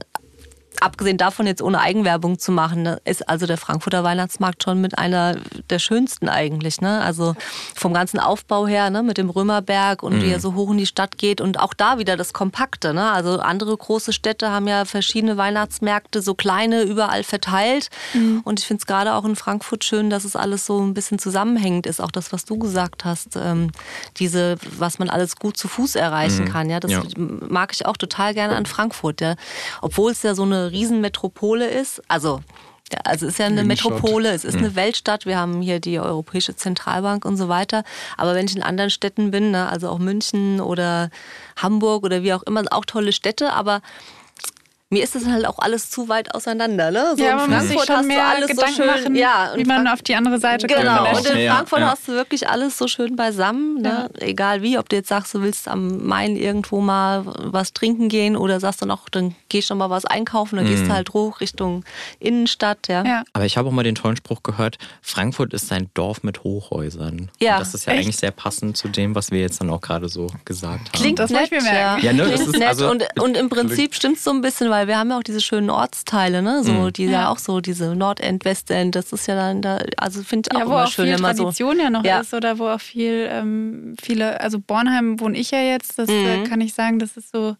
abgesehen 0.82 1.18
davon 1.18 1.48
jetzt 1.48 1.62
ohne 1.62 1.80
Eigenwerbung 1.80 2.40
zu 2.40 2.52
machen, 2.52 2.84
ne, 2.84 3.02
ist 3.06 3.30
also 3.30 3.46
der 3.46 3.58
Frankfurter 3.58 4.04
Weihnachtsmarkt 4.04 4.64
schon 4.64 4.82
mit 4.82 4.98
einer 4.98 5.38
der 5.70 5.80
schönsten 5.80 6.28
eigentlich. 6.28 6.82
Ne? 6.82 7.02
Also 7.02 7.36
vom 7.76 7.94
ganzen 7.94 8.20
Aufbau 8.20 8.68
her, 8.68 8.90
ne, 8.90 9.04
mit 9.04 9.18
dem 9.18 9.30
Römerberg 9.30 10.04
und 10.04 10.22
wie 10.24 10.32
er 10.32 10.40
so 10.40 10.56
hoch 10.56 10.72
in 10.72 10.78
die 10.78 10.86
Stadt 10.86 11.18
geht 11.18 11.40
und 11.42 11.60
auch 11.60 11.74
da 11.74 12.00
wieder 12.00 12.18
das 12.18 12.34
Kompakte. 12.34 12.94
Ne? 12.94 13.12
Also 13.12 13.40
andere 13.40 13.76
große 13.78 14.12
Städte 14.14 14.50
haben 14.52 14.68
ja 14.68 14.86
verschiedene 14.86 15.38
Weihnachtsmärkte, 15.38 16.22
so 16.22 16.34
kleine 16.36 16.82
überall 16.84 17.24
verteilt. 17.24 17.90
Und 18.44 18.60
ich 18.60 18.66
finde 18.66 18.82
es 18.82 18.88
gerade 18.88 19.14
auch 19.14 19.26
in 19.26 19.36
Frankfurt 19.36 19.84
schön, 19.84 20.10
dass 20.10 20.26
es 20.26 20.36
alles 20.36 20.66
so 20.66 20.80
ein 20.82 20.94
bisschen 20.94 21.20
zusammenhängend 21.20 21.86
ist. 21.86 22.02
Auch 22.02 22.12
das, 22.12 22.34
was 22.34 22.46
du 22.46 22.58
gesagt 22.58 23.06
hast, 23.06 23.36
ähm, 23.36 23.72
diese, 24.18 24.58
was 24.78 25.00
man 25.00 25.10
alles 25.10 25.36
gut 25.36 25.58
zu 25.58 25.68
Fuß 25.68 25.96
erreichen 25.96 26.46
kann. 26.46 26.70
Ja, 26.70 26.80
das 26.80 26.92
Ja. 26.92 27.04
mag 27.18 27.72
ich 27.74 27.86
auch 27.86 27.98
total 27.98 28.34
gerne 28.34 28.56
an 28.56 28.66
Frankfurt. 28.66 29.22
Ja. 29.22 29.36
Obwohl 29.82 30.12
es 30.12 30.24
ja 30.24 30.34
so 30.36 30.44
eine 30.44 30.71
Riesenmetropole 30.72 31.68
ist. 31.68 32.02
Also, 32.08 32.42
also 33.04 33.26
es 33.26 33.34
ist 33.34 33.40
ja 33.40 33.46
eine 33.46 33.62
Innenstadt. 33.62 33.92
Metropole, 33.92 34.30
es 34.30 34.44
ist 34.44 34.58
eine 34.58 34.76
Weltstadt. 34.76 35.26
Wir 35.26 35.38
haben 35.38 35.62
hier 35.62 35.80
die 35.80 36.00
Europäische 36.00 36.56
Zentralbank 36.56 37.26
und 37.26 37.38
so 37.38 37.50
weiter. 37.50 37.84
Aber 38.18 38.36
wenn 38.36 38.46
ich 38.46 38.56
in 38.56 38.64
anderen 38.64 38.90
Städten 38.90 39.32
bin, 39.32 39.52
ne, 39.52 39.70
also 39.70 39.90
auch 39.90 40.00
München 40.00 40.60
oder 40.60 41.10
Hamburg 41.56 42.04
oder 42.04 42.24
wie 42.24 42.34
auch 42.34 42.44
immer, 42.44 42.64
auch 42.72 42.86
tolle 42.86 43.14
Städte, 43.14 43.54
aber 43.54 43.82
mir 44.92 45.04
ist 45.04 45.16
das 45.16 45.26
halt 45.26 45.46
auch 45.48 45.58
alles 45.60 45.90
zu 45.90 46.10
weit 46.10 46.36
auseinander. 46.36 46.92
Ne? 46.92 47.14
So 47.18 47.24
ja, 47.24 47.32
in 47.32 47.38
man 47.38 47.50
muss 47.50 47.62
sich 47.70 47.78
Frankfurt 47.78 47.88
schon 47.88 47.96
hast 47.96 48.04
du 48.04 48.08
mehr 48.10 48.28
alles 48.28 48.48
Gedanken 48.50 48.76
so 48.76 48.84
schön, 48.84 48.88
machen, 48.88 49.16
ja, 49.16 49.52
wie 49.56 49.60
und 49.62 49.68
man 49.68 49.88
auf 49.88 50.02
die 50.02 50.16
andere 50.16 50.38
Seite 50.40 50.68
kommt. 50.68 50.80
Genau, 50.82 51.18
und 51.18 51.26
in 51.28 51.40
Ja, 51.40 51.56
Frankfurt 51.56 51.80
ja. 51.80 51.90
hast 51.92 52.08
du 52.08 52.12
wirklich 52.12 52.48
alles 52.50 52.78
so 52.78 52.88
schön 52.88 53.16
beisammen. 53.16 53.82
Ne? 53.82 54.10
Egal 54.20 54.62
wie, 54.62 54.78
ob 54.78 54.90
du 54.90 54.98
jetzt 54.98 55.08
sagst, 55.10 55.34
du 55.34 55.42
willst 55.42 55.68
am 55.68 56.06
Main 56.06 56.36
irgendwo 56.36 56.82
mal 56.82 57.24
was 57.26 57.74
trinken 57.74 58.10
gehen 58.10 58.36
oder 58.36 58.60
sagst 58.60 58.82
dann 58.82 58.92
auch, 58.92 59.08
dann 59.10 59.34
gehst 59.50 59.70
du 59.70 59.74
noch 59.76 59.88
mal 59.88 59.90
was 59.90 60.04
einkaufen, 60.06 60.58
dann 60.58 60.66
gehst 60.68 60.84
du 60.86 60.90
halt 60.94 61.14
hoch 61.14 61.40
Richtung 61.40 61.84
Innenstadt. 62.20 62.88
Ja. 62.88 63.04
Ja. 63.06 63.24
Aber 63.34 63.46
ich 63.46 63.58
habe 63.58 63.70
auch 63.70 63.72
mal 63.74 63.84
den 63.84 63.96
tollen 63.96 64.18
Spruch 64.18 64.44
gehört, 64.44 64.78
Frankfurt 65.02 65.54
ist 65.54 65.72
ein 65.72 65.90
Dorf 65.94 66.24
mit 66.24 66.44
Hochhäusern. 66.44 67.30
Ja, 67.40 67.54
Und 67.56 67.62
das 67.62 67.74
ist 67.74 67.86
ja 67.86 67.94
echt? 67.94 68.04
eigentlich 68.04 68.18
sehr 68.18 68.32
passend 68.32 68.78
zu 68.78 68.88
dem, 68.90 69.16
was 69.16 69.32
wir 69.32 69.40
jetzt 69.40 69.62
dann 69.62 69.70
auch 69.70 69.82
gerade 69.82 70.10
so 70.10 70.28
gesagt 70.46 70.80
haben. 70.90 70.92
Klingt 70.92 71.20
Das 71.20 71.30
nett, 71.32 71.50
merken. 71.52 72.06
Ja, 72.06 72.14
ne, 72.14 72.24
das 72.24 72.34
Klingt 72.36 72.48
ist 72.54 72.60
nett. 72.60 72.68
also- 72.68 72.90
und, 72.90 73.04
und 73.22 73.38
im 73.38 73.50
Prinzip 73.50 73.96
stimmt 73.96 74.18
es 74.18 74.24
so 74.24 74.32
ein 74.32 74.42
bisschen, 74.42 74.70
weil 74.70 74.81
wir 74.88 74.98
haben 74.98 75.10
ja 75.10 75.18
auch 75.18 75.24
diese 75.24 75.42
schönen 75.42 75.70
Ortsteile, 75.70 76.42
ne? 76.42 76.64
So, 76.64 76.72
Mhm. 76.74 76.94
die 76.94 77.06
ja. 77.06 77.12
Ja. 77.12 77.30
auch 77.30 77.38
so, 77.38 77.62
diese 77.62 77.96
Nordend, 77.96 78.46
Westend, 78.46 78.96
das 78.96 79.12
ist 79.14 79.28
ja 79.28 79.36
dann 79.36 79.62
da, 79.62 79.80
also 79.98 80.24
finde 80.24 80.50
ich 80.52 80.56
auch 80.56 80.60
Ja, 80.62 80.66
wo 80.68 80.72
immer 80.72 80.84
auch 80.84 80.88
schön, 80.92 81.06
viel 81.06 81.14
wenn 81.16 81.22
man 81.22 81.36
so. 81.36 81.44
Tradition 81.44 81.80
ja 81.80 81.90
noch 81.90 82.04
Ja. 82.04 82.20
ist 82.20 82.34
oder 82.34 82.58
wo 82.60 82.68
auch 82.68 82.80
viel, 82.82 83.28
ähm, 83.32 83.96
viele, 84.02 84.40
also 84.42 84.60
Bornheim 84.60 85.20
wohne 85.20 85.38
ich 85.38 85.52
ja 85.52 85.60
jetzt, 85.62 85.98
das 86.00 86.10
äh, 86.10 86.38
Mhm. 86.38 86.44
kann 86.46 86.62
ich 86.62 86.74
sagen, 86.74 87.00
das 87.00 87.18
ist 87.18 87.32
so, 87.32 87.56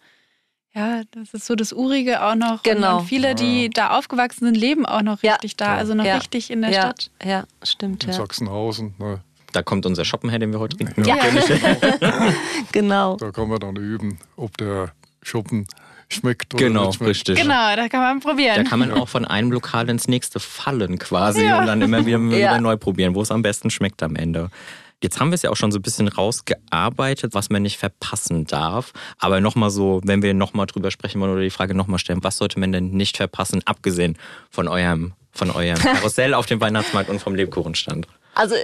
ja, 0.74 1.02
das 1.12 1.34
ist 1.34 1.46
so 1.48 1.56
das 1.56 1.74
Urige 1.74 2.24
auch 2.24 2.36
noch. 2.36 2.64
Genau. 2.64 3.00
Und, 3.00 3.06
viele, 3.06 3.36
die 3.36 3.70
da 3.70 3.98
aufgewachsen 3.98 4.46
sind, 4.46 4.56
leben 4.56 4.86
auch 4.86 5.02
noch 5.02 5.22
Ja. 5.22 5.34
richtig 5.34 5.58
da, 5.58 5.76
also 5.76 5.94
noch 5.96 6.06
Ja. 6.06 6.16
richtig 6.16 6.50
in 6.50 6.62
der 6.62 6.72
ja, 6.72 6.82
Stadt. 6.82 7.12
ja, 7.24 7.44
stimmt, 7.64 8.04
In 8.06 8.12
ja. 8.12 8.16
Sachsenhausen, 8.16 8.94
ne? 8.98 9.20
Da 9.54 9.62
kommt 9.64 9.86
unser 9.86 10.06
Shoppen 10.06 10.30
her, 10.30 10.40
den 10.40 10.54
wir 10.54 10.60
heute 10.62 10.78
trinken. 10.78 11.04
Ja, 11.04 11.16
genau. 12.72 13.18
da 13.18 13.32
kann 13.32 13.50
man 13.50 13.60
dann 13.60 13.76
üben, 13.76 14.18
ob 14.38 14.58
der 14.58 14.94
Schuppen 15.24 15.68
schmeckt 16.14 16.54
oder 16.54 16.64
Genau, 16.66 16.88
nicht 16.88 16.96
schmeckt. 16.98 17.10
richtig. 17.10 17.38
Genau, 17.40 17.76
da 17.76 17.88
kann 17.90 18.02
man 18.02 18.20
Da 18.20 18.30
probieren. 18.30 18.64
kann 18.66 18.80
man 18.80 18.92
auch 18.92 19.10
von 19.10 19.26
einem 19.26 19.52
Lokal 19.52 19.90
ins 19.90 20.08
nächste 20.08 20.40
fallen 20.40 21.00
quasi 21.00 21.44
Ja. 21.46 21.60
und 21.60 21.68
dann 21.68 21.82
immer 21.82 22.06
wieder, 22.06 22.18
Ja. 22.30 22.30
wieder 22.52 22.62
neu 22.62 22.78
probieren, 22.78 23.16
wo 23.16 23.22
es 23.22 23.32
am 23.32 23.42
besten 23.42 23.70
schmeckt 23.70 24.04
am 24.04 24.16
Ende. 24.16 24.50
Jetzt 25.04 25.20
haben 25.20 25.32
wir 25.32 25.36
es 25.36 25.42
ja 25.42 25.50
auch 25.50 25.56
schon 25.56 25.72
so 25.72 25.80
ein 25.80 25.82
bisschen 25.82 26.08
rausgearbeitet, 26.08 27.34
was 27.34 27.50
man 27.50 27.62
nicht 27.64 27.78
verpassen 27.78 28.46
darf. 28.46 28.94
Aber 29.18 29.42
nochmal 29.42 29.70
so, 29.72 30.02
wenn 30.04 30.22
wir 30.22 30.34
nochmal 30.34 30.68
drüber 30.68 30.92
sprechen 30.92 31.20
wollen 31.22 31.32
oder 31.34 31.42
die 31.42 31.50
Frage 31.50 31.74
nochmal 31.74 32.00
stellen, 32.00 32.24
was 32.24 32.38
sollte 32.38 32.60
man 32.60 32.72
denn 32.72 32.92
nicht 32.92 33.18
verpassen, 33.18 33.62
abgesehen 33.66 34.18
von 34.50 34.68
eurem, 34.68 35.14
von 35.32 35.50
eurem 35.50 35.76
Karussell 35.80 36.34
auf 36.36 36.46
dem 36.46 36.62
Weihnachtsmarkt 36.62 37.10
und 37.10 37.20
vom 37.20 37.34
Lebkuchenstand? 37.36 38.08
Also 38.36 38.56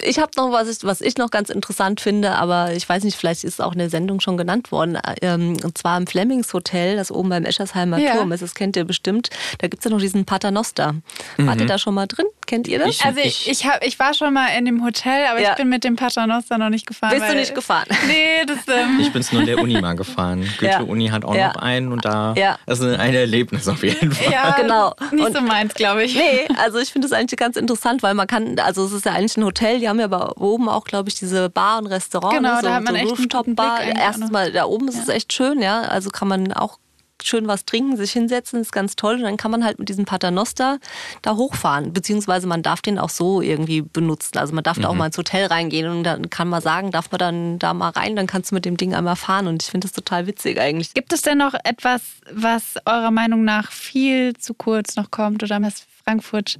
ich 0.00 0.18
habe 0.18 0.30
noch 0.36 0.52
was, 0.52 0.84
was 0.84 1.00
ich 1.00 1.16
noch 1.16 1.30
ganz 1.30 1.50
interessant 1.50 2.00
finde, 2.00 2.32
aber 2.32 2.72
ich 2.72 2.88
weiß 2.88 3.04
nicht, 3.04 3.16
vielleicht 3.16 3.44
ist 3.44 3.54
es 3.54 3.60
auch 3.60 3.72
in 3.72 3.78
der 3.78 3.90
Sendung 3.90 4.20
schon 4.20 4.36
genannt 4.36 4.72
worden. 4.72 4.98
Ähm, 5.20 5.56
und 5.62 5.76
zwar 5.76 5.98
im 5.98 6.06
Flemings 6.06 6.52
Hotel, 6.52 6.96
das 6.96 7.10
oben 7.10 7.28
beim 7.28 7.44
Eschersheimer 7.44 7.98
ja. 7.98 8.14
Turm 8.14 8.32
ist. 8.32 8.42
Das 8.42 8.54
kennt 8.54 8.76
ihr 8.76 8.84
bestimmt. 8.84 9.30
Da 9.58 9.68
gibt 9.68 9.80
es 9.80 9.84
ja 9.84 9.90
noch 9.90 10.00
diesen 10.00 10.24
Paternoster. 10.24 10.94
Mhm. 11.36 11.46
Wart 11.46 11.60
ihr 11.60 11.66
da 11.66 11.78
schon 11.78 11.94
mal 11.94 12.06
drin? 12.06 12.26
Kennt 12.46 12.68
ihr 12.68 12.78
das? 12.78 12.88
Ich, 12.88 13.04
also 13.04 13.20
ich, 13.22 13.48
ich, 13.48 13.66
hab, 13.66 13.84
ich 13.84 13.98
war 13.98 14.14
schon 14.14 14.34
mal 14.34 14.48
in 14.58 14.64
dem 14.64 14.84
Hotel, 14.84 15.26
aber 15.30 15.40
ja. 15.40 15.50
ich 15.50 15.56
bin 15.56 15.68
mit 15.68 15.84
dem 15.84 15.96
Paternoster 15.96 16.58
noch 16.58 16.70
nicht 16.70 16.86
gefahren. 16.86 17.18
Bist 17.18 17.30
du 17.30 17.34
nicht 17.34 17.54
gefahren? 17.54 17.86
Nee, 18.06 18.44
das. 18.46 18.58
Ähm 18.68 18.98
ich 19.00 19.12
bin 19.12 19.20
es 19.20 19.32
nur 19.32 19.42
in 19.42 19.46
der 19.46 19.58
Uni 19.58 19.80
mal 19.80 19.94
gefahren. 19.94 20.46
Goethe-Uni 20.58 21.08
hat 21.08 21.24
auch 21.24 21.34
noch 21.34 21.56
einen 21.56 21.92
und 21.92 22.04
da. 22.04 22.34
Ja. 22.36 22.58
Das 22.66 22.80
ist 22.80 22.98
ein 22.98 23.14
Erlebnis 23.14 23.68
auf 23.68 23.82
jeden 23.82 24.12
Fall. 24.12 24.32
Ja, 24.32 24.50
genau. 24.60 24.94
Nicht 25.12 25.24
und, 25.24 25.34
so 25.34 25.40
meins, 25.40 25.74
glaube 25.74 26.02
ich. 26.02 26.14
Nee, 26.14 26.48
also 26.58 26.78
ich 26.78 26.92
finde 26.92 27.06
es 27.06 27.12
eigentlich 27.12 27.38
ganz 27.38 27.56
interessant, 27.56 28.02
weil 28.02 28.14
man 28.14 28.26
kann, 28.26 28.58
also 28.58 28.84
es 28.84 28.92
ist 28.92 29.06
ja 29.06 29.12
eigentlich 29.12 29.36
ein 29.36 29.44
Hotel, 29.44 29.51
die 29.60 29.88
haben 29.88 29.98
ja 29.98 30.06
aber 30.06 30.40
oben 30.40 30.68
auch, 30.68 30.84
glaube 30.84 31.08
ich, 31.08 31.14
diese 31.14 31.50
Bar 31.50 31.78
und 31.78 31.86
Restaurant. 31.86 32.34
Genau, 32.34 32.56
so, 32.56 32.62
da 32.62 32.74
hat 32.74 32.84
man 32.84 32.94
so 32.94 33.14
echt 33.14 33.34
einen 33.34 33.54
Bar. 33.54 33.82
Erstens 33.82 34.30
mal, 34.30 34.52
da 34.52 34.64
oben 34.64 34.88
ist 34.88 34.96
ja. 34.96 35.02
es 35.02 35.08
echt 35.08 35.32
schön, 35.32 35.60
ja. 35.60 35.82
Also 35.82 36.10
kann 36.10 36.28
man 36.28 36.52
auch 36.52 36.78
schön 37.26 37.46
was 37.46 37.64
trinken, 37.64 37.96
sich 37.96 38.12
hinsetzen, 38.12 38.60
ist 38.60 38.72
ganz 38.72 38.96
toll. 38.96 39.16
Und 39.16 39.22
dann 39.22 39.36
kann 39.36 39.50
man 39.50 39.64
halt 39.64 39.78
mit 39.78 39.88
diesem 39.88 40.04
Paternoster 40.04 40.78
da 41.22 41.36
hochfahren. 41.36 41.92
Beziehungsweise 41.92 42.46
man 42.46 42.62
darf 42.62 42.82
den 42.82 42.98
auch 42.98 43.10
so 43.10 43.40
irgendwie 43.40 43.82
benutzen. 43.82 44.38
Also 44.38 44.54
man 44.54 44.64
darf 44.64 44.78
mhm. 44.78 44.82
da 44.82 44.88
auch 44.88 44.92
mhm. 44.92 44.98
mal 44.98 45.06
ins 45.06 45.18
Hotel 45.18 45.46
reingehen 45.46 45.90
und 45.90 46.04
dann 46.04 46.30
kann 46.30 46.48
man 46.48 46.62
sagen, 46.62 46.90
darf 46.90 47.10
man 47.10 47.18
dann 47.18 47.58
da 47.58 47.74
mal 47.74 47.90
rein, 47.90 48.16
dann 48.16 48.26
kannst 48.26 48.50
du 48.50 48.54
mit 48.54 48.64
dem 48.64 48.76
Ding 48.76 48.94
einmal 48.94 49.16
fahren. 49.16 49.46
Und 49.46 49.62
ich 49.62 49.70
finde 49.70 49.86
das 49.86 49.92
total 49.92 50.26
witzig 50.26 50.60
eigentlich. 50.60 50.94
Gibt 50.94 51.12
es 51.12 51.22
denn 51.22 51.38
noch 51.38 51.54
etwas, 51.64 52.02
was 52.30 52.76
eurer 52.84 53.10
Meinung 53.10 53.44
nach 53.44 53.70
viel 53.70 54.34
zu 54.34 54.54
kurz 54.54 54.96
noch 54.96 55.10
kommt 55.10 55.42
oder 55.42 55.60
was 55.62 55.86
Frankfurt 56.04 56.58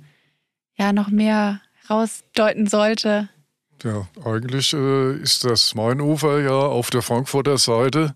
ja 0.76 0.92
noch 0.92 1.08
mehr 1.08 1.60
rausdeuten 1.88 2.66
sollte? 2.66 3.28
Ja, 3.82 4.06
eigentlich 4.24 4.72
äh, 4.74 5.16
ist 5.16 5.44
das 5.44 5.74
Mainufer 5.74 6.40
ja 6.40 6.52
auf 6.52 6.90
der 6.90 7.02
Frankfurter 7.02 7.58
Seite 7.58 8.14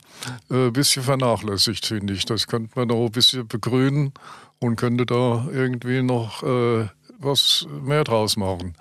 ein 0.48 0.68
äh, 0.68 0.70
bisschen 0.70 1.02
vernachlässigt, 1.02 1.86
finde 1.86 2.12
ich. 2.12 2.24
Das 2.24 2.46
könnte 2.46 2.70
man 2.76 2.88
noch 2.88 3.06
ein 3.06 3.10
bisschen 3.10 3.48
begrünen 3.48 4.12
und 4.60 4.76
könnte 4.76 5.06
da 5.06 5.48
irgendwie 5.52 6.02
noch 6.02 6.42
äh, 6.44 6.88
was 7.18 7.66
mehr 7.82 8.04
draus 8.04 8.36
machen 8.36 8.76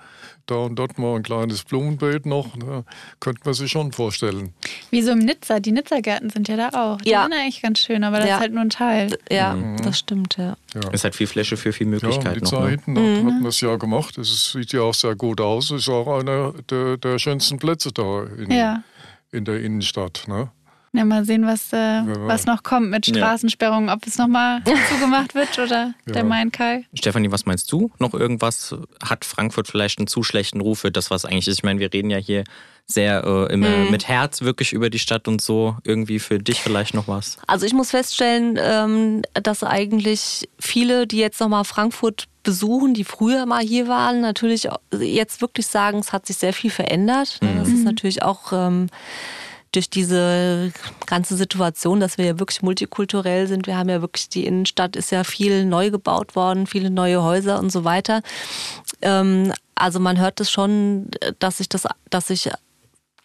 da 0.45 0.55
und 0.55 0.75
dort 0.75 0.97
mal 0.97 1.15
ein 1.15 1.23
kleines 1.23 1.63
Blumenbeet 1.63 2.25
noch. 2.25 2.55
Ne, 2.55 2.83
könnte 3.19 3.41
man 3.45 3.53
sich 3.53 3.71
schon 3.71 3.91
vorstellen. 3.91 4.53
Wie 4.91 5.01
so 5.01 5.11
im 5.11 5.19
Nizza. 5.19 5.59
Die 5.59 5.71
Nizza-Gärten 5.71 6.29
sind 6.29 6.47
ja 6.47 6.57
da 6.57 6.69
auch. 6.69 7.01
Die 7.01 7.09
ja. 7.09 7.23
sind 7.23 7.33
eigentlich 7.33 7.61
ganz 7.61 7.79
schön, 7.79 8.03
aber 8.03 8.17
das 8.19 8.27
ja. 8.27 8.35
ist 8.35 8.41
halt 8.41 8.53
nur 8.53 8.61
ein 8.61 8.69
Teil. 8.69 9.17
Ja, 9.31 9.53
mhm. 9.53 9.77
das 9.83 9.99
stimmt, 9.99 10.37
ja. 10.37 10.55
ja. 10.73 10.81
Es 10.91 11.03
hat 11.03 11.15
viel 11.15 11.27
Fläche 11.27 11.57
für 11.57 11.73
viel 11.73 11.87
Möglichkeit. 11.87 12.35
Ja, 12.35 12.41
Nizza 12.41 12.55
noch, 12.57 12.63
ne? 12.63 12.69
hinten 12.69 12.93
mhm. 12.93 13.27
hat, 13.27 13.41
man 13.41 13.45
es 13.45 13.61
ja 13.61 13.75
gemacht. 13.75 14.17
Es 14.17 14.51
sieht 14.51 14.73
ja 14.73 14.81
auch 14.81 14.93
sehr 14.93 15.15
gut 15.15 15.41
aus. 15.41 15.71
Es 15.71 15.81
ist 15.81 15.89
auch 15.89 16.19
einer 16.19 16.53
der, 16.69 16.97
der 16.97 17.19
schönsten 17.19 17.57
Plätze 17.57 17.91
da 17.91 18.23
in, 18.23 18.83
in 19.31 19.45
der 19.45 19.61
Innenstadt. 19.61 20.23
Ne? 20.27 20.49
Ja, 20.95 21.05
mal 21.05 21.25
sehen, 21.25 21.45
was, 21.45 21.73
äh, 21.73 22.01
was 22.05 22.45
noch 22.45 22.63
kommt 22.63 22.89
mit 22.89 23.05
Straßensperrungen, 23.05 23.89
ob 23.89 24.05
es 24.07 24.17
nochmal 24.17 24.61
zugemacht 24.89 25.35
wird 25.35 25.57
oder 25.59 25.93
ja. 26.05 26.13
der 26.13 26.23
Main-Kai. 26.23 26.85
Stefanie, 26.93 27.31
was 27.31 27.45
meinst 27.45 27.71
du? 27.71 27.91
Noch 27.99 28.13
irgendwas? 28.13 28.75
Hat 29.03 29.25
Frankfurt 29.25 29.67
vielleicht 29.67 29.99
einen 29.99 30.07
zu 30.07 30.23
schlechten 30.23 30.61
Ruf 30.61 30.79
für 30.79 30.91
das, 30.91 31.11
was 31.11 31.25
eigentlich 31.25 31.47
ist? 31.47 31.57
Ich 31.57 31.63
meine, 31.63 31.79
wir 31.79 31.91
reden 31.91 32.09
ja 32.09 32.17
hier 32.17 32.43
sehr 32.87 33.23
äh, 33.23 33.53
immer 33.53 33.69
mhm. 33.69 33.91
mit 33.91 34.07
Herz 34.07 34.41
wirklich 34.41 34.71
über 34.71 34.89
die 34.89 34.99
Stadt 34.99 35.27
und 35.27 35.41
so. 35.41 35.75
Irgendwie 35.83 36.19
für 36.19 36.39
dich 36.39 36.61
vielleicht 36.61 36.93
noch 36.93 37.07
was? 37.07 37.37
Also 37.47 37.65
ich 37.65 37.73
muss 37.73 37.91
feststellen, 37.91 38.59
ähm, 38.61 39.23
dass 39.33 39.63
eigentlich 39.63 40.47
viele, 40.59 41.07
die 41.07 41.17
jetzt 41.17 41.39
nochmal 41.39 41.65
Frankfurt 41.65 42.27
besuchen, 42.43 42.93
die 42.93 43.03
früher 43.03 43.45
mal 43.47 43.63
hier 43.63 43.87
waren, 43.87 44.21
natürlich 44.21 44.69
jetzt 44.97 45.41
wirklich 45.41 45.65
sagen, 45.65 45.97
es 45.97 46.13
hat 46.13 46.27
sich 46.27 46.37
sehr 46.37 46.53
viel 46.53 46.69
verändert. 46.69 47.39
Mhm. 47.41 47.57
Das 47.57 47.67
ist 47.69 47.83
natürlich 47.83 48.23
auch... 48.23 48.53
Ähm, 48.53 48.87
durch 49.75 49.89
diese 49.89 50.71
ganze 51.05 51.35
Situation, 51.35 51.99
dass 51.99 52.17
wir 52.17 52.25
ja 52.25 52.39
wirklich 52.39 52.61
multikulturell 52.61 53.47
sind. 53.47 53.67
Wir 53.67 53.77
haben 53.77 53.89
ja 53.89 54.01
wirklich, 54.01 54.29
die 54.29 54.45
Innenstadt 54.45 54.95
ist 54.95 55.11
ja 55.11 55.23
viel 55.23 55.65
neu 55.65 55.91
gebaut 55.91 56.35
worden, 56.35 56.67
viele 56.67 56.89
neue 56.89 57.23
Häuser 57.23 57.59
und 57.59 57.71
so 57.71 57.83
weiter. 57.83 58.21
Ähm, 59.01 59.53
also 59.75 59.99
man 59.99 60.19
hört 60.19 60.39
es 60.39 60.49
schon, 60.49 61.09
dass 61.39 61.57
sich 61.57 61.69
das, 61.69 61.87
dass 62.09 62.27
sich 62.27 62.49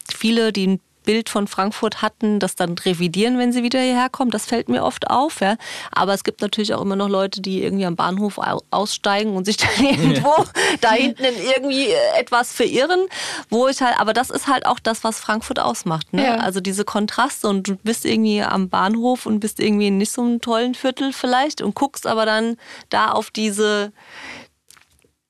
viele, 0.08 0.52
die 0.52 0.80
Bild 1.04 1.28
von 1.28 1.46
Frankfurt 1.46 2.02
hatten, 2.02 2.38
das 2.38 2.56
dann 2.56 2.76
revidieren, 2.78 3.38
wenn 3.38 3.52
sie 3.52 3.62
wieder 3.62 3.80
hierher 3.80 4.08
kommen. 4.08 4.30
Das 4.30 4.46
fällt 4.46 4.68
mir 4.68 4.84
oft 4.84 5.10
auf. 5.10 5.40
Ja. 5.40 5.56
Aber 5.92 6.14
es 6.14 6.24
gibt 6.24 6.40
natürlich 6.40 6.74
auch 6.74 6.82
immer 6.82 6.96
noch 6.96 7.08
Leute, 7.08 7.40
die 7.40 7.62
irgendwie 7.62 7.86
am 7.86 7.96
Bahnhof 7.96 8.38
aussteigen 8.70 9.36
und 9.36 9.44
sich 9.44 9.56
dann 9.56 9.84
irgendwo 9.84 10.28
ja. 10.28 10.44
da 10.80 10.92
hinten 10.92 11.24
in 11.24 11.34
irgendwie 11.56 11.88
etwas 12.18 12.52
verirren. 12.52 13.06
Wo 13.48 13.68
ich 13.68 13.80
halt, 13.80 13.98
aber 13.98 14.12
das 14.12 14.30
ist 14.30 14.46
halt 14.46 14.66
auch 14.66 14.78
das, 14.78 15.04
was 15.04 15.20
Frankfurt 15.20 15.58
ausmacht. 15.58 16.12
Ne? 16.12 16.24
Ja. 16.24 16.36
Also 16.36 16.60
diese 16.60 16.84
Kontraste 16.84 17.48
und 17.48 17.68
du 17.68 17.76
bist 17.76 18.04
irgendwie 18.04 18.42
am 18.42 18.68
Bahnhof 18.68 19.26
und 19.26 19.40
bist 19.40 19.60
irgendwie 19.60 19.88
in 19.88 19.98
nicht 19.98 20.12
so 20.12 20.22
einem 20.22 20.40
tollen 20.40 20.74
Viertel 20.74 21.12
vielleicht 21.12 21.62
und 21.62 21.74
guckst 21.74 22.06
aber 22.06 22.26
dann 22.26 22.56
da 22.88 23.12
auf 23.12 23.30
diese 23.30 23.92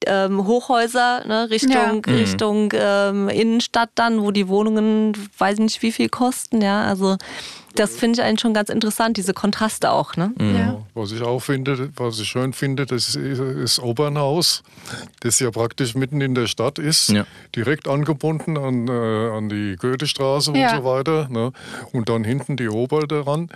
ähm, 0.06 0.46
Hochhäuser 0.46 1.24
ne, 1.26 1.50
Richtung, 1.50 1.72
ja. 1.72 1.92
Mhm. 2.12 2.14
Richtung 2.14 2.72
ähm, 2.74 3.28
Innenstadt 3.28 3.90
dann, 3.94 4.22
wo 4.22 4.30
die 4.30 4.48
Wohnungen, 4.48 5.12
weiß 5.38 5.58
nicht 5.58 5.82
wie 5.82 5.92
viel 5.92 6.08
kosten. 6.08 6.60
Ja, 6.60 6.82
also 6.84 7.16
das 7.74 7.96
finde 7.96 8.20
ich 8.20 8.26
eigentlich 8.26 8.40
schon 8.40 8.54
ganz 8.54 8.68
interessant, 8.68 9.16
diese 9.16 9.34
Kontraste 9.34 9.90
auch. 9.90 10.16
Ne? 10.16 10.32
Mhm. 10.38 10.56
Ja. 10.56 10.78
Was 10.94 11.12
ich 11.12 11.22
auch 11.22 11.40
finde, 11.40 11.90
was 11.96 12.18
ich 12.18 12.28
schön 12.28 12.52
finde, 12.52 12.86
das 12.86 13.14
ist 13.14 13.40
das 13.40 13.78
Opernhaus, 13.78 14.62
das 15.20 15.38
ja 15.40 15.50
praktisch 15.50 15.94
mitten 15.94 16.20
in 16.20 16.34
der 16.34 16.46
Stadt 16.46 16.78
ist, 16.78 17.10
ja. 17.10 17.24
direkt 17.54 17.88
angebunden 17.88 18.58
an, 18.58 18.88
äh, 18.88 19.36
an 19.36 19.48
die 19.48 19.76
Goethestraße 19.76 20.52
ja. 20.52 20.70
und 20.70 20.82
so 20.82 20.84
weiter. 20.84 21.28
Ne? 21.30 21.52
Und 21.92 22.08
dann 22.08 22.24
hinten 22.24 22.56
die 22.56 22.68
Oper 22.68 23.06
daran. 23.06 23.48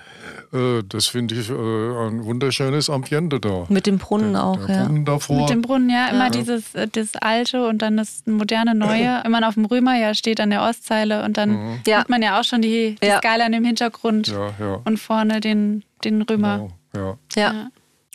Äh, 0.53 0.83
das 0.89 1.09
finde 1.09 1.35
ich 1.35 1.51
äh, 1.51 1.53
ein 1.53 2.25
wunderschönes 2.25 2.89
Ambiente 2.89 3.41
da. 3.41 3.67
Mit 3.69 3.87
dem 3.87 3.99
Brunnen 3.99 4.35
der, 4.35 4.45
auch, 4.45 4.67
der 4.67 4.77
ja. 4.77 4.85
Brunnen 4.85 5.05
davor. 5.05 5.41
Mit 5.41 5.51
dem 5.51 5.62
Brunnen, 5.62 5.91
ja. 5.91 6.09
Immer 6.09 6.31
dieses 6.31 6.75
äh, 6.75 6.87
das 6.91 7.17
alte 7.21 7.67
und 7.67 7.83
dann 7.83 7.97
das 7.97 8.23
moderne 8.27 8.75
Neue. 8.75 9.21
Wenn 9.23 9.33
man 9.33 9.45
auf 9.45 9.55
dem 9.55 9.65
Römer 9.65 9.99
ja 9.99 10.15
steht 10.15 10.41
an 10.41 10.51
der 10.51 10.62
Ostzeile 10.62 11.25
und 11.25 11.37
dann 11.37 11.51
mhm. 11.51 11.81
sieht 11.85 12.09
man 12.09 12.23
ja 12.23 12.39
auch 12.39 12.45
schon 12.45 12.62
die, 12.62 12.97
die 13.03 13.11
Skala 13.11 13.47
im 13.47 13.65
Hintergrund 13.65 14.04
Hintergrund 14.05 14.29
ja, 14.29 14.55
ja. 14.59 14.81
und 14.85 14.99
vorne 14.99 15.41
den, 15.41 15.85
den 16.05 16.23
Römer. 16.23 16.71
Genau, 16.93 17.19
ja. 17.37 17.53
ja. 17.53 17.69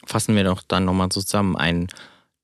Fassen 0.05 0.35
wir 0.35 0.43
doch 0.43 0.61
dann 0.67 0.85
nochmal 0.85 1.09
zusammen. 1.09 1.55
Ein 1.55 1.87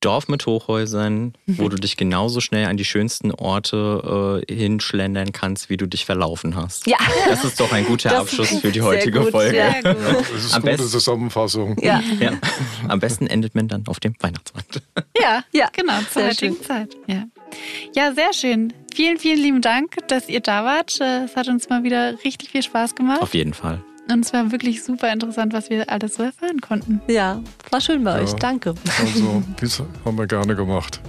Dorf 0.02 0.28
mit 0.28 0.46
Hochhäusern, 0.46 1.34
wo 1.48 1.64
mhm. 1.64 1.70
du 1.70 1.76
dich 1.78 1.98
genauso 1.98 2.40
schnell 2.40 2.66
an 2.66 2.78
die 2.78 2.86
schönsten 2.86 3.32
Orte 3.32 4.44
äh, 4.48 4.54
hinschlendern 4.54 5.32
kannst, 5.32 5.70
wie 5.70 5.78
du 5.78 5.88
dich 5.88 6.06
verlaufen 6.06 6.56
hast. 6.56 6.86
Ja. 6.86 6.98
Das 7.28 7.44
ist 7.44 7.60
doch 7.60 7.72
ein 7.72 7.86
guter 7.86 8.10
das 8.10 8.20
Abschluss 8.20 8.50
für 8.60 8.72
die 8.72 8.84
heutige 8.84 9.22
gut, 9.22 9.32
Folge. 9.32 9.58
Ja, 9.58 9.82
das 9.82 10.30
ist 10.32 10.54
eine 10.54 10.78
gute 10.78 10.88
Zusammenfassung. 10.88 11.76
Ja. 11.82 12.02
ja. 12.20 12.34
Am 12.88 13.00
besten 13.00 13.26
endet 13.26 13.56
man 13.56 13.68
dann 13.68 13.88
auf 13.88 14.00
dem 14.00 14.14
Weihnachtsmarkt. 14.20 14.82
Ja, 15.20 15.44
ja. 15.52 15.70
genau, 15.74 15.98
zur 16.02 16.22
sehr 16.22 16.30
heutigen. 16.30 16.62
Zeit. 16.62 16.96
Ja. 17.08 17.24
Ja, 17.96 18.14
sehr 18.14 18.34
schön. 18.34 18.74
Vielen, 18.94 19.18
vielen 19.18 19.40
lieben 19.40 19.62
Dank, 19.62 19.98
dass 20.08 20.30
ihr 20.30 20.40
da 20.40 20.64
wart. 20.64 21.00
Es 21.02 21.36
hat 21.36 21.48
uns 21.48 21.70
mal 21.70 21.84
wieder 21.84 22.24
richtig 22.24 22.50
viel 22.50 22.64
Spaß 22.64 22.96
gemacht. 22.96 23.22
Auf 23.22 23.34
jeden 23.34 23.54
Fall. 23.54 23.84
Und 24.12 24.24
es 24.24 24.34
war 24.34 24.52
wirklich 24.52 24.84
super 24.84 25.12
interessant, 25.12 25.54
was 25.54 25.70
wir 25.70 25.90
alles 25.90 26.16
so 26.16 26.24
erfahren 26.24 26.62
konnten. 26.62 27.02
Ja, 27.08 27.42
war 27.72 27.82
schön 27.82 28.04
bei 28.04 28.18
ja, 28.18 28.24
euch. 28.24 28.34
Danke. 28.34 28.76
Also, 29.00 29.44
das 29.60 29.82
haben 30.06 30.18
wir 30.18 30.28
gerne 30.28 30.56
gemacht. 30.56 31.02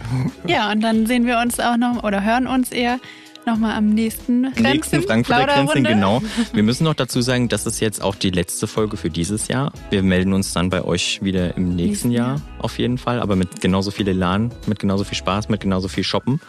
Ja, 0.47 0.73
und 0.73 0.81
dann 0.81 1.07
sehen 1.07 1.27
wir 1.27 1.39
uns 1.39 1.61
auch 1.61 1.77
noch 1.77 2.03
oder 2.05 2.25
hören 2.25 2.47
uns 2.47 2.73
eher 2.73 2.99
nochmal 3.47 3.77
am 3.77 3.89
nächsten 3.91 4.43
Grenzen. 4.43 4.63
Nächsten 4.63 5.03
Frankfurter 5.03 5.47
Grenzen, 5.47 5.85
genau. 5.85 6.21
Wir 6.53 6.63
müssen 6.65 6.85
noch 6.85 6.95
dazu 6.95 7.21
sagen, 7.23 7.49
das 7.49 7.65
ist 7.65 7.81
jetzt 7.81 8.03
auch 8.03 8.17
die 8.17 8.31
letzte 8.31 8.67
Folge 8.67 8.97
für 8.97 9.09
dieses 9.09 9.49
Jahr. 9.49 9.73
Wir 9.91 10.03
melden 10.03 10.33
uns 10.33 10.53
dann 10.53 10.69
bei 10.69 10.83
euch 10.83 11.23
wieder 11.23 11.57
im 11.57 11.77
nächsten, 11.77 12.11
Jahr, 12.11 12.41
auf 12.59 12.79
jeden 12.79 12.99
Fall, 12.99 13.21
aber 13.21 13.37
mit 13.37 13.61
genauso 13.61 13.91
viel 13.91 14.09
Elan, 14.09 14.51
mit 14.67 14.81
genauso 14.81 15.05
viel 15.05 15.17
Spaß, 15.17 15.49
mit 15.49 15.61
genauso 15.61 15.87
viel 15.89 16.05
Shoppen 16.05 16.41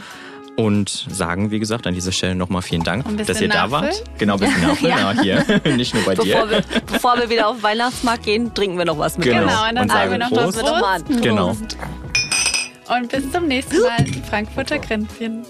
und 0.56 1.06
sagen, 1.10 1.52
wie 1.52 1.60
gesagt, 1.60 1.86
an 1.86 1.94
dieser 1.94 2.12
Stelle 2.12 2.34
nochmal 2.34 2.64
vielen 2.64 2.84
Dank, 2.84 3.06
dass 3.28 3.40
ihr 3.40 3.50
da 3.50 3.70
wart. 3.70 4.04
Genau, 4.18 4.38
bis 4.38 4.50
nachfüllen. 4.62 4.98
ja. 4.98 5.12
ja, 5.14 5.22
hier, 5.22 5.76
nicht 5.76 5.94
nur 5.94 6.04
bei 6.04 6.16
bevor 6.16 6.48
dir. 6.48 6.50
Wir, 6.50 6.64
bevor 6.88 7.18
wir 7.18 7.30
wieder 7.30 7.48
auf 7.48 7.58
den 7.58 7.64
Weihnachtsmarkt 7.64 8.24
gehen, 8.24 8.54
trinken 8.56 8.78
wir 8.78 8.86
noch 8.86 8.98
was 8.98 9.18
mit. 9.20 9.28
Genau, 9.28 9.42
genau 9.42 9.70
und 9.70 9.76
dann 9.76 9.84
und 9.84 9.92
sagen 9.92 10.12
wir 10.12 10.18
noch 10.18 10.30
Prost. 10.30 10.58
das 10.58 10.64
Prost. 10.64 11.22
Genau. 11.22 11.56
Und 12.90 13.12
bis 13.12 13.32
zum 13.32 13.48
nächsten 13.48 13.82
Mal, 13.82 14.06
Frankfurter 14.30 14.80
Kränzchen. 14.80 15.46